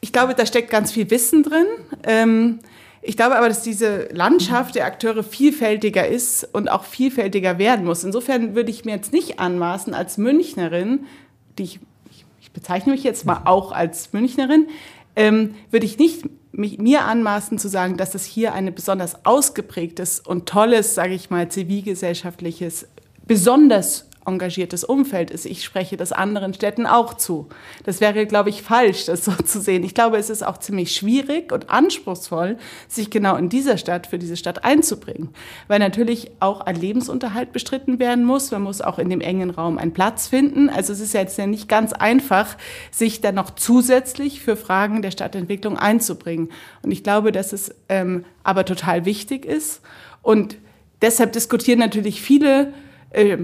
ich 0.00 0.12
glaube, 0.12 0.34
da 0.34 0.46
steckt 0.46 0.70
ganz 0.70 0.92
viel 0.92 1.10
Wissen 1.10 1.42
drin. 1.42 1.66
Ähm, 2.04 2.60
ich 3.02 3.16
glaube 3.16 3.36
aber, 3.36 3.48
dass 3.48 3.62
diese 3.62 4.08
Landschaft 4.12 4.76
der 4.76 4.86
Akteure 4.86 5.24
vielfältiger 5.24 6.06
ist 6.06 6.48
und 6.52 6.70
auch 6.70 6.84
vielfältiger 6.84 7.58
werden 7.58 7.84
muss. 7.84 8.04
Insofern 8.04 8.54
würde 8.54 8.70
ich 8.70 8.84
mir 8.84 8.94
jetzt 8.94 9.12
nicht 9.12 9.40
anmaßen, 9.40 9.92
als 9.92 10.18
Münchnerin, 10.18 11.06
die 11.58 11.64
ich, 11.64 11.80
ich 12.40 12.52
bezeichne 12.52 12.92
mich 12.92 13.02
jetzt 13.02 13.26
mal 13.26 13.42
auch 13.44 13.72
als 13.72 14.12
Münchnerin, 14.12 14.68
ähm, 15.16 15.54
würde 15.70 15.86
ich 15.86 15.98
nicht 15.98 16.24
mich, 16.52 16.78
mir 16.78 17.04
anmaßen 17.04 17.58
zu 17.58 17.68
sagen, 17.68 17.96
dass 17.96 18.14
es 18.14 18.24
hier 18.24 18.52
ein 18.54 18.74
besonders 18.74 19.24
ausgeprägtes 19.24 20.20
und 20.20 20.46
tolles, 20.48 20.94
sage 20.94 21.14
ich 21.14 21.30
mal, 21.30 21.48
zivilgesellschaftliches, 21.48 22.86
besonders 23.26 24.08
engagiertes 24.26 24.84
Umfeld 24.84 25.30
ist. 25.30 25.44
Ich 25.46 25.64
spreche 25.64 25.96
das 25.96 26.12
anderen 26.12 26.54
Städten 26.54 26.86
auch 26.86 27.14
zu. 27.14 27.48
Das 27.84 28.00
wäre, 28.00 28.26
glaube 28.26 28.50
ich, 28.50 28.62
falsch, 28.62 29.06
das 29.06 29.24
so 29.24 29.32
zu 29.32 29.60
sehen. 29.60 29.84
Ich 29.84 29.94
glaube, 29.94 30.16
es 30.16 30.30
ist 30.30 30.44
auch 30.44 30.58
ziemlich 30.58 30.94
schwierig 30.94 31.52
und 31.52 31.70
anspruchsvoll, 31.70 32.56
sich 32.88 33.10
genau 33.10 33.36
in 33.36 33.48
dieser 33.48 33.78
Stadt, 33.78 34.06
für 34.06 34.18
diese 34.18 34.36
Stadt 34.36 34.64
einzubringen. 34.64 35.30
Weil 35.68 35.78
natürlich 35.78 36.30
auch 36.40 36.60
ein 36.60 36.76
Lebensunterhalt 36.76 37.52
bestritten 37.52 37.98
werden 37.98 38.24
muss. 38.24 38.50
Man 38.50 38.62
muss 38.62 38.80
auch 38.80 38.98
in 38.98 39.10
dem 39.10 39.20
engen 39.20 39.50
Raum 39.50 39.78
einen 39.78 39.92
Platz 39.92 40.28
finden. 40.28 40.70
Also 40.70 40.92
es 40.92 41.00
ist 41.00 41.14
jetzt 41.14 41.38
ja 41.38 41.46
nicht 41.46 41.68
ganz 41.68 41.92
einfach, 41.92 42.56
sich 42.90 43.20
dann 43.20 43.34
noch 43.34 43.50
zusätzlich 43.50 44.40
für 44.40 44.56
Fragen 44.56 45.02
der 45.02 45.10
Stadtentwicklung 45.10 45.78
einzubringen. 45.78 46.50
Und 46.82 46.90
ich 46.90 47.02
glaube, 47.02 47.32
dass 47.32 47.52
es 47.52 47.74
ähm, 47.88 48.24
aber 48.42 48.64
total 48.64 49.04
wichtig 49.04 49.44
ist. 49.44 49.80
Und 50.22 50.56
deshalb 51.02 51.32
diskutieren 51.32 51.78
natürlich 51.78 52.20
viele, 52.22 52.72
äh, 53.10 53.38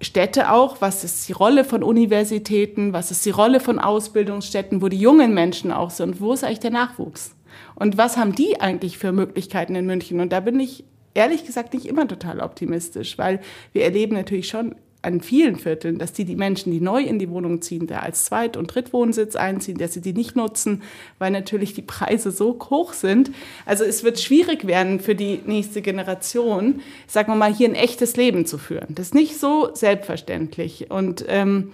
Städte 0.00 0.52
auch, 0.52 0.80
was 0.80 1.02
ist 1.02 1.28
die 1.28 1.32
Rolle 1.32 1.64
von 1.64 1.82
Universitäten, 1.82 2.92
was 2.92 3.10
ist 3.10 3.26
die 3.26 3.30
Rolle 3.30 3.58
von 3.58 3.78
Ausbildungsstätten, 3.78 4.80
wo 4.80 4.88
die 4.88 5.00
jungen 5.00 5.34
Menschen 5.34 5.72
auch 5.72 5.90
sind, 5.90 6.20
wo 6.20 6.32
ist 6.32 6.44
eigentlich 6.44 6.60
der 6.60 6.70
Nachwuchs? 6.70 7.34
Und 7.74 7.98
was 7.98 8.16
haben 8.16 8.34
die 8.34 8.60
eigentlich 8.60 8.98
für 8.98 9.12
Möglichkeiten 9.12 9.74
in 9.74 9.86
München? 9.86 10.20
Und 10.20 10.32
da 10.32 10.40
bin 10.40 10.60
ich 10.60 10.84
ehrlich 11.14 11.44
gesagt 11.44 11.74
nicht 11.74 11.86
immer 11.86 12.06
total 12.06 12.40
optimistisch, 12.40 13.18
weil 13.18 13.40
wir 13.72 13.84
erleben 13.84 14.14
natürlich 14.14 14.48
schon 14.48 14.76
an 15.02 15.20
vielen 15.20 15.56
Vierteln, 15.56 15.98
dass 15.98 16.12
die, 16.12 16.24
die 16.24 16.34
Menschen, 16.34 16.72
die 16.72 16.80
neu 16.80 17.02
in 17.02 17.18
die 17.18 17.30
Wohnung 17.30 17.62
ziehen, 17.62 17.86
da 17.86 18.00
als 18.00 18.24
Zweit- 18.24 18.56
und 18.56 18.74
Drittwohnsitz 18.74 19.36
einziehen, 19.36 19.78
dass 19.78 19.94
sie 19.94 20.00
die 20.00 20.12
nicht 20.12 20.34
nutzen, 20.34 20.82
weil 21.18 21.30
natürlich 21.30 21.72
die 21.72 21.82
Preise 21.82 22.30
so 22.32 22.58
hoch 22.70 22.92
sind. 22.92 23.30
Also 23.64 23.84
es 23.84 24.02
wird 24.02 24.18
schwierig 24.18 24.66
werden 24.66 24.98
für 24.98 25.14
die 25.14 25.40
nächste 25.46 25.82
Generation, 25.82 26.80
sagen 27.06 27.32
wir 27.32 27.36
mal, 27.36 27.54
hier 27.54 27.68
ein 27.68 27.76
echtes 27.76 28.16
Leben 28.16 28.44
zu 28.44 28.58
führen. 28.58 28.88
Das 28.88 29.08
ist 29.08 29.14
nicht 29.14 29.38
so 29.38 29.70
selbstverständlich. 29.74 30.90
Und 30.90 31.24
ähm, 31.28 31.72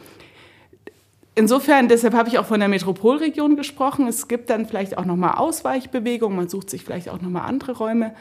Insofern, 1.36 1.88
deshalb 1.88 2.14
habe 2.14 2.28
ich 2.28 2.38
auch 2.38 2.46
von 2.46 2.60
der 2.60 2.68
Metropolregion 2.68 3.56
gesprochen. 3.56 4.06
Es 4.06 4.28
gibt 4.28 4.50
dann 4.50 4.66
vielleicht 4.66 4.96
auch 4.96 5.04
nochmal 5.04 5.34
Ausweichbewegungen. 5.36 6.36
Man 6.36 6.48
sucht 6.48 6.70
sich 6.70 6.84
vielleicht 6.84 7.08
auch 7.08 7.20
nochmal 7.20 7.48
andere 7.48 7.72
Räume. 7.72 8.14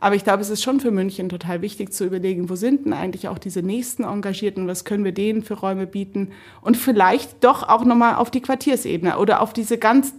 Aber 0.00 0.14
ich 0.14 0.24
glaube, 0.24 0.42
es 0.42 0.50
ist 0.50 0.62
schon 0.62 0.80
für 0.80 0.90
München 0.90 1.28
total 1.28 1.62
wichtig 1.62 1.92
zu 1.92 2.04
überlegen, 2.04 2.50
wo 2.50 2.56
sind 2.56 2.84
denn 2.84 2.92
eigentlich 2.92 3.28
auch 3.28 3.38
diese 3.38 3.62
nächsten 3.62 4.04
Engagierten, 4.04 4.66
was 4.66 4.84
können 4.84 5.04
wir 5.04 5.12
denen 5.12 5.42
für 5.42 5.54
Räume 5.54 5.86
bieten? 5.86 6.32
Und 6.60 6.76
vielleicht 6.76 7.42
doch 7.44 7.68
auch 7.68 7.84
nochmal 7.84 8.16
auf 8.16 8.30
die 8.30 8.40
Quartiersebene 8.40 9.18
oder 9.18 9.40
auf 9.40 9.52
diese 9.52 9.78
ganz 9.78 10.12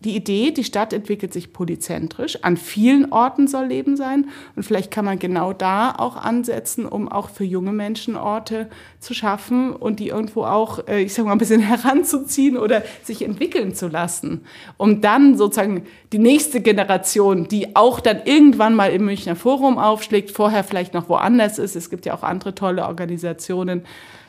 die 0.00 0.14
Idee, 0.14 0.50
die 0.50 0.64
Stadt 0.64 0.92
entwickelt 0.92 1.32
sich 1.32 1.52
polyzentrisch. 1.52 2.38
An 2.42 2.56
vielen 2.56 3.12
Orten 3.12 3.48
soll 3.48 3.66
Leben 3.66 3.96
sein. 3.96 4.28
Und 4.54 4.62
vielleicht 4.62 4.90
kann 4.90 5.04
man 5.04 5.18
genau 5.18 5.52
da 5.52 5.94
auch 5.96 6.16
ansetzen, 6.16 6.86
um 6.86 7.08
auch 7.08 7.30
für 7.30 7.44
junge 7.44 7.72
Menschen 7.72 8.16
Orte 8.16 8.68
zu 9.00 9.14
schaffen 9.14 9.72
und 9.72 9.98
die 9.98 10.08
irgendwo 10.08 10.44
auch, 10.44 10.86
äh, 10.86 11.02
ich 11.02 11.14
sage 11.14 11.26
mal, 11.26 11.32
ein 11.32 11.38
bisschen 11.38 11.60
heranzuziehen 11.62 12.56
oder 12.56 12.82
sich 13.02 13.22
entwickeln 13.22 13.74
zu 13.74 13.88
lassen. 13.88 14.42
Um 14.76 15.00
dann 15.00 15.36
sozusagen 15.36 15.86
die 16.12 16.18
nächste 16.18 16.60
Generation, 16.60 17.48
die 17.48 17.74
auch 17.74 18.00
dann 18.00 18.20
irgendwann 18.24 18.74
mal 18.74 18.92
im 18.92 19.06
Münchner 19.06 19.36
Forum 19.36 19.78
aufschlägt, 19.78 20.30
vorher 20.30 20.62
vielleicht 20.62 20.94
noch 20.94 21.08
woanders 21.08 21.58
ist. 21.58 21.74
Es 21.74 21.90
gibt 21.90 22.06
ja 22.06 22.14
auch 22.14 22.22
andere 22.22 22.54
tolle 22.54 22.86
Organisationen, 22.86 23.82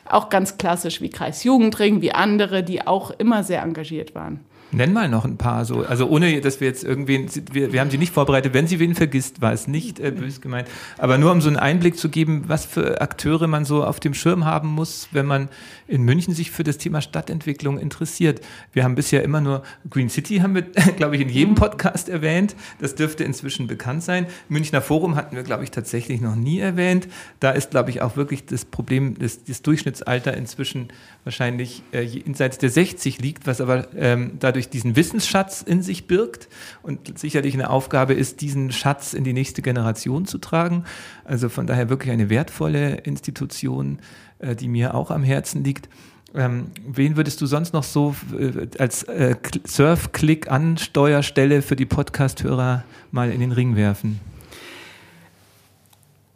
auch 0.06 0.30
ganz 0.30 0.56
klassisch 0.56 1.02
wie 1.02 1.10
Kreis 1.10 1.44
Jugendring, 1.44 2.00
wie 2.00 2.12
andere, 2.12 2.62
die 2.62 2.86
auch 2.86 3.10
immer 3.10 3.44
sehr 3.44 3.62
engagiert 3.62 4.14
waren. 4.14 4.40
Nenn 4.70 4.92
mal 4.92 5.08
noch 5.08 5.24
ein 5.24 5.38
paar 5.38 5.64
so. 5.64 5.84
Also 5.84 6.08
ohne, 6.08 6.42
dass 6.42 6.60
wir 6.60 6.68
jetzt 6.68 6.84
irgendwen, 6.84 7.28
wir, 7.52 7.72
wir 7.72 7.80
haben 7.80 7.90
sie 7.90 7.96
nicht 7.96 8.12
vorbereitet. 8.12 8.52
Wenn 8.52 8.66
sie 8.66 8.78
wen 8.78 8.94
vergisst, 8.94 9.40
war 9.40 9.52
es 9.52 9.66
nicht 9.66 9.98
äh, 9.98 10.10
bös 10.10 10.42
gemeint. 10.42 10.68
Aber 10.98 11.16
nur 11.16 11.32
um 11.32 11.40
so 11.40 11.48
einen 11.48 11.56
Einblick 11.56 11.96
zu 11.96 12.10
geben, 12.10 12.44
was 12.48 12.66
für 12.66 13.00
Akteure 13.00 13.46
man 13.46 13.64
so 13.64 13.82
auf 13.82 13.98
dem 13.98 14.12
Schirm 14.12 14.44
haben 14.44 14.68
muss, 14.68 15.08
wenn 15.10 15.24
man 15.24 15.48
in 15.86 16.02
München 16.02 16.34
sich 16.34 16.50
für 16.50 16.64
das 16.64 16.76
Thema 16.76 17.00
Stadtentwicklung 17.00 17.78
interessiert. 17.78 18.42
Wir 18.72 18.84
haben 18.84 18.94
bisher 18.94 19.22
immer 19.22 19.40
nur 19.40 19.62
Green 19.88 20.10
City, 20.10 20.38
haben 20.38 20.54
wir, 20.54 20.62
glaube 20.96 21.16
ich, 21.16 21.22
in 21.22 21.30
jedem 21.30 21.54
Podcast 21.54 22.10
erwähnt. 22.10 22.54
Das 22.78 22.94
dürfte 22.94 23.24
inzwischen 23.24 23.66
bekannt 23.68 24.02
sein. 24.02 24.26
Münchner 24.50 24.82
Forum 24.82 25.16
hatten 25.16 25.34
wir, 25.34 25.44
glaube 25.44 25.64
ich, 25.64 25.70
tatsächlich 25.70 26.20
noch 26.20 26.36
nie 26.36 26.58
erwähnt. 26.58 27.08
Da 27.40 27.52
ist, 27.52 27.70
glaube 27.70 27.88
ich, 27.88 28.02
auch 28.02 28.16
wirklich 28.16 28.44
das 28.44 28.66
Problem, 28.66 29.18
dass 29.18 29.44
das 29.44 29.62
Durchschnittsalter 29.62 30.36
inzwischen 30.36 30.88
wahrscheinlich 31.24 31.82
äh, 31.92 32.02
jenseits 32.02 32.58
der 32.58 32.70
60 32.70 33.20
liegt, 33.20 33.46
was 33.46 33.62
aber 33.62 33.88
ähm, 33.96 34.32
dadurch 34.38 34.57
dadurch 34.58 34.70
diesen 34.70 34.96
Wissensschatz 34.96 35.62
in 35.62 35.82
sich 35.82 36.08
birgt 36.08 36.48
und 36.82 37.16
sicherlich 37.16 37.54
eine 37.54 37.70
Aufgabe 37.70 38.14
ist, 38.14 38.40
diesen 38.40 38.72
Schatz 38.72 39.14
in 39.14 39.22
die 39.22 39.32
nächste 39.32 39.62
Generation 39.62 40.26
zu 40.26 40.38
tragen. 40.38 40.82
Also 41.24 41.48
von 41.48 41.68
daher 41.68 41.88
wirklich 41.88 42.10
eine 42.10 42.28
wertvolle 42.28 42.96
Institution, 42.96 44.00
äh, 44.40 44.56
die 44.56 44.66
mir 44.66 44.94
auch 44.94 45.12
am 45.12 45.22
Herzen 45.22 45.62
liegt. 45.62 45.88
Ähm, 46.34 46.72
wen 46.86 47.16
würdest 47.16 47.40
du 47.40 47.46
sonst 47.46 47.72
noch 47.72 47.84
so 47.84 48.16
äh, 48.36 48.66
als 48.78 49.04
äh, 49.04 49.36
Surf-Click-Ansteuerstelle 49.64 51.62
für 51.62 51.76
die 51.76 51.86
Podcast-Hörer 51.86 52.82
mal 53.12 53.30
in 53.30 53.38
den 53.38 53.52
Ring 53.52 53.76
werfen? 53.76 54.18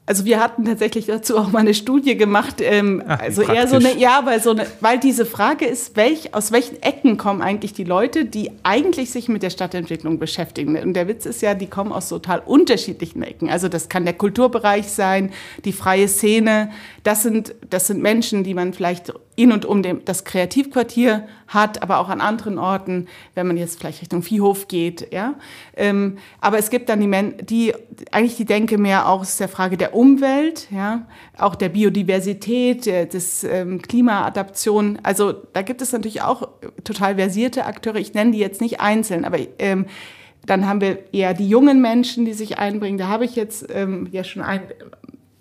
Also 0.04 0.24
wir 0.24 0.40
hatten 0.40 0.64
tatsächlich 0.64 1.06
dazu 1.06 1.38
auch 1.38 1.52
mal 1.52 1.60
eine 1.60 1.74
Studie 1.74 2.16
gemacht, 2.16 2.56
ähm, 2.60 3.04
Ach, 3.06 3.20
also 3.20 3.42
eher 3.42 3.68
so 3.68 3.76
eine, 3.76 3.96
ja, 3.96 4.22
weil 4.24 4.42
so 4.42 4.50
eine, 4.50 4.66
weil 4.80 4.98
diese 4.98 5.24
Frage 5.24 5.64
ist, 5.64 5.94
welch, 5.94 6.34
aus 6.34 6.50
welchen 6.50 6.82
Ecken 6.82 7.16
kommen 7.16 7.40
eigentlich 7.40 7.72
die 7.72 7.84
Leute, 7.84 8.24
die 8.24 8.50
eigentlich 8.64 9.12
sich 9.12 9.28
mit 9.28 9.44
der 9.44 9.50
Stadtentwicklung 9.50 10.18
beschäftigen? 10.18 10.76
Und 10.76 10.94
der 10.94 11.06
Witz 11.06 11.24
ist 11.24 11.40
ja, 11.40 11.54
die 11.54 11.68
kommen 11.68 11.92
aus 11.92 12.08
total 12.08 12.40
unterschiedlichen 12.40 13.22
Ecken. 13.22 13.48
Also 13.48 13.68
das 13.68 13.88
kann 13.88 14.04
der 14.04 14.14
Kulturbereich 14.14 14.88
sein, 14.88 15.30
die 15.64 15.72
freie 15.72 16.08
Szene. 16.08 16.72
Das 17.04 17.22
sind, 17.22 17.54
das 17.70 17.86
sind 17.86 18.02
Menschen, 18.02 18.42
die 18.42 18.54
man 18.54 18.72
vielleicht 18.72 19.12
in 19.34 19.50
und 19.50 19.64
um 19.64 19.82
dem, 19.82 20.04
das 20.04 20.24
Kreativquartier 20.24 21.26
hat, 21.48 21.82
aber 21.82 21.98
auch 21.98 22.10
an 22.10 22.20
anderen 22.20 22.58
Orten, 22.58 23.08
wenn 23.34 23.46
man 23.46 23.56
jetzt 23.56 23.80
vielleicht 23.80 24.02
Richtung 24.02 24.22
Viehhof 24.22 24.68
geht. 24.68 25.12
Ja? 25.12 25.34
Ähm, 25.74 26.18
aber 26.40 26.58
es 26.58 26.68
gibt 26.68 26.90
dann 26.90 27.00
die, 27.00 27.06
Men 27.06 27.34
die 27.38 27.72
eigentlich 28.10 28.36
die 28.36 28.44
Denke 28.44 28.76
mehr 28.76 29.08
auch 29.08 29.20
aus 29.20 29.38
der 29.38 29.48
Frage 29.48 29.78
der 29.78 29.94
Umwelt, 29.94 30.68
ja? 30.70 31.06
auch 31.38 31.54
der 31.54 31.70
Biodiversität, 31.70 32.84
der, 32.84 33.06
des 33.06 33.44
ähm, 33.44 33.80
Klimaadaption. 33.80 34.98
Also 35.02 35.32
da 35.32 35.62
gibt 35.62 35.80
es 35.80 35.92
natürlich 35.92 36.20
auch 36.20 36.48
total 36.84 37.16
versierte 37.16 37.64
Akteure. 37.64 37.96
Ich 37.96 38.12
nenne 38.12 38.32
die 38.32 38.38
jetzt 38.38 38.60
nicht 38.60 38.80
einzeln, 38.80 39.24
aber 39.24 39.38
ähm, 39.58 39.86
dann 40.44 40.66
haben 40.66 40.80
wir 40.80 40.98
eher 41.14 41.32
die 41.32 41.48
jungen 41.48 41.80
Menschen, 41.80 42.24
die 42.24 42.34
sich 42.34 42.58
einbringen. 42.58 42.98
Da 42.98 43.08
habe 43.08 43.24
ich 43.24 43.36
jetzt 43.36 43.66
ähm, 43.72 44.08
ja 44.10 44.24
schon 44.24 44.42
ein, 44.42 44.60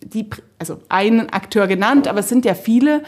die, 0.01 0.29
also 0.59 0.79
einen 0.89 1.29
Akteur 1.29 1.67
genannt, 1.67 2.07
aber 2.07 2.19
es 2.19 2.29
sind 2.29 2.45
ja 2.45 2.53
viele 2.53 3.03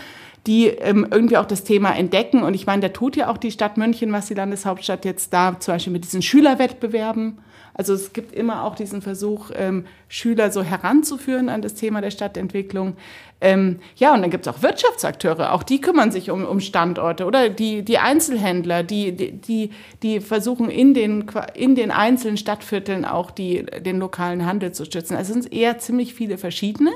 die 0.47 0.67
ähm, 0.67 1.08
irgendwie 1.10 1.38
auch 1.38 1.45
das 1.45 1.63
Thema 1.63 1.95
entdecken. 1.95 2.43
Und 2.43 2.53
ich 2.53 2.65
meine, 2.65 2.82
da 2.82 2.89
tut 2.89 3.15
ja 3.15 3.29
auch 3.29 3.38
die 3.38 3.51
Stadt 3.51 3.77
München, 3.77 4.12
was 4.12 4.27
die 4.27 4.34
Landeshauptstadt 4.34 5.06
jetzt 5.06 5.34
da 5.34 5.60
zum 5.60 5.75
Beispiel 5.75 5.93
mit 5.93 6.03
diesen 6.03 6.21
Schülerwettbewerben 6.21 7.38
Also 7.75 7.93
es 7.93 8.13
gibt 8.13 8.34
immer 8.34 8.65
auch 8.65 8.75
diesen 8.75 9.01
Versuch, 9.01 9.51
ähm, 9.56 9.86
Schüler 10.08 10.51
so 10.51 10.62
heranzuführen 10.62 11.49
an 11.49 11.62
das 11.62 11.73
Thema 11.73 12.01
der 12.01 12.12
Stadtentwicklung. 12.12 12.95
Ähm, 13.41 13.79
ja, 13.95 14.13
und 14.13 14.22
dann 14.22 14.30
gibt 14.30 14.45
es 14.45 14.53
auch 14.53 14.61
Wirtschaftsakteure, 14.61 15.53
auch 15.53 15.63
die 15.63 15.82
kümmern 15.82 16.11
sich 16.11 16.30
um, 16.30 16.45
um 16.45 16.59
Standorte 16.59 17.26
oder 17.26 17.49
die, 17.49 17.84
die 17.84 17.97
Einzelhändler, 17.97 18.84
die, 18.84 19.11
die, 19.11 19.72
die 20.01 20.22
versuchen 20.22 20.70
in 20.70 20.93
den, 20.93 21.26
in 21.53 21.76
den 21.76 21.91
einzelnen 21.91 22.38
Stadtvierteln 22.38 23.05
auch 23.05 23.32
die, 23.32 23.65
den 23.65 23.99
lokalen 23.99 24.45
Handel 24.45 24.72
zu 24.72 24.86
stützen. 24.86 25.18
Also 25.18 25.34
es 25.34 25.43
sind 25.43 25.53
eher 25.53 25.78
ziemlich 25.80 26.13
viele 26.13 26.38
verschiedene. 26.38 26.91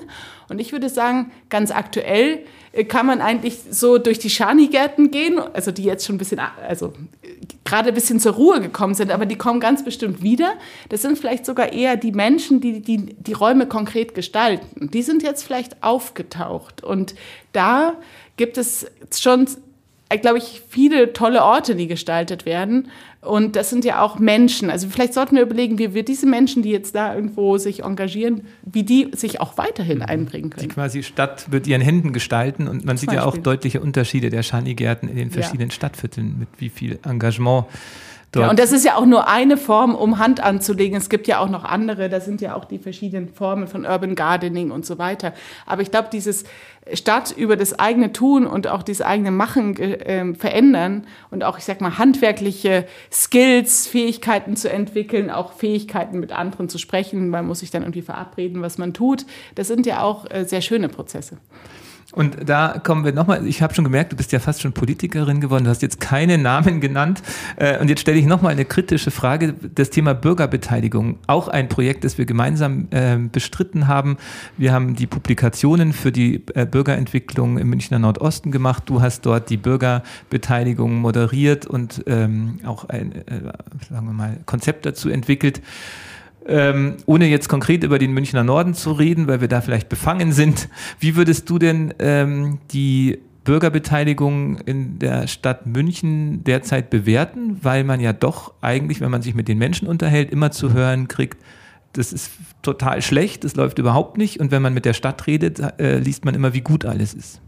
Und 0.50 0.60
ich 0.60 0.72
würde 0.72 0.90
sagen, 0.90 1.32
ganz 1.50 1.72
aktuell 1.72 2.40
äh, 2.72 2.84
kann 2.84 3.06
man 3.06 3.22
eigentlich 3.22 3.60
so 3.70 3.98
durch 3.98 4.20
die 4.20 4.30
Schanigärten 4.30 5.12
gehen, 5.12 5.40
also 5.40 5.72
die 5.72 5.84
jetzt 5.84 6.06
schon 6.06 6.16
ein 6.16 6.20
bisschen, 6.20 6.40
also 6.68 6.94
gerade 7.66 7.90
ein 7.90 7.94
bisschen 7.94 8.20
zur 8.20 8.34
Ruhe 8.34 8.62
gekommen 8.62 8.94
sind, 8.94 9.12
aber 9.12 9.26
die 9.26 9.38
kommen 9.38 9.60
ganz 9.60 9.84
bestimmt 9.84 10.22
wieder. 10.22 10.54
Das 10.90 11.02
sind 11.02 11.18
vielleicht 11.18 11.46
sogar 11.46 11.74
eher 11.74 11.98
die 11.98 12.12
Menschen, 12.12 12.62
die 12.62 12.82
die, 12.82 13.16
die 13.16 13.34
Räume 13.34 13.68
konkret 13.68 14.16
gestalten. 14.16 14.90
Die 14.90 15.02
sind 15.02 15.24
jetzt 15.24 15.44
vielleicht 15.44 15.84
aufgetaucht. 15.84 16.84
Und 16.84 17.16
da 17.52 17.96
gibt 18.38 18.58
es 18.58 18.86
schon, 19.14 19.48
glaube 20.22 20.38
ich, 20.38 20.62
viele 20.70 21.12
tolle 21.14 21.44
Orte, 21.44 21.76
die 21.76 21.88
gestaltet 21.88 22.46
werden. 22.46 22.90
Und 23.28 23.56
das 23.56 23.70
sind 23.70 23.86
ja 23.86 24.02
auch 24.02 24.20
Menschen. 24.20 24.70
Also 24.70 24.88
vielleicht 24.90 25.14
sollten 25.14 25.36
wir 25.36 25.44
überlegen, 25.44 25.78
wie 25.78 25.94
wir 25.94 26.04
diese 26.04 26.26
Menschen, 26.26 26.64
die 26.64 26.72
jetzt 26.72 26.96
da 26.96 27.14
irgendwo 27.14 27.58
sich 27.58 27.84
engagieren, 27.84 28.48
wie 28.64 28.84
die 28.84 29.10
sich 29.14 29.42
auch 29.42 29.58
weiterhin 29.58 30.02
einbringen 30.02 30.50
können. 30.50 30.68
Die 30.68 30.74
quasi 30.74 31.04
Stadt 31.04 31.52
wird 31.52 31.68
ihren 31.68 31.82
Händen 31.82 32.14
gestalten 32.14 32.68
und 32.68 32.86
man 32.86 32.98
Zum 32.98 33.02
sieht 33.02 33.08
Beispiel. 33.08 33.24
ja 33.24 33.26
auch 33.26 33.38
deutliche 33.38 33.82
Unterschiede 33.82 34.30
der 34.30 34.44
Schanigärten 34.44 35.10
in 35.10 35.16
den 35.16 35.32
verschiedenen 35.32 35.70
ja. 35.70 35.76
Stadtvierteln, 35.76 36.40
mit 36.40 36.50
wie 36.58 36.70
viel 36.70 37.00
Engagement. 37.04 37.66
Ja, 38.36 38.50
und 38.50 38.60
das 38.60 38.72
ist 38.72 38.84
ja 38.84 38.96
auch 38.96 39.06
nur 39.06 39.28
eine 39.28 39.58
Form, 39.58 39.96
um 39.96 40.20
Hand 40.20 40.42
anzulegen. 40.42 40.98
Es 40.98 41.10
gibt 41.10 41.28
ja 41.28 41.40
auch 41.40 41.50
noch 41.50 41.64
andere, 41.64 42.10
da 42.10 42.20
sind 42.20 42.42
ja 42.42 42.56
auch 42.56 42.66
die 42.66 42.78
verschiedenen 42.78 43.30
Formen 43.30 43.68
von 43.68 43.86
Urban 43.86 44.16
Gardening 44.16 44.72
und 44.72 44.86
so 44.86 44.98
weiter. 44.98 45.34
Aber 45.66 45.82
ich 45.82 45.92
glaube, 45.92 46.10
dieses 46.12 46.44
Stadt 46.94 47.32
über 47.32 47.56
das 47.56 47.80
eigene 47.80 48.12
Tun 48.12 48.46
und 48.46 48.68
auch 48.68 48.84
dieses 48.84 49.02
eigene 49.02 49.32
Machen 49.32 49.78
äh, 49.78 50.34
verändern 50.36 51.08
und 51.32 51.44
auch, 51.44 51.58
ich 51.58 51.64
sag 51.64 51.80
mal, 51.80 51.98
handwerkliche 51.98 52.86
Skills, 53.12 53.88
Fähigkeiten 53.88 54.56
zu 54.56 54.70
entwickeln, 54.70 55.30
auch 55.30 55.54
Fähigkeiten 55.54 56.20
mit 56.20 56.32
anderen 56.32 56.70
zu 56.70 56.78
sprechen. 56.78 57.30
Man 57.30 57.48
muss 57.48 57.60
sich 57.60 57.72
dann 57.72 57.84
irgendwie 57.84 58.02
verabreden, 58.02 58.62
was 58.62 58.78
man 58.78 58.94
tut. 58.94 59.26
Das 59.56 59.68
sind 59.68 59.86
ja 59.86 60.02
auch 60.02 60.30
äh, 60.30 60.44
sehr 60.46 60.62
schöne 60.62 60.90
Prozesse. 60.90 61.38
Und 62.14 62.50
da 62.50 62.80
kommen 62.82 63.04
wir 63.04 63.12
nochmal, 63.12 63.46
ich 63.46 63.62
habe 63.62 63.76
schon 63.76 63.84
gemerkt, 63.84 64.14
du 64.14 64.16
bist 64.16 64.32
ja 64.32 64.40
fast 64.40 64.62
schon 64.62 64.72
Politikerin 64.72 65.42
geworden, 65.42 65.66
du 65.66 65.70
hast 65.70 65.82
jetzt 65.82 66.00
keine 66.00 66.38
Namen 66.38 66.80
genannt. 66.80 67.22
Äh, 67.58 67.80
und 67.80 67.90
jetzt 67.90 68.00
stelle 68.00 68.18
ich 68.18 68.26
nochmal 68.26 68.54
eine 68.54 68.64
kritische 68.64 69.12
Frage, 69.12 69.54
das 69.76 69.90
Thema 69.90 70.14
Bürgerbeteiligung, 70.14 71.20
auch 71.28 71.50
ein 71.50 71.68
Projekt, 71.68 72.06
das 72.06 72.18
wir 72.18 72.26
gemeinsam 72.26 72.88
äh, 72.92 73.18
bestritten 73.18 73.88
haben. 73.88 74.18
Wir 74.58 74.72
haben 74.72 74.96
die 74.96 75.06
Publikationen 75.06 75.92
für 75.92 76.14
die 76.14 76.46
äh, 76.56 76.66
Bürgerentwicklung 76.66 77.58
im 77.58 77.70
Münchner 77.70 78.00
Nordosten 78.00 78.52
gemacht. 78.52 78.84
Du 78.86 79.02
hast 79.02 79.26
dort 79.26 79.50
die 79.50 79.58
Bürgerbeteiligung 79.58 80.96
moderiert 80.96 81.68
und 81.68 82.04
ähm, 82.08 82.60
auch 82.66 82.86
ein, 82.86 83.12
sagen 83.90 84.08
wir 84.08 84.14
mal, 84.14 84.38
Konzept 84.46 84.86
dazu 84.86 85.10
entwickelt. 85.10 85.62
Ähm, 86.50 86.96
ohne 87.06 87.28
jetzt 87.28 87.50
konkret 87.50 87.84
über 87.84 88.00
den 88.00 88.14
Münchner 88.14 88.44
Norden 88.44 88.74
zu 88.74 88.94
reden, 88.94 89.28
weil 89.28 89.42
wir 89.42 89.50
da 89.50 89.60
vielleicht 89.60 89.90
befangen 89.90 90.32
sind, 90.32 90.70
wie 91.00 91.16
würdest 91.16 91.50
du 91.50 91.60
denn 91.60 91.94
ähm, 92.00 92.60
die 92.72 93.20
Bürgerbeteiligung 93.44 94.58
in 94.66 95.00
der 95.00 95.28
Stadt 95.28 95.66
München 95.66 96.44
derzeit 96.44 96.90
bewerten, 96.90 97.60
weil 97.62 97.84
man 97.84 98.00
ja 98.00 98.14
doch 98.14 98.54
eigentlich, 98.62 99.02
wenn 99.02 99.12
man 99.12 99.22
sich 99.22 99.36
mit 99.36 99.48
den 99.48 99.58
Menschen 99.58 99.88
unterhält, 99.88 100.32
immer 100.32 100.52
zu 100.52 100.74
hören 100.74 101.08
kriegt, 101.08 101.38
das 101.94 102.14
ist 102.14 102.32
total 102.62 103.02
schlecht, 103.02 103.44
das 103.44 103.56
läuft 103.56 103.80
überhaupt 103.80 104.18
nicht 104.18 104.40
und 104.40 104.52
wenn 104.52 104.62
man 104.62 104.74
mit 104.74 104.86
der 104.86 104.94
Stadt 104.94 105.28
redet, 105.28 105.60
äh, 105.80 105.98
liest 106.00 106.26
man 106.26 106.36
immer, 106.36 106.54
wie 106.54 106.62
gut 106.62 106.86
alles 106.86 107.14
ist. 107.14 107.42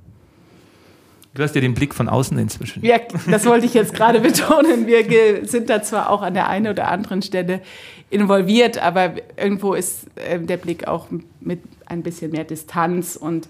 Du 1.35 1.43
hast 1.43 1.53
ja 1.53 1.61
den 1.61 1.73
Blick 1.73 1.93
von 1.93 2.09
außen 2.09 2.37
inzwischen. 2.37 2.83
Ja, 2.83 2.97
das 3.29 3.45
wollte 3.45 3.65
ich 3.65 3.73
jetzt 3.73 3.93
gerade 3.93 4.19
betonen. 4.21 4.87
Wir 4.87 5.45
sind 5.45 5.69
da 5.69 5.81
zwar 5.83 6.09
auch 6.09 6.21
an 6.21 6.33
der 6.33 6.47
einen 6.47 6.67
oder 6.67 6.87
anderen 6.87 7.21
Stelle 7.21 7.61
involviert, 8.09 8.77
aber 8.77 9.13
irgendwo 9.37 9.73
ist 9.73 10.07
äh, 10.15 10.39
der 10.39 10.57
Blick 10.57 10.87
auch 10.87 11.07
mit 11.39 11.61
ein 11.85 12.03
bisschen 12.03 12.31
mehr 12.31 12.43
Distanz. 12.43 13.15
Und 13.15 13.47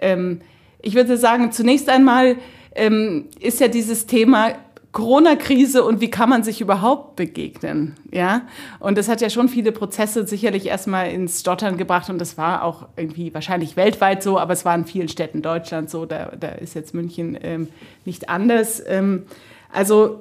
ähm, 0.00 0.40
ich 0.80 0.94
würde 0.94 1.16
sagen, 1.16 1.52
zunächst 1.52 1.88
einmal 1.88 2.36
ähm, 2.74 3.26
ist 3.40 3.60
ja 3.60 3.68
dieses 3.68 4.06
Thema 4.06 4.54
Corona-Krise 4.92 5.84
und 5.84 6.02
wie 6.02 6.10
kann 6.10 6.28
man 6.28 6.42
sich 6.42 6.60
überhaupt 6.60 7.16
begegnen, 7.16 7.96
ja? 8.10 8.42
Und 8.78 8.98
das 8.98 9.08
hat 9.08 9.22
ja 9.22 9.30
schon 9.30 9.48
viele 9.48 9.72
Prozesse 9.72 10.26
sicherlich 10.26 10.66
erstmal 10.66 11.10
ins 11.10 11.40
Stottern 11.40 11.78
gebracht 11.78 12.10
und 12.10 12.18
das 12.18 12.36
war 12.36 12.62
auch 12.62 12.88
irgendwie 12.96 13.32
wahrscheinlich 13.32 13.76
weltweit 13.76 14.22
so, 14.22 14.38
aber 14.38 14.52
es 14.52 14.66
war 14.66 14.74
in 14.74 14.84
vielen 14.84 15.08
Städten 15.08 15.40
Deutschlands 15.40 15.92
so, 15.92 16.04
da, 16.04 16.32
da 16.38 16.48
ist 16.48 16.74
jetzt 16.74 16.92
München 16.92 17.38
ähm, 17.42 17.68
nicht 18.04 18.28
anders. 18.28 18.82
Ähm, 18.86 19.22
also 19.72 20.20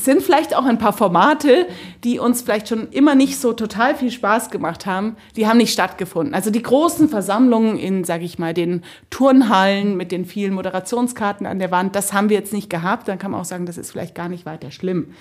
sind 0.00 0.22
vielleicht 0.22 0.56
auch 0.56 0.64
ein 0.64 0.78
paar 0.78 0.92
Formate, 0.92 1.66
die 2.04 2.18
uns 2.18 2.42
vielleicht 2.42 2.68
schon 2.68 2.88
immer 2.90 3.14
nicht 3.14 3.38
so 3.38 3.52
total 3.52 3.94
viel 3.94 4.10
Spaß 4.10 4.50
gemacht 4.50 4.86
haben, 4.86 5.16
die 5.36 5.46
haben 5.46 5.58
nicht 5.58 5.72
stattgefunden. 5.72 6.34
Also 6.34 6.50
die 6.50 6.62
großen 6.62 7.08
Versammlungen 7.08 7.76
in, 7.78 8.04
sage 8.04 8.24
ich 8.24 8.38
mal, 8.38 8.54
den 8.54 8.82
Turnhallen 9.10 9.96
mit 9.96 10.12
den 10.12 10.24
vielen 10.24 10.54
Moderationskarten 10.54 11.46
an 11.46 11.58
der 11.58 11.70
Wand, 11.70 11.94
das 11.94 12.12
haben 12.12 12.28
wir 12.28 12.36
jetzt 12.36 12.52
nicht 12.52 12.70
gehabt. 12.70 13.08
Dann 13.08 13.18
kann 13.18 13.30
man 13.30 13.40
auch 13.40 13.44
sagen, 13.44 13.66
das 13.66 13.78
ist 13.78 13.90
vielleicht 13.90 14.14
gar 14.14 14.28
nicht 14.28 14.46
weiter 14.46 14.70
schlimm. 14.70 15.14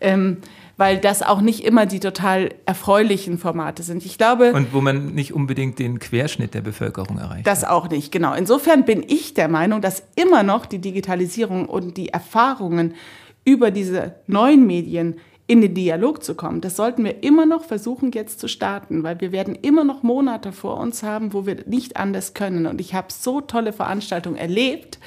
Ähm, 0.00 0.38
weil 0.76 0.98
das 0.98 1.22
auch 1.22 1.40
nicht 1.40 1.64
immer 1.64 1.86
die 1.86 2.00
total 2.00 2.50
erfreulichen 2.66 3.38
Formate 3.38 3.82
sind. 3.82 4.04
Ich 4.04 4.18
glaube. 4.18 4.52
Und 4.52 4.72
wo 4.72 4.80
man 4.80 5.14
nicht 5.14 5.32
unbedingt 5.32 5.78
den 5.78 5.98
Querschnitt 5.98 6.54
der 6.54 6.62
Bevölkerung 6.62 7.18
erreicht. 7.18 7.46
Das 7.46 7.64
auch 7.64 7.88
nicht, 7.88 8.10
genau. 8.10 8.34
Insofern 8.34 8.84
bin 8.84 9.04
ich 9.06 9.34
der 9.34 9.48
Meinung, 9.48 9.80
dass 9.80 10.02
immer 10.16 10.42
noch 10.42 10.66
die 10.66 10.80
Digitalisierung 10.80 11.66
und 11.66 11.96
die 11.96 12.08
Erfahrungen 12.08 12.94
über 13.44 13.70
diese 13.70 14.14
neuen 14.26 14.66
Medien 14.66 15.16
in 15.46 15.60
den 15.60 15.74
Dialog 15.74 16.24
zu 16.24 16.34
kommen. 16.34 16.62
Das 16.62 16.76
sollten 16.76 17.04
wir 17.04 17.22
immer 17.22 17.44
noch 17.44 17.64
versuchen 17.64 18.12
jetzt 18.12 18.40
zu 18.40 18.48
starten, 18.48 19.02
weil 19.02 19.20
wir 19.20 19.30
werden 19.30 19.54
immer 19.54 19.84
noch 19.84 20.02
Monate 20.02 20.52
vor 20.52 20.78
uns 20.78 21.02
haben, 21.02 21.34
wo 21.34 21.44
wir 21.44 21.64
nicht 21.66 21.98
anders 21.98 22.32
können. 22.32 22.66
Und 22.66 22.80
ich 22.80 22.94
habe 22.94 23.08
so 23.10 23.42
tolle 23.42 23.74
Veranstaltungen 23.74 24.36
erlebt 24.36 24.98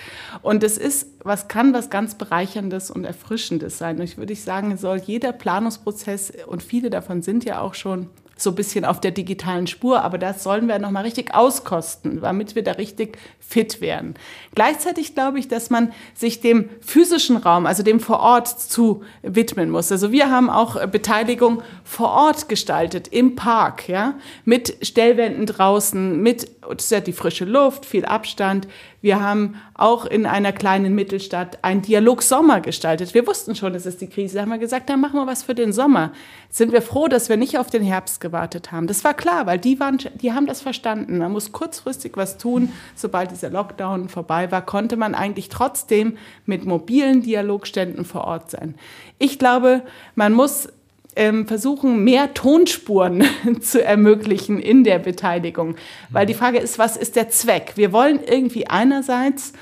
und 0.43 0.63
es 0.63 0.77
ist, 0.77 1.09
was 1.23 1.47
kann 1.47 1.73
was 1.73 1.89
ganz 1.89 2.15
bereicherndes 2.15 2.91
und 2.91 3.03
erfrischendes 3.03 3.79
sein. 3.79 3.97
Und 3.97 4.03
ich 4.03 4.17
würde 4.17 4.35
sagen, 4.35 4.77
soll 4.77 5.01
jeder 5.03 5.31
Planungsprozess 5.31 6.31
und 6.45 6.61
viele 6.61 6.91
davon 6.91 7.23
sind 7.23 7.43
ja 7.43 7.59
auch 7.59 7.73
schon 7.73 8.07
so 8.37 8.51
ein 8.51 8.55
bisschen 8.55 8.85
auf 8.85 9.01
der 9.01 9.11
digitalen 9.11 9.67
Spur, 9.67 10.03
aber 10.03 10.17
das 10.17 10.43
sollen 10.43 10.67
wir 10.67 10.79
nochmal 10.79 11.03
richtig 11.03 11.33
auskosten, 11.33 12.21
damit 12.21 12.55
wir 12.55 12.63
da 12.63 12.73
richtig 12.73 13.17
fit 13.39 13.81
werden. 13.81 14.15
Gleichzeitig 14.55 15.15
glaube 15.15 15.39
ich, 15.39 15.47
dass 15.47 15.69
man 15.69 15.91
sich 16.13 16.41
dem 16.41 16.69
physischen 16.81 17.37
Raum, 17.37 17.65
also 17.65 17.83
dem 17.83 17.99
vor 17.99 18.19
Ort 18.19 18.47
zu 18.47 19.03
widmen 19.23 19.69
muss. 19.69 19.91
Also 19.91 20.11
wir 20.11 20.29
haben 20.29 20.49
auch 20.49 20.85
Beteiligung 20.87 21.61
vor 21.83 22.09
Ort 22.09 22.49
gestaltet, 22.49 23.07
im 23.07 23.35
Park, 23.35 23.87
ja, 23.87 24.15
mit 24.45 24.77
Stellwänden 24.81 25.45
draußen, 25.45 26.21
mit 26.21 26.56
die 26.75 27.13
frische 27.13 27.45
Luft, 27.45 27.85
viel 27.85 28.05
Abstand. 28.05 28.67
Wir 29.01 29.21
haben 29.21 29.55
auch 29.73 30.05
in 30.05 30.25
einer 30.25 30.51
kleinen 30.51 30.95
Mittelstadt 30.95 31.63
einen 31.63 31.81
Dialog 31.81 32.23
Sommer 32.23 32.61
gestaltet. 32.61 33.13
Wir 33.13 33.25
wussten 33.27 33.55
schon, 33.55 33.75
es 33.75 33.85
ist 33.85 34.01
die 34.01 34.07
Krise. 34.07 34.35
Da 34.35 34.41
haben 34.41 34.49
wir 34.49 34.57
gesagt, 34.57 34.89
dann 34.89 34.99
machen 34.99 35.19
wir 35.19 35.27
was 35.27 35.43
für 35.43 35.55
den 35.55 35.71
Sommer. 35.71 36.11
Sind 36.49 36.71
wir 36.71 36.81
froh, 36.81 37.07
dass 37.07 37.29
wir 37.29 37.37
nicht 37.37 37.57
auf 37.57 37.69
den 37.69 37.83
Herbst 37.83 38.19
gewartet 38.19 38.71
haben. 38.71 38.87
Das 38.87 39.03
war 39.03 39.13
klar, 39.13 39.45
weil 39.45 39.59
die, 39.59 39.79
waren, 39.79 39.97
die 40.15 40.33
haben 40.33 40.47
das 40.47 40.61
verstanden. 40.61 41.19
Man 41.19 41.31
muss 41.31 41.51
kurzfristig 41.51 42.13
was 42.15 42.37
tun. 42.37 42.71
Sobald 42.95 43.31
dieser 43.31 43.49
Lockdown 43.49 44.09
vorbei 44.09 44.51
war, 44.51 44.65
konnte 44.65 44.97
man 44.97 45.15
eigentlich 45.15 45.49
trotzdem 45.49 46.17
mit 46.45 46.65
mobilen 46.65 47.21
Dialogständen 47.21 48.03
vor 48.03 48.25
Ort 48.25 48.51
sein. 48.51 48.75
Ich 49.19 49.39
glaube, 49.39 49.83
man 50.15 50.33
muss 50.33 50.69
ähm, 51.17 51.47
versuchen, 51.47 52.03
mehr 52.03 52.33
Tonspuren 52.33 53.25
zu 53.61 53.83
ermöglichen 53.83 54.59
in 54.59 54.83
der 54.83 54.99
Beteiligung. 54.99 55.75
Weil 56.09 56.25
die 56.25 56.33
Frage 56.33 56.59
ist, 56.59 56.79
was 56.79 56.95
ist 56.95 57.15
der 57.15 57.29
Zweck? 57.29 57.73
Wir 57.75 57.91
wollen 57.91 58.19
irgendwie 58.25 58.67
einerseits 58.67 59.53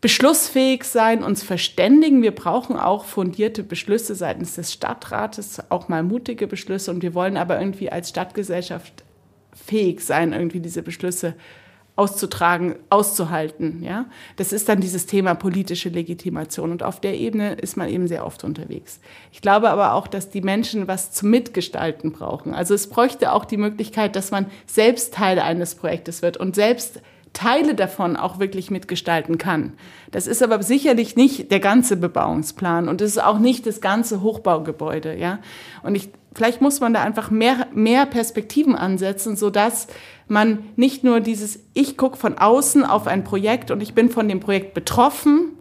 beschlussfähig 0.00 0.82
sein, 0.82 1.22
uns 1.22 1.44
verständigen. 1.44 2.22
Wir 2.22 2.34
brauchen 2.34 2.76
auch 2.76 3.04
fundierte 3.04 3.62
Beschlüsse 3.62 4.16
seitens 4.16 4.56
des 4.56 4.72
Stadtrates, 4.72 5.70
auch 5.70 5.88
mal 5.88 6.02
mutige 6.02 6.48
Beschlüsse. 6.48 6.90
Und 6.90 7.02
wir 7.02 7.14
wollen 7.14 7.36
aber 7.36 7.58
irgendwie 7.58 7.90
als 7.90 8.08
Stadtgesellschaft 8.08 9.04
fähig 9.54 10.00
sein, 10.00 10.32
irgendwie 10.32 10.60
diese 10.60 10.82
Beschlüsse 10.82 11.34
auszutragen, 11.94 12.76
auszuhalten. 12.88 13.82
Ja? 13.82 14.06
Das 14.36 14.52
ist 14.52 14.68
dann 14.68 14.80
dieses 14.80 15.06
Thema 15.06 15.34
politische 15.34 15.90
Legitimation. 15.90 16.70
Und 16.70 16.82
auf 16.82 17.00
der 17.00 17.18
Ebene 17.18 17.54
ist 17.54 17.76
man 17.76 17.88
eben 17.88 18.08
sehr 18.08 18.26
oft 18.26 18.44
unterwegs. 18.44 19.00
Ich 19.30 19.42
glaube 19.42 19.70
aber 19.70 19.92
auch, 19.92 20.06
dass 20.06 20.30
die 20.30 20.40
Menschen 20.40 20.88
was 20.88 21.12
zum 21.12 21.30
Mitgestalten 21.30 22.12
brauchen. 22.12 22.54
Also 22.54 22.74
es 22.74 22.88
bräuchte 22.88 23.32
auch 23.32 23.44
die 23.44 23.58
Möglichkeit, 23.58 24.16
dass 24.16 24.30
man 24.30 24.46
selbst 24.66 25.14
Teil 25.14 25.38
eines 25.38 25.74
Projektes 25.74 26.22
wird 26.22 26.38
und 26.38 26.54
selbst 26.54 27.00
Teile 27.32 27.74
davon 27.74 28.16
auch 28.16 28.38
wirklich 28.38 28.70
mitgestalten 28.70 29.38
kann. 29.38 29.72
Das 30.10 30.26
ist 30.26 30.42
aber 30.42 30.62
sicherlich 30.62 31.16
nicht 31.16 31.50
der 31.50 31.60
ganze 31.60 31.96
Bebauungsplan 31.96 32.88
und 32.88 33.00
es 33.00 33.12
ist 33.12 33.22
auch 33.22 33.38
nicht 33.38 33.66
das 33.66 33.80
ganze 33.80 34.20
Hochbaugebäude, 34.20 35.16
ja. 35.16 35.38
Und 35.82 35.94
ich, 35.94 36.10
vielleicht 36.34 36.60
muss 36.60 36.80
man 36.80 36.94
da 36.94 37.02
einfach 37.02 37.30
mehr, 37.30 37.66
mehr 37.74 38.06
Perspektiven 38.06 38.74
ansetzen, 38.74 39.36
sodass 39.36 39.86
man 40.28 40.64
nicht 40.76 41.04
nur 41.04 41.20
dieses, 41.20 41.60
ich 41.74 41.96
gucke 41.96 42.16
von 42.16 42.38
außen 42.38 42.84
auf 42.84 43.06
ein 43.06 43.24
Projekt 43.24 43.70
und 43.70 43.82
ich 43.82 43.94
bin 43.94 44.10
von 44.10 44.28
dem 44.28 44.40
Projekt 44.40 44.74
betroffen, 44.74 45.52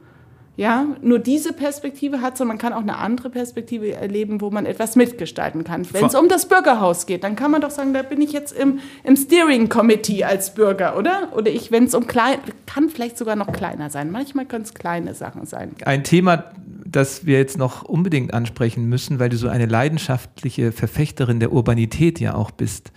ja, 0.58 0.86
nur 1.02 1.18
diese 1.18 1.54
Perspektive 1.54 2.22
hat, 2.22 2.38
sondern 2.38 2.58
man 2.58 2.62
kann 2.62 2.74
auch 2.74 2.82
eine 2.82 2.98
andere 2.98 3.30
Perspektive 3.30 3.94
erleben, 3.94 4.42
wo 4.42 4.52
man 4.52 4.66
etwas 4.66 4.96
mitgestalten 4.96 5.64
kann. 5.64 5.88
Wenn 5.92 6.06
es 6.06 6.14
um 6.14 6.28
das 6.28 6.46
Bürgerhaus 6.46 7.06
geht, 7.06 7.24
dann 7.24 7.36
kann 7.36 7.52
man 7.52 7.62
doch 7.62 7.72
sagen, 7.72 7.94
da 7.94 8.04
bin 8.04 8.22
ich 8.22 8.32
jetzt 8.32 8.52
im, 8.52 8.80
im 9.04 9.16
Steering 9.16 9.70
Committee 9.70 10.24
als 10.24 10.54
Bürger, 10.54 10.98
oder? 10.98 11.30
Oder 11.36 11.50
ich, 11.50 11.72
wenn 11.72 11.86
es 11.86 11.96
um 11.96 12.06
klein, 12.06 12.38
kann 12.68 12.90
vielleicht 12.90 13.18
sogar 13.18 13.36
noch 13.36 13.52
kleiner 13.52 13.90
sein. 13.90 14.12
Manchmal 14.12 14.46
können 14.46 14.64
es 14.64 14.74
kleine 14.74 15.16
Sachen 15.16 15.46
sein. 15.46 15.72
Ein 15.86 16.04
Thema, 16.04 16.44
das 16.92 17.26
wir 17.26 17.38
jetzt 17.38 17.58
noch 17.58 17.84
unbedingt 17.84 18.34
ansprechen 18.34 18.86
müssen, 18.86 19.20
weil 19.20 19.30
du 19.30 19.38
so 19.38 19.48
eine 19.48 19.66
leidenschaftliche 19.66 20.72
Verfechterin 20.72 21.40
der 21.40 21.52
Urbanität 21.52 22.20
ja 22.20 22.36
auch 22.36 22.52
bist. 22.52 22.92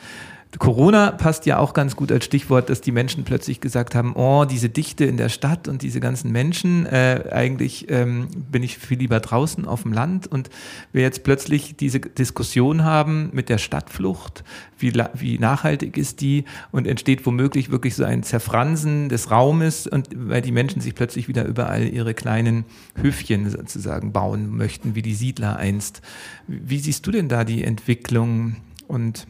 Corona 0.58 1.10
passt 1.10 1.46
ja 1.46 1.58
auch 1.58 1.72
ganz 1.72 1.96
gut 1.96 2.12
als 2.12 2.24
Stichwort, 2.24 2.70
dass 2.70 2.80
die 2.80 2.92
Menschen 2.92 3.24
plötzlich 3.24 3.60
gesagt 3.60 3.94
haben, 3.94 4.14
oh, 4.14 4.44
diese 4.44 4.68
Dichte 4.68 5.04
in 5.04 5.16
der 5.16 5.28
Stadt 5.28 5.68
und 5.68 5.82
diese 5.82 6.00
ganzen 6.00 6.30
Menschen, 6.30 6.86
äh, 6.86 7.24
eigentlich 7.32 7.90
ähm, 7.90 8.28
bin 8.50 8.62
ich 8.62 8.78
viel 8.78 8.98
lieber 8.98 9.20
draußen 9.20 9.66
auf 9.66 9.82
dem 9.82 9.92
Land 9.92 10.26
und 10.26 10.50
wir 10.92 11.02
jetzt 11.02 11.24
plötzlich 11.24 11.76
diese 11.76 12.00
Diskussion 12.00 12.84
haben 12.84 13.30
mit 13.32 13.48
der 13.48 13.58
Stadtflucht, 13.58 14.44
wie, 14.78 14.92
wie 15.14 15.38
nachhaltig 15.38 15.96
ist 15.96 16.20
die 16.20 16.44
und 16.70 16.86
entsteht 16.86 17.26
womöglich 17.26 17.70
wirklich 17.70 17.96
so 17.96 18.04
ein 18.04 18.22
Zerfransen 18.22 19.08
des 19.08 19.30
Raumes 19.30 19.86
und 19.86 20.08
weil 20.14 20.42
die 20.42 20.52
Menschen 20.52 20.80
sich 20.80 20.94
plötzlich 20.94 21.26
wieder 21.26 21.44
überall 21.44 21.88
ihre 21.88 22.14
kleinen 22.14 22.64
Höfchen 22.94 23.50
sozusagen 23.50 24.12
bauen 24.12 24.56
möchten, 24.56 24.94
wie 24.94 25.02
die 25.02 25.14
Siedler 25.14 25.56
einst. 25.56 26.00
Wie 26.46 26.78
siehst 26.78 27.06
du 27.06 27.10
denn 27.10 27.28
da 27.28 27.44
die 27.44 27.64
Entwicklung 27.64 28.56
und 28.86 29.26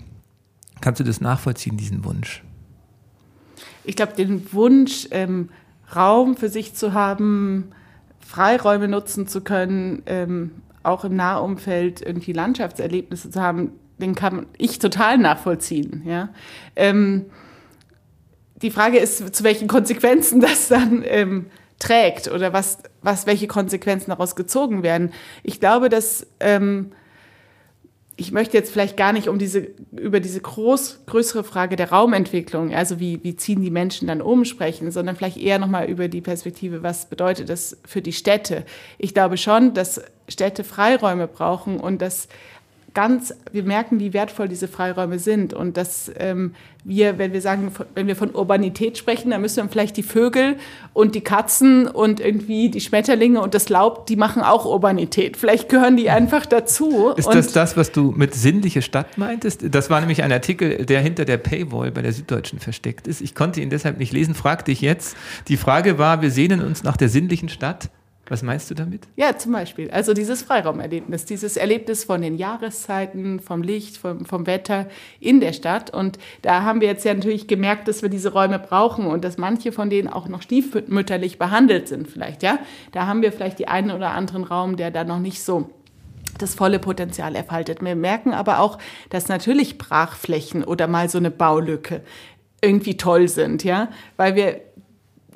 Kannst 0.85 1.01
du 1.01 1.05
das 1.05 1.22
nachvollziehen, 1.22 1.78
diesen 1.78 2.05
Wunsch? 2.05 2.45
Ich 3.85 3.97
glaube, 3.97 4.12
den 4.12 4.53
Wunsch, 4.53 5.09
ähm, 5.12 5.49
Raum 5.97 6.37
für 6.37 6.51
sich 6.51 6.74
zu 6.74 6.93
haben, 6.93 7.70
Freiräume 8.20 8.87
nutzen 8.87 9.26
zu 9.26 9.41
können, 9.41 10.03
ähm, 10.05 10.51
auch 10.82 11.07
im 11.07 11.16
Nahumfeld 11.16 12.03
irgendwie 12.03 12.35
Landschaftserlebnisse 12.35 13.30
zu 13.30 13.41
haben, 13.41 13.72
den 13.97 14.14
kann 14.14 14.45
ich 14.59 14.78
total 14.78 15.16
nachvollziehen. 15.16 16.03
Ja? 16.05 16.28
Ähm, 16.76 17.30
die 18.61 18.70
Frage 18.70 18.99
ist, 18.99 19.35
zu 19.35 19.43
welchen 19.43 19.68
Konsequenzen 19.68 20.39
das 20.43 20.68
dann 20.68 21.03
ähm, 21.07 21.47
trägt 21.78 22.30
oder 22.30 22.53
was, 22.53 22.80
was, 23.01 23.26
welche 23.26 23.47
Konsequenzen 23.47 24.11
daraus 24.11 24.37
gezogen 24.37 24.82
werden. 24.82 25.14
Ich 25.45 25.61
glaube, 25.61 25.89
dass 25.89 26.26
ähm, 26.41 26.93
ich 28.17 28.31
möchte 28.31 28.57
jetzt 28.57 28.71
vielleicht 28.71 28.97
gar 28.97 29.12
nicht 29.12 29.29
um 29.29 29.39
diese, 29.39 29.69
über 29.91 30.21
diese 30.21 30.41
groß, 30.41 31.01
größere 31.07 31.43
Frage 31.43 31.75
der 31.75 31.91
Raumentwicklung, 31.91 32.73
also 32.73 33.01
wie, 33.01 33.23
wie 33.25 33.35
ziehen 33.35 33.61
die 33.61 33.71
Menschen 33.71 34.07
dann 34.07 34.23
um, 34.23 34.45
sprechen, 34.45 34.93
sondern 34.93 35.17
vielleicht 35.17 35.37
eher 35.37 35.59
nochmal 35.59 35.87
über 35.87 36.07
die 36.07 36.21
Perspektive, 36.21 36.83
was 36.83 37.07
bedeutet 37.07 37.49
das 37.49 37.77
für 37.85 38.03
die 38.03 38.12
Städte. 38.12 38.65
Ich 38.99 39.15
glaube 39.15 39.37
schon, 39.37 39.75
dass 39.75 40.01
Städte 40.29 40.62
Freiräume 40.62 41.27
brauchen 41.27 41.81
und 41.81 42.01
dass 42.01 42.29
ganz, 42.95 43.34
wir 43.53 43.64
merken, 43.64 43.99
wie 43.99 44.12
wertvoll 44.12 44.49
diese 44.49 44.68
Freiräume 44.68 45.18
sind 45.18 45.53
und 45.53 45.76
dass 45.76 46.11
ähm, 46.16 46.55
wir, 46.84 47.18
wenn 47.18 47.32
wir 47.32 47.40
sagen, 47.40 47.72
wenn 47.95 48.07
wir 48.07 48.14
von 48.14 48.30
Urbanität 48.34 48.97
sprechen, 48.99 49.30
dann 49.30 49.40
müssen 49.40 49.62
wir 49.62 49.68
vielleicht 49.68 49.97
die 49.97 50.03
Vögel 50.03 50.57
und 50.92 51.14
die 51.14 51.22
Katzen 51.22 51.88
und 51.88 52.20
irgendwie 52.20 52.70
die 52.70 52.80
Schmetterlinge 52.80 53.40
und 53.40 53.55
das 53.55 53.68
Laub, 53.68 54.07
die 54.07 54.16
machen 54.16 54.42
auch 54.42 54.64
Urbanität. 54.64 55.36
Vielleicht 55.36 55.68
gehören 55.68 55.97
die 55.97 56.09
einfach 56.11 56.47
dazu. 56.47 57.12
Ist 57.16 57.28
das 57.28 57.53
das, 57.53 57.76
was 57.76 57.90
du 57.90 58.12
mit 58.12 58.34
sinnliche 58.34 58.82
Stadt 58.82 59.18
meintest? 59.18 59.74
Das 59.74 59.90
war 59.90 60.01
nämlich 60.01 60.22
ein 60.22 60.30
Artikel, 60.30 60.84
der 60.86 61.01
hinter 61.01 61.24
der 61.24 61.38
Paywall 61.38 61.90
bei 61.90 62.03
der 62.03 62.12
Süddeutschen 62.12 62.61
versteckt 62.61 63.09
ist. 63.09 63.20
Ich 63.20 63.34
konnte 63.34 63.61
ihn 63.61 63.70
deshalb 63.70 63.99
nicht 63.99 64.12
lesen, 64.12 64.34
frag 64.34 64.64
dich 64.64 64.80
jetzt. 64.80 65.16
Die 65.49 65.57
Frage 65.57 65.99
war, 65.99 66.22
wir 66.22 66.30
sehnen 66.30 66.62
uns 66.62 66.84
nach 66.84 66.97
der 66.97 67.09
sinnlichen 67.09 67.49
Stadt. 67.49 67.88
Was 68.29 68.43
meinst 68.43 68.70
du 68.70 68.75
damit? 68.75 69.07
Ja, 69.16 69.37
zum 69.37 69.53
Beispiel. 69.53 69.91
Also 69.91 70.14
dieses 70.14 70.43
Freiraumerlebnis, 70.43 71.27
dieses 71.27 71.57
Erlebnis 71.57 72.05
von 72.05 72.22
den 72.22 72.37
Jahreszeiten, 72.37 73.39
vom 73.41 73.62
Licht, 73.62 73.99
vom, 73.99 74.25
vom 74.25 74.47
Wetter 74.47 74.89
in 75.20 75.41
der 75.41 75.53
Stadt. 75.53 75.93
Und 75.93 76.18
da 76.43 76.62
haben 76.62 76.81
wir 76.81 76.89
jetzt 76.89 77.05
ja 77.05 77.12
natürlich 77.12 77.47
gemerkt, 77.47 77.87
dass 77.87 78.03
wir 78.03 78.09
diese 78.09 78.33
Räume 78.33 78.59
brauchen 78.59 79.07
und 79.07 79.25
dass 79.25 79.37
manche 79.37 79.72
von 79.72 79.91
denen 79.91 80.09
auch 80.09 80.29
noch 80.29 80.41
stiefmütterlich 80.41 81.39
behandelt 81.39 81.89
sind 81.89 82.09
vielleicht. 82.09 82.43
Ja, 82.43 82.59
Da 82.93 83.07
haben 83.07 83.20
wir 83.22 83.33
vielleicht 83.33 83.59
die 83.59 83.68
einen 83.68 83.91
oder 83.91 84.12
anderen 84.12 84.45
Raum, 84.45 84.77
der 84.77 84.91
da 84.91 85.05
noch 85.05 85.18
nicht 85.18 85.43
so 85.43 85.70
das 86.39 86.55
volle 86.55 86.79
Potenzial 86.79 87.37
erfaltet. 87.37 87.83
Wir 87.83 87.95
merken 87.95 88.33
aber 88.33 88.61
auch, 88.61 88.79
dass 89.11 89.29
natürlich 89.29 89.79
Brachflächen 89.79 90.64
oder 90.64 90.89
mal 90.89 91.09
so 91.09 91.18
eine 91.18 91.31
Baulücke 91.31 92.03
irgendwie 92.61 92.97
toll 92.97 93.29
sind, 93.29 93.62
ja, 93.62 93.89
weil 94.16 94.35
wir 94.35 94.61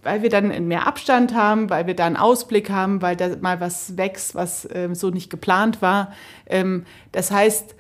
weil 0.09 0.23
wir 0.23 0.31
dann 0.31 0.67
mehr 0.67 0.87
Abstand 0.87 1.35
haben, 1.35 1.69
weil 1.69 1.87
wir 1.87 1.93
da 1.93 2.07
einen 2.07 2.17
Ausblick 2.17 2.71
haben, 2.71 3.03
weil 3.03 3.15
da 3.15 3.29
mal 3.43 3.61
was 3.61 3.99
wächst, 3.99 4.35
was 4.35 4.67
ähm, 4.73 4.95
so 4.95 5.11
nicht 5.11 5.29
geplant 5.29 5.83
war. 5.83 6.15
Ähm, 6.47 6.87
das 7.13 7.31
heißt, 7.31 7.75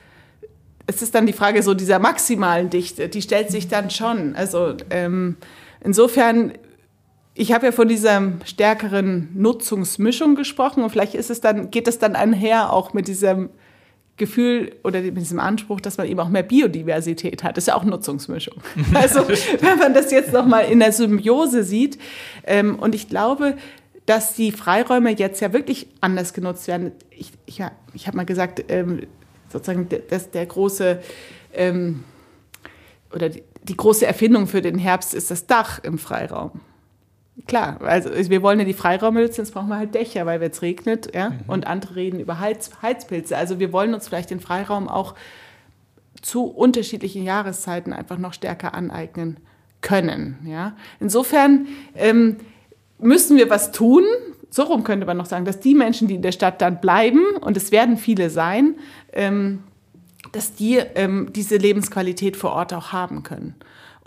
es 0.86 1.00
ist 1.00 1.14
dann 1.14 1.24
die 1.24 1.32
Frage 1.32 1.62
so 1.62 1.72
dieser 1.72 1.98
maximalen 1.98 2.68
Dichte, 2.68 3.08
die 3.08 3.22
stellt 3.22 3.50
sich 3.50 3.68
dann 3.68 3.88
schon. 3.88 4.36
Also 4.36 4.74
ähm, 4.90 5.38
insofern, 5.80 6.52
ich 7.32 7.54
habe 7.54 7.64
ja 7.64 7.72
von 7.72 7.88
dieser 7.88 8.20
stärkeren 8.44 9.30
Nutzungsmischung 9.32 10.34
gesprochen 10.34 10.82
und 10.82 10.90
vielleicht 10.90 11.14
ist 11.14 11.30
es 11.30 11.40
dann, 11.40 11.70
geht 11.70 11.88
es 11.88 11.98
dann 11.98 12.14
einher 12.14 12.74
auch 12.74 12.92
mit 12.92 13.08
diesem 13.08 13.48
Gefühl 14.18 14.72
oder 14.84 15.00
mit 15.00 15.16
diesem 15.16 15.40
Anspruch, 15.40 15.80
dass 15.80 15.96
man 15.96 16.06
eben 16.06 16.20
auch 16.20 16.28
mehr 16.28 16.42
Biodiversität 16.42 17.42
hat. 17.44 17.56
Das 17.56 17.64
ist 17.64 17.68
ja 17.68 17.76
auch 17.76 17.84
Nutzungsmischung. 17.84 18.56
Also 18.94 19.26
wenn 19.28 19.78
man 19.78 19.94
das 19.94 20.10
jetzt 20.10 20.32
nochmal 20.32 20.64
in 20.64 20.80
der 20.80 20.92
Symbiose 20.92 21.62
sieht. 21.62 21.98
Ähm, 22.44 22.78
und 22.78 22.94
ich 22.94 23.08
glaube, 23.08 23.56
dass 24.06 24.34
die 24.34 24.52
Freiräume 24.52 25.10
jetzt 25.10 25.40
ja 25.40 25.52
wirklich 25.52 25.88
anders 26.00 26.32
genutzt 26.32 26.66
werden. 26.66 26.92
Ich, 27.10 27.32
ich, 27.46 27.62
ich 27.94 28.06
habe 28.06 28.16
mal 28.16 28.26
gesagt, 28.26 28.64
ähm, 28.68 29.02
sozusagen 29.52 29.88
dass 30.08 30.30
der 30.30 30.46
große 30.46 31.00
ähm, 31.54 32.04
oder 33.14 33.28
die, 33.28 33.42
die 33.62 33.76
große 33.76 34.06
Erfindung 34.06 34.46
für 34.46 34.62
den 34.62 34.78
Herbst 34.78 35.14
ist 35.14 35.30
das 35.30 35.46
Dach 35.46 35.78
im 35.82 35.98
Freiraum. 35.98 36.60
Klar, 37.46 37.80
also 37.82 38.10
wir 38.30 38.42
wollen 38.42 38.58
ja 38.58 38.64
die 38.64 38.74
Freiräume 38.74 39.22
nutzen, 39.22 39.42
jetzt 39.42 39.54
brauchen 39.54 39.68
wir 39.68 39.78
halt 39.78 39.94
Dächer, 39.94 40.26
weil 40.26 40.42
es 40.42 40.60
regnet, 40.60 41.14
ja, 41.14 41.30
mhm. 41.30 41.40
und 41.46 41.66
andere 41.66 41.96
reden 41.96 42.20
über 42.20 42.40
Heiz, 42.40 42.70
Heizpilze. 42.82 43.36
Also 43.36 43.58
wir 43.58 43.72
wollen 43.72 43.94
uns 43.94 44.08
vielleicht 44.08 44.30
den 44.30 44.40
Freiraum 44.40 44.88
auch 44.88 45.14
zu 46.20 46.44
unterschiedlichen 46.44 47.24
Jahreszeiten 47.24 47.92
einfach 47.92 48.18
noch 48.18 48.32
stärker 48.32 48.74
aneignen 48.74 49.38
können. 49.80 50.38
Ja. 50.44 50.76
Insofern 51.00 51.68
ähm, 51.94 52.36
müssen 52.98 53.36
wir 53.36 53.48
was 53.50 53.72
tun. 53.72 54.04
So 54.50 54.64
rum 54.64 54.82
könnte 54.82 55.06
man 55.06 55.16
noch 55.16 55.26
sagen, 55.26 55.44
dass 55.44 55.60
die 55.60 55.74
Menschen, 55.74 56.08
die 56.08 56.16
in 56.16 56.22
der 56.22 56.32
Stadt 56.32 56.60
dann 56.60 56.80
bleiben, 56.80 57.24
und 57.40 57.56
es 57.56 57.70
werden 57.70 57.96
viele 57.96 58.30
sein, 58.30 58.76
ähm, 59.12 59.62
dass 60.32 60.54
die 60.54 60.78
ähm, 60.94 61.30
diese 61.34 61.56
Lebensqualität 61.56 62.36
vor 62.36 62.52
Ort 62.52 62.74
auch 62.74 62.92
haben 62.92 63.22
können. 63.22 63.54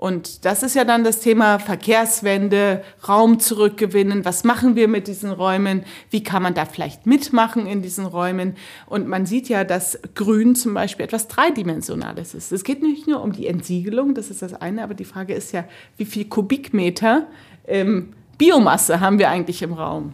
Und 0.01 0.45
das 0.45 0.63
ist 0.63 0.75
ja 0.75 0.83
dann 0.83 1.03
das 1.03 1.19
Thema 1.19 1.59
Verkehrswende, 1.59 2.83
Raum 3.07 3.39
zurückgewinnen. 3.39 4.25
Was 4.25 4.43
machen 4.43 4.75
wir 4.75 4.87
mit 4.87 5.07
diesen 5.07 5.29
Räumen? 5.29 5.83
Wie 6.09 6.23
kann 6.23 6.41
man 6.41 6.55
da 6.55 6.65
vielleicht 6.65 7.05
mitmachen 7.05 7.67
in 7.67 7.83
diesen 7.83 8.07
Räumen? 8.07 8.55
Und 8.87 9.07
man 9.07 9.27
sieht 9.27 9.47
ja, 9.47 9.63
dass 9.63 9.99
Grün 10.15 10.55
zum 10.55 10.73
Beispiel 10.73 11.05
etwas 11.05 11.27
Dreidimensionales 11.27 12.33
ist. 12.33 12.51
Es 12.51 12.63
geht 12.63 12.81
nicht 12.81 13.07
nur 13.07 13.21
um 13.21 13.31
die 13.31 13.45
Entsiegelung, 13.45 14.15
das 14.15 14.31
ist 14.31 14.41
das 14.41 14.55
eine, 14.55 14.81
aber 14.81 14.95
die 14.95 15.05
Frage 15.05 15.35
ist 15.35 15.51
ja, 15.51 15.65
wie 15.97 16.05
viel 16.05 16.25
Kubikmeter 16.25 17.27
ähm, 17.67 18.13
Biomasse 18.39 19.01
haben 19.01 19.19
wir 19.19 19.29
eigentlich 19.29 19.61
im 19.61 19.73
Raum? 19.73 20.13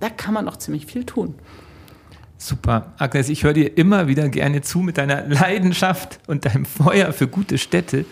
Da 0.00 0.10
kann 0.10 0.34
man 0.34 0.44
noch 0.44 0.58
ziemlich 0.58 0.84
viel 0.84 1.04
tun. 1.04 1.36
Super. 2.36 2.92
Agnes, 2.98 3.30
ich 3.30 3.44
höre 3.44 3.54
dir 3.54 3.78
immer 3.78 4.08
wieder 4.08 4.28
gerne 4.28 4.60
zu 4.60 4.80
mit 4.80 4.98
deiner 4.98 5.26
Leidenschaft 5.26 6.20
und 6.26 6.44
deinem 6.44 6.66
Feuer 6.66 7.14
für 7.14 7.28
gute 7.28 7.56
Städte. 7.56 8.04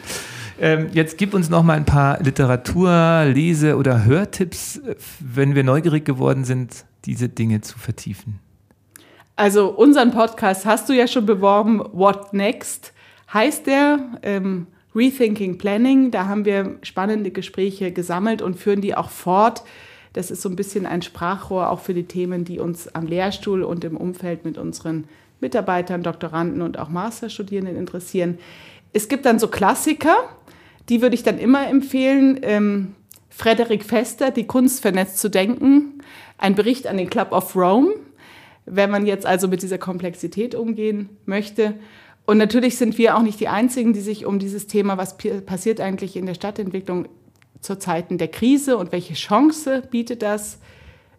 Ähm, 0.60 0.88
jetzt 0.92 1.16
gib 1.16 1.32
uns 1.32 1.48
noch 1.48 1.62
mal 1.62 1.72
ein 1.72 1.86
paar 1.86 2.22
Literatur-, 2.22 3.24
Lese- 3.24 3.76
oder 3.76 4.04
Hörtipps, 4.04 4.80
wenn 5.18 5.54
wir 5.54 5.64
neugierig 5.64 6.04
geworden 6.04 6.44
sind, 6.44 6.84
diese 7.06 7.30
Dinge 7.30 7.62
zu 7.62 7.78
vertiefen. 7.78 8.38
Also 9.36 9.70
unseren 9.70 10.10
Podcast 10.10 10.66
hast 10.66 10.90
du 10.90 10.92
ja 10.92 11.08
schon 11.08 11.24
beworben. 11.24 11.80
What 11.92 12.34
Next 12.34 12.92
heißt 13.32 13.66
der. 13.66 14.00
Ähm, 14.22 14.66
Rethinking 14.94 15.56
Planning. 15.56 16.10
Da 16.10 16.26
haben 16.26 16.44
wir 16.44 16.76
spannende 16.82 17.30
Gespräche 17.30 17.90
gesammelt 17.90 18.42
und 18.42 18.58
führen 18.58 18.82
die 18.82 18.94
auch 18.94 19.08
fort. 19.08 19.62
Das 20.12 20.30
ist 20.30 20.42
so 20.42 20.50
ein 20.50 20.56
bisschen 20.56 20.84
ein 20.84 21.00
Sprachrohr 21.00 21.70
auch 21.70 21.80
für 21.80 21.94
die 21.94 22.04
Themen, 22.04 22.44
die 22.44 22.58
uns 22.58 22.94
am 22.94 23.06
Lehrstuhl 23.06 23.62
und 23.62 23.84
im 23.84 23.96
Umfeld 23.96 24.44
mit 24.44 24.58
unseren 24.58 25.04
Mitarbeitern, 25.40 26.02
Doktoranden 26.02 26.60
und 26.60 26.78
auch 26.78 26.90
Masterstudierenden 26.90 27.76
interessieren. 27.76 28.38
Es 28.92 29.08
gibt 29.08 29.24
dann 29.26 29.38
so 29.38 29.48
Klassiker, 29.48 30.16
die 30.88 31.02
würde 31.02 31.14
ich 31.14 31.22
dann 31.22 31.38
immer 31.38 31.68
empfehlen. 31.68 32.40
Ähm, 32.42 32.94
Frederik 33.28 33.84
Fester, 33.84 34.30
Die 34.30 34.46
Kunst 34.46 34.82
vernetzt 34.82 35.18
zu 35.18 35.30
denken, 35.30 36.02
ein 36.36 36.54
Bericht 36.54 36.86
an 36.86 36.96
den 36.96 37.08
Club 37.08 37.32
of 37.32 37.54
Rome, 37.54 37.94
wenn 38.66 38.90
man 38.90 39.06
jetzt 39.06 39.24
also 39.24 39.48
mit 39.48 39.62
dieser 39.62 39.78
Komplexität 39.78 40.54
umgehen 40.54 41.08
möchte. 41.26 41.74
Und 42.26 42.38
natürlich 42.38 42.76
sind 42.76 42.98
wir 42.98 43.16
auch 43.16 43.22
nicht 43.22 43.40
die 43.40 43.48
Einzigen, 43.48 43.92
die 43.92 44.00
sich 44.00 44.26
um 44.26 44.38
dieses 44.38 44.66
Thema, 44.66 44.98
was 44.98 45.16
passiert 45.46 45.80
eigentlich 45.80 46.16
in 46.16 46.26
der 46.26 46.34
Stadtentwicklung 46.34 47.08
zu 47.60 47.78
Zeiten 47.78 48.18
der 48.18 48.28
Krise 48.28 48.76
und 48.76 48.92
welche 48.92 49.14
Chance 49.14 49.82
bietet 49.90 50.22
das, 50.22 50.58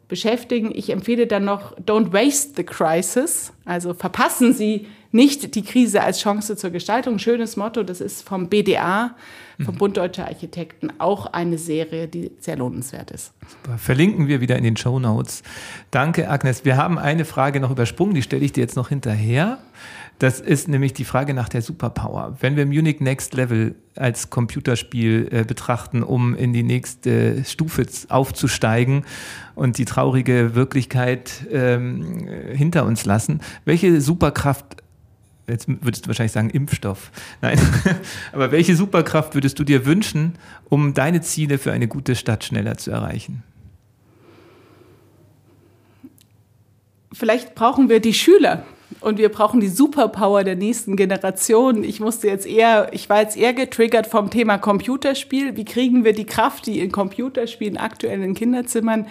beschäftigen. 0.07 0.71
Ich 0.75 0.89
empfehle 0.89 1.25
dann 1.25 1.45
noch 1.45 1.77
Don't 1.79 2.11
Waste 2.11 2.53
the 2.57 2.63
Crisis, 2.63 3.53
also 3.63 3.93
verpassen 3.93 4.53
Sie 4.53 4.87
nicht 5.11 5.55
die 5.55 5.63
Krise 5.63 6.01
als 6.01 6.19
Chance 6.19 6.55
zur 6.55 6.69
Gestaltung. 6.69 7.19
Schönes 7.19 7.57
Motto, 7.57 7.83
das 7.83 8.01
ist 8.01 8.27
vom 8.27 8.47
BDA, 8.47 9.15
vom 9.63 9.75
mhm. 9.75 9.77
Bund 9.77 9.97
Deutscher 9.97 10.25
Architekten, 10.25 10.89
auch 10.99 11.27
eine 11.27 11.57
Serie, 11.57 12.07
die 12.07 12.31
sehr 12.39 12.57
lohnenswert 12.57 13.11
ist. 13.11 13.33
Super. 13.47 13.77
Verlinken 13.77 14.27
wir 14.27 14.41
wieder 14.41 14.57
in 14.57 14.63
den 14.63 14.77
Show 14.77 14.99
Notes. 14.99 15.43
Danke, 15.91 16.29
Agnes. 16.29 16.65
Wir 16.65 16.77
haben 16.77 16.97
eine 16.97 17.25
Frage 17.25 17.59
noch 17.59 17.71
übersprungen, 17.71 18.15
die 18.15 18.21
stelle 18.21 18.45
ich 18.45 18.53
dir 18.53 18.61
jetzt 18.61 18.75
noch 18.75 18.89
hinterher. 18.89 19.59
Das 20.21 20.39
ist 20.39 20.67
nämlich 20.67 20.93
die 20.93 21.03
Frage 21.03 21.33
nach 21.33 21.49
der 21.49 21.63
Superpower. 21.63 22.37
Wenn 22.39 22.55
wir 22.55 22.67
Munich 22.67 22.99
Next 22.99 23.33
Level 23.33 23.73
als 23.95 24.29
Computerspiel 24.29 25.27
äh, 25.31 25.43
betrachten, 25.43 26.03
um 26.03 26.35
in 26.35 26.53
die 26.53 26.61
nächste 26.61 27.43
Stufe 27.43 27.87
aufzusteigen 28.07 29.03
und 29.55 29.79
die 29.79 29.85
traurige 29.85 30.53
Wirklichkeit 30.53 31.47
ähm, 31.51 32.27
hinter 32.53 32.85
uns 32.85 33.03
lassen, 33.05 33.41
welche 33.65 33.99
Superkraft 33.99 34.80
jetzt 35.47 35.67
würdest 35.67 36.05
du 36.05 36.07
wahrscheinlich 36.07 36.31
sagen 36.31 36.49
Impfstoff. 36.49 37.11
Nein, 37.41 37.59
aber 38.31 38.51
welche 38.51 38.75
Superkraft 38.75 39.33
würdest 39.33 39.59
du 39.59 39.63
dir 39.63 39.85
wünschen, 39.85 40.33
um 40.69 40.93
deine 40.93 41.21
Ziele 41.21 41.57
für 41.57 41.71
eine 41.71 41.87
gute 41.87 42.15
Stadt 42.15 42.43
schneller 42.43 42.77
zu 42.77 42.91
erreichen? 42.91 43.43
Vielleicht 47.13 47.55
brauchen 47.55 47.89
wir 47.89 47.99
die 47.99 48.13
Schüler 48.13 48.65
und 48.99 49.17
wir 49.17 49.29
brauchen 49.29 49.59
die 49.59 49.67
Superpower 49.67 50.43
der 50.43 50.55
nächsten 50.55 50.95
Generation. 50.95 51.83
Ich 51.83 51.99
musste 51.99 52.27
jetzt 52.27 52.45
eher, 52.45 52.89
ich 52.93 53.09
war 53.09 53.21
jetzt 53.21 53.37
eher 53.37 53.53
getriggert 53.53 54.07
vom 54.07 54.29
Thema 54.29 54.57
Computerspiel. 54.57 55.55
Wie 55.55 55.65
kriegen 55.65 56.03
wir 56.03 56.13
die 56.13 56.25
Kraft, 56.25 56.67
die 56.67 56.79
in 56.79 56.91
Computerspielen 56.91 57.77
aktuell 57.77 58.21
in 58.21 58.33
Kinderzimmern 58.33 59.07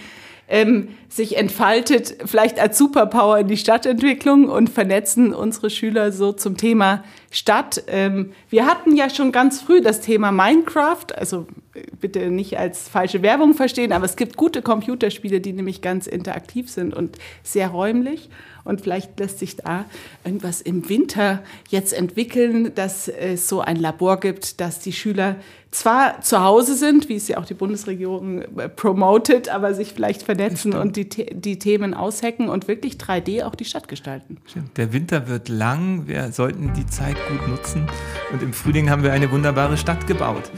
ähm, 0.51 0.89
sich 1.09 1.37
entfaltet, 1.37 2.17
vielleicht 2.27 2.61
als 2.61 2.77
Superpower 2.77 3.39
in 3.39 3.49
die 3.49 3.57
Stadtentwicklung 3.57 4.49
und 4.49 4.69
vernetzen 4.69 5.33
unsere 5.33 5.71
Schüler 5.71 6.13
so 6.13 6.33
zum 6.33 6.57
Thema 6.57 7.05
Stadt. 7.31 7.85
Ähm, 7.87 8.33
wir 8.51 8.67
hatten 8.67 8.97
ja 8.97 9.09
schon 9.09 9.31
ganz 9.31 9.61
früh 9.61 9.81
das 9.81 10.01
Thema 10.01 10.33
Minecraft, 10.33 11.07
also 11.17 11.47
äh, 11.75 11.83
bitte 12.01 12.31
nicht 12.31 12.59
als 12.59 12.89
falsche 12.89 13.23
Werbung 13.23 13.55
verstehen, 13.55 13.93
aber 13.93 14.05
es 14.05 14.17
gibt 14.17 14.37
gute 14.37 14.61
Computerspiele, 14.61 15.41
die 15.41 15.53
nämlich 15.53 15.81
ganz 15.81 16.09
interaktiv 16.09 16.69
sind 16.69 16.95
und 16.95 17.17
sehr 17.45 17.69
räumlich. 17.69 18.29
Und 18.71 18.81
vielleicht 18.81 19.19
lässt 19.19 19.41
sich 19.41 19.57
da 19.57 19.85
irgendwas 20.25 20.61
im 20.61 20.89
Winter 20.89 21.43
jetzt 21.71 21.93
entwickeln, 21.93 22.73
dass 22.77 23.09
es 23.09 23.49
so 23.49 23.61
ein 23.61 23.75
Labor 23.75 24.21
gibt, 24.21 24.61
dass 24.61 24.79
die 24.79 24.93
Schüler 24.93 25.35
zwar 25.73 26.21
zu 26.21 26.41
Hause 26.41 26.77
sind, 26.77 27.09
wie 27.09 27.17
es 27.17 27.27
ja 27.27 27.39
auch 27.39 27.47
die 27.47 27.55
Bundesregierung 27.55 28.43
äh, 28.43 28.69
promotet, 28.69 29.49
aber 29.49 29.75
sich 29.75 29.93
vielleicht 29.93 30.23
vernetzen 30.23 30.73
und 30.73 30.95
die, 30.95 31.09
die 31.09 31.59
Themen 31.59 31.95
aushacken 31.95 32.49
und 32.49 32.69
wirklich 32.69 32.95
3D 32.95 33.45
auch 33.45 33.57
die 33.57 33.65
Stadt 33.65 33.89
gestalten. 33.89 34.39
Der 34.77 34.93
Winter 34.93 35.27
wird 35.27 35.49
lang, 35.49 36.07
wir 36.07 36.31
sollten 36.31 36.73
die 36.75 36.87
Zeit 36.87 37.17
gut 37.29 37.49
nutzen 37.49 37.89
und 38.33 38.41
im 38.41 38.53
Frühling 38.53 38.89
haben 38.89 39.03
wir 39.03 39.13
eine 39.13 39.33
wunderbare 39.33 39.77
Stadt 39.77 40.07
gebaut. 40.07 40.49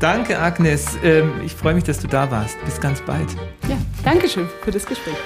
Danke, 0.00 0.38
Agnes. 0.38 0.96
Ähm, 1.04 1.32
ich 1.44 1.52
freue 1.52 1.74
mich, 1.74 1.84
dass 1.84 2.00
du 2.00 2.08
da 2.08 2.30
warst. 2.30 2.56
Bis 2.64 2.80
ganz 2.80 3.02
bald. 3.02 3.28
Ja, 3.68 3.76
danke 4.04 4.26
schön 4.26 4.48
für 4.62 4.70
das 4.70 4.86
Gespräch. 4.86 5.16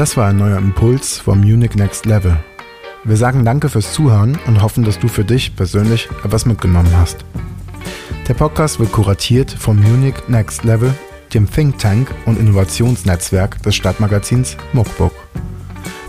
Das 0.00 0.16
war 0.16 0.28
ein 0.28 0.38
neuer 0.38 0.56
Impuls 0.56 1.18
vom 1.18 1.40
Munich 1.40 1.74
Next 1.74 2.06
Level. 2.06 2.34
Wir 3.04 3.18
sagen 3.18 3.44
danke 3.44 3.68
fürs 3.68 3.92
Zuhören 3.92 4.38
und 4.46 4.62
hoffen, 4.62 4.82
dass 4.82 4.98
du 4.98 5.08
für 5.08 5.26
dich 5.26 5.54
persönlich 5.54 6.08
etwas 6.24 6.46
mitgenommen 6.46 6.90
hast. 6.96 7.18
Der 8.26 8.32
Podcast 8.32 8.80
wird 8.80 8.92
kuratiert 8.92 9.50
vom 9.50 9.78
Munich 9.78 10.14
Next 10.26 10.64
Level, 10.64 10.94
dem 11.34 11.50
Think 11.50 11.76
Tank 11.80 12.14
und 12.24 12.40
Innovationsnetzwerk 12.40 13.62
des 13.62 13.74
Stadtmagazins 13.74 14.56
Muckbook. 14.72 15.12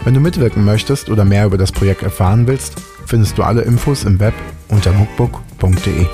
Wenn 0.05 0.13
du 0.13 0.21
mitwirken 0.21 0.63
möchtest 0.63 1.09
oder 1.09 1.25
mehr 1.25 1.45
über 1.45 1.57
das 1.57 1.73
Projekt 1.73 2.01
erfahren 2.01 2.47
willst, 2.47 2.75
findest 3.05 3.37
du 3.37 3.43
alle 3.43 3.63
Infos 3.63 4.05
im 4.05 4.21
Web 4.21 4.35
unter 4.69 4.93
muckbook.de. 4.93 6.05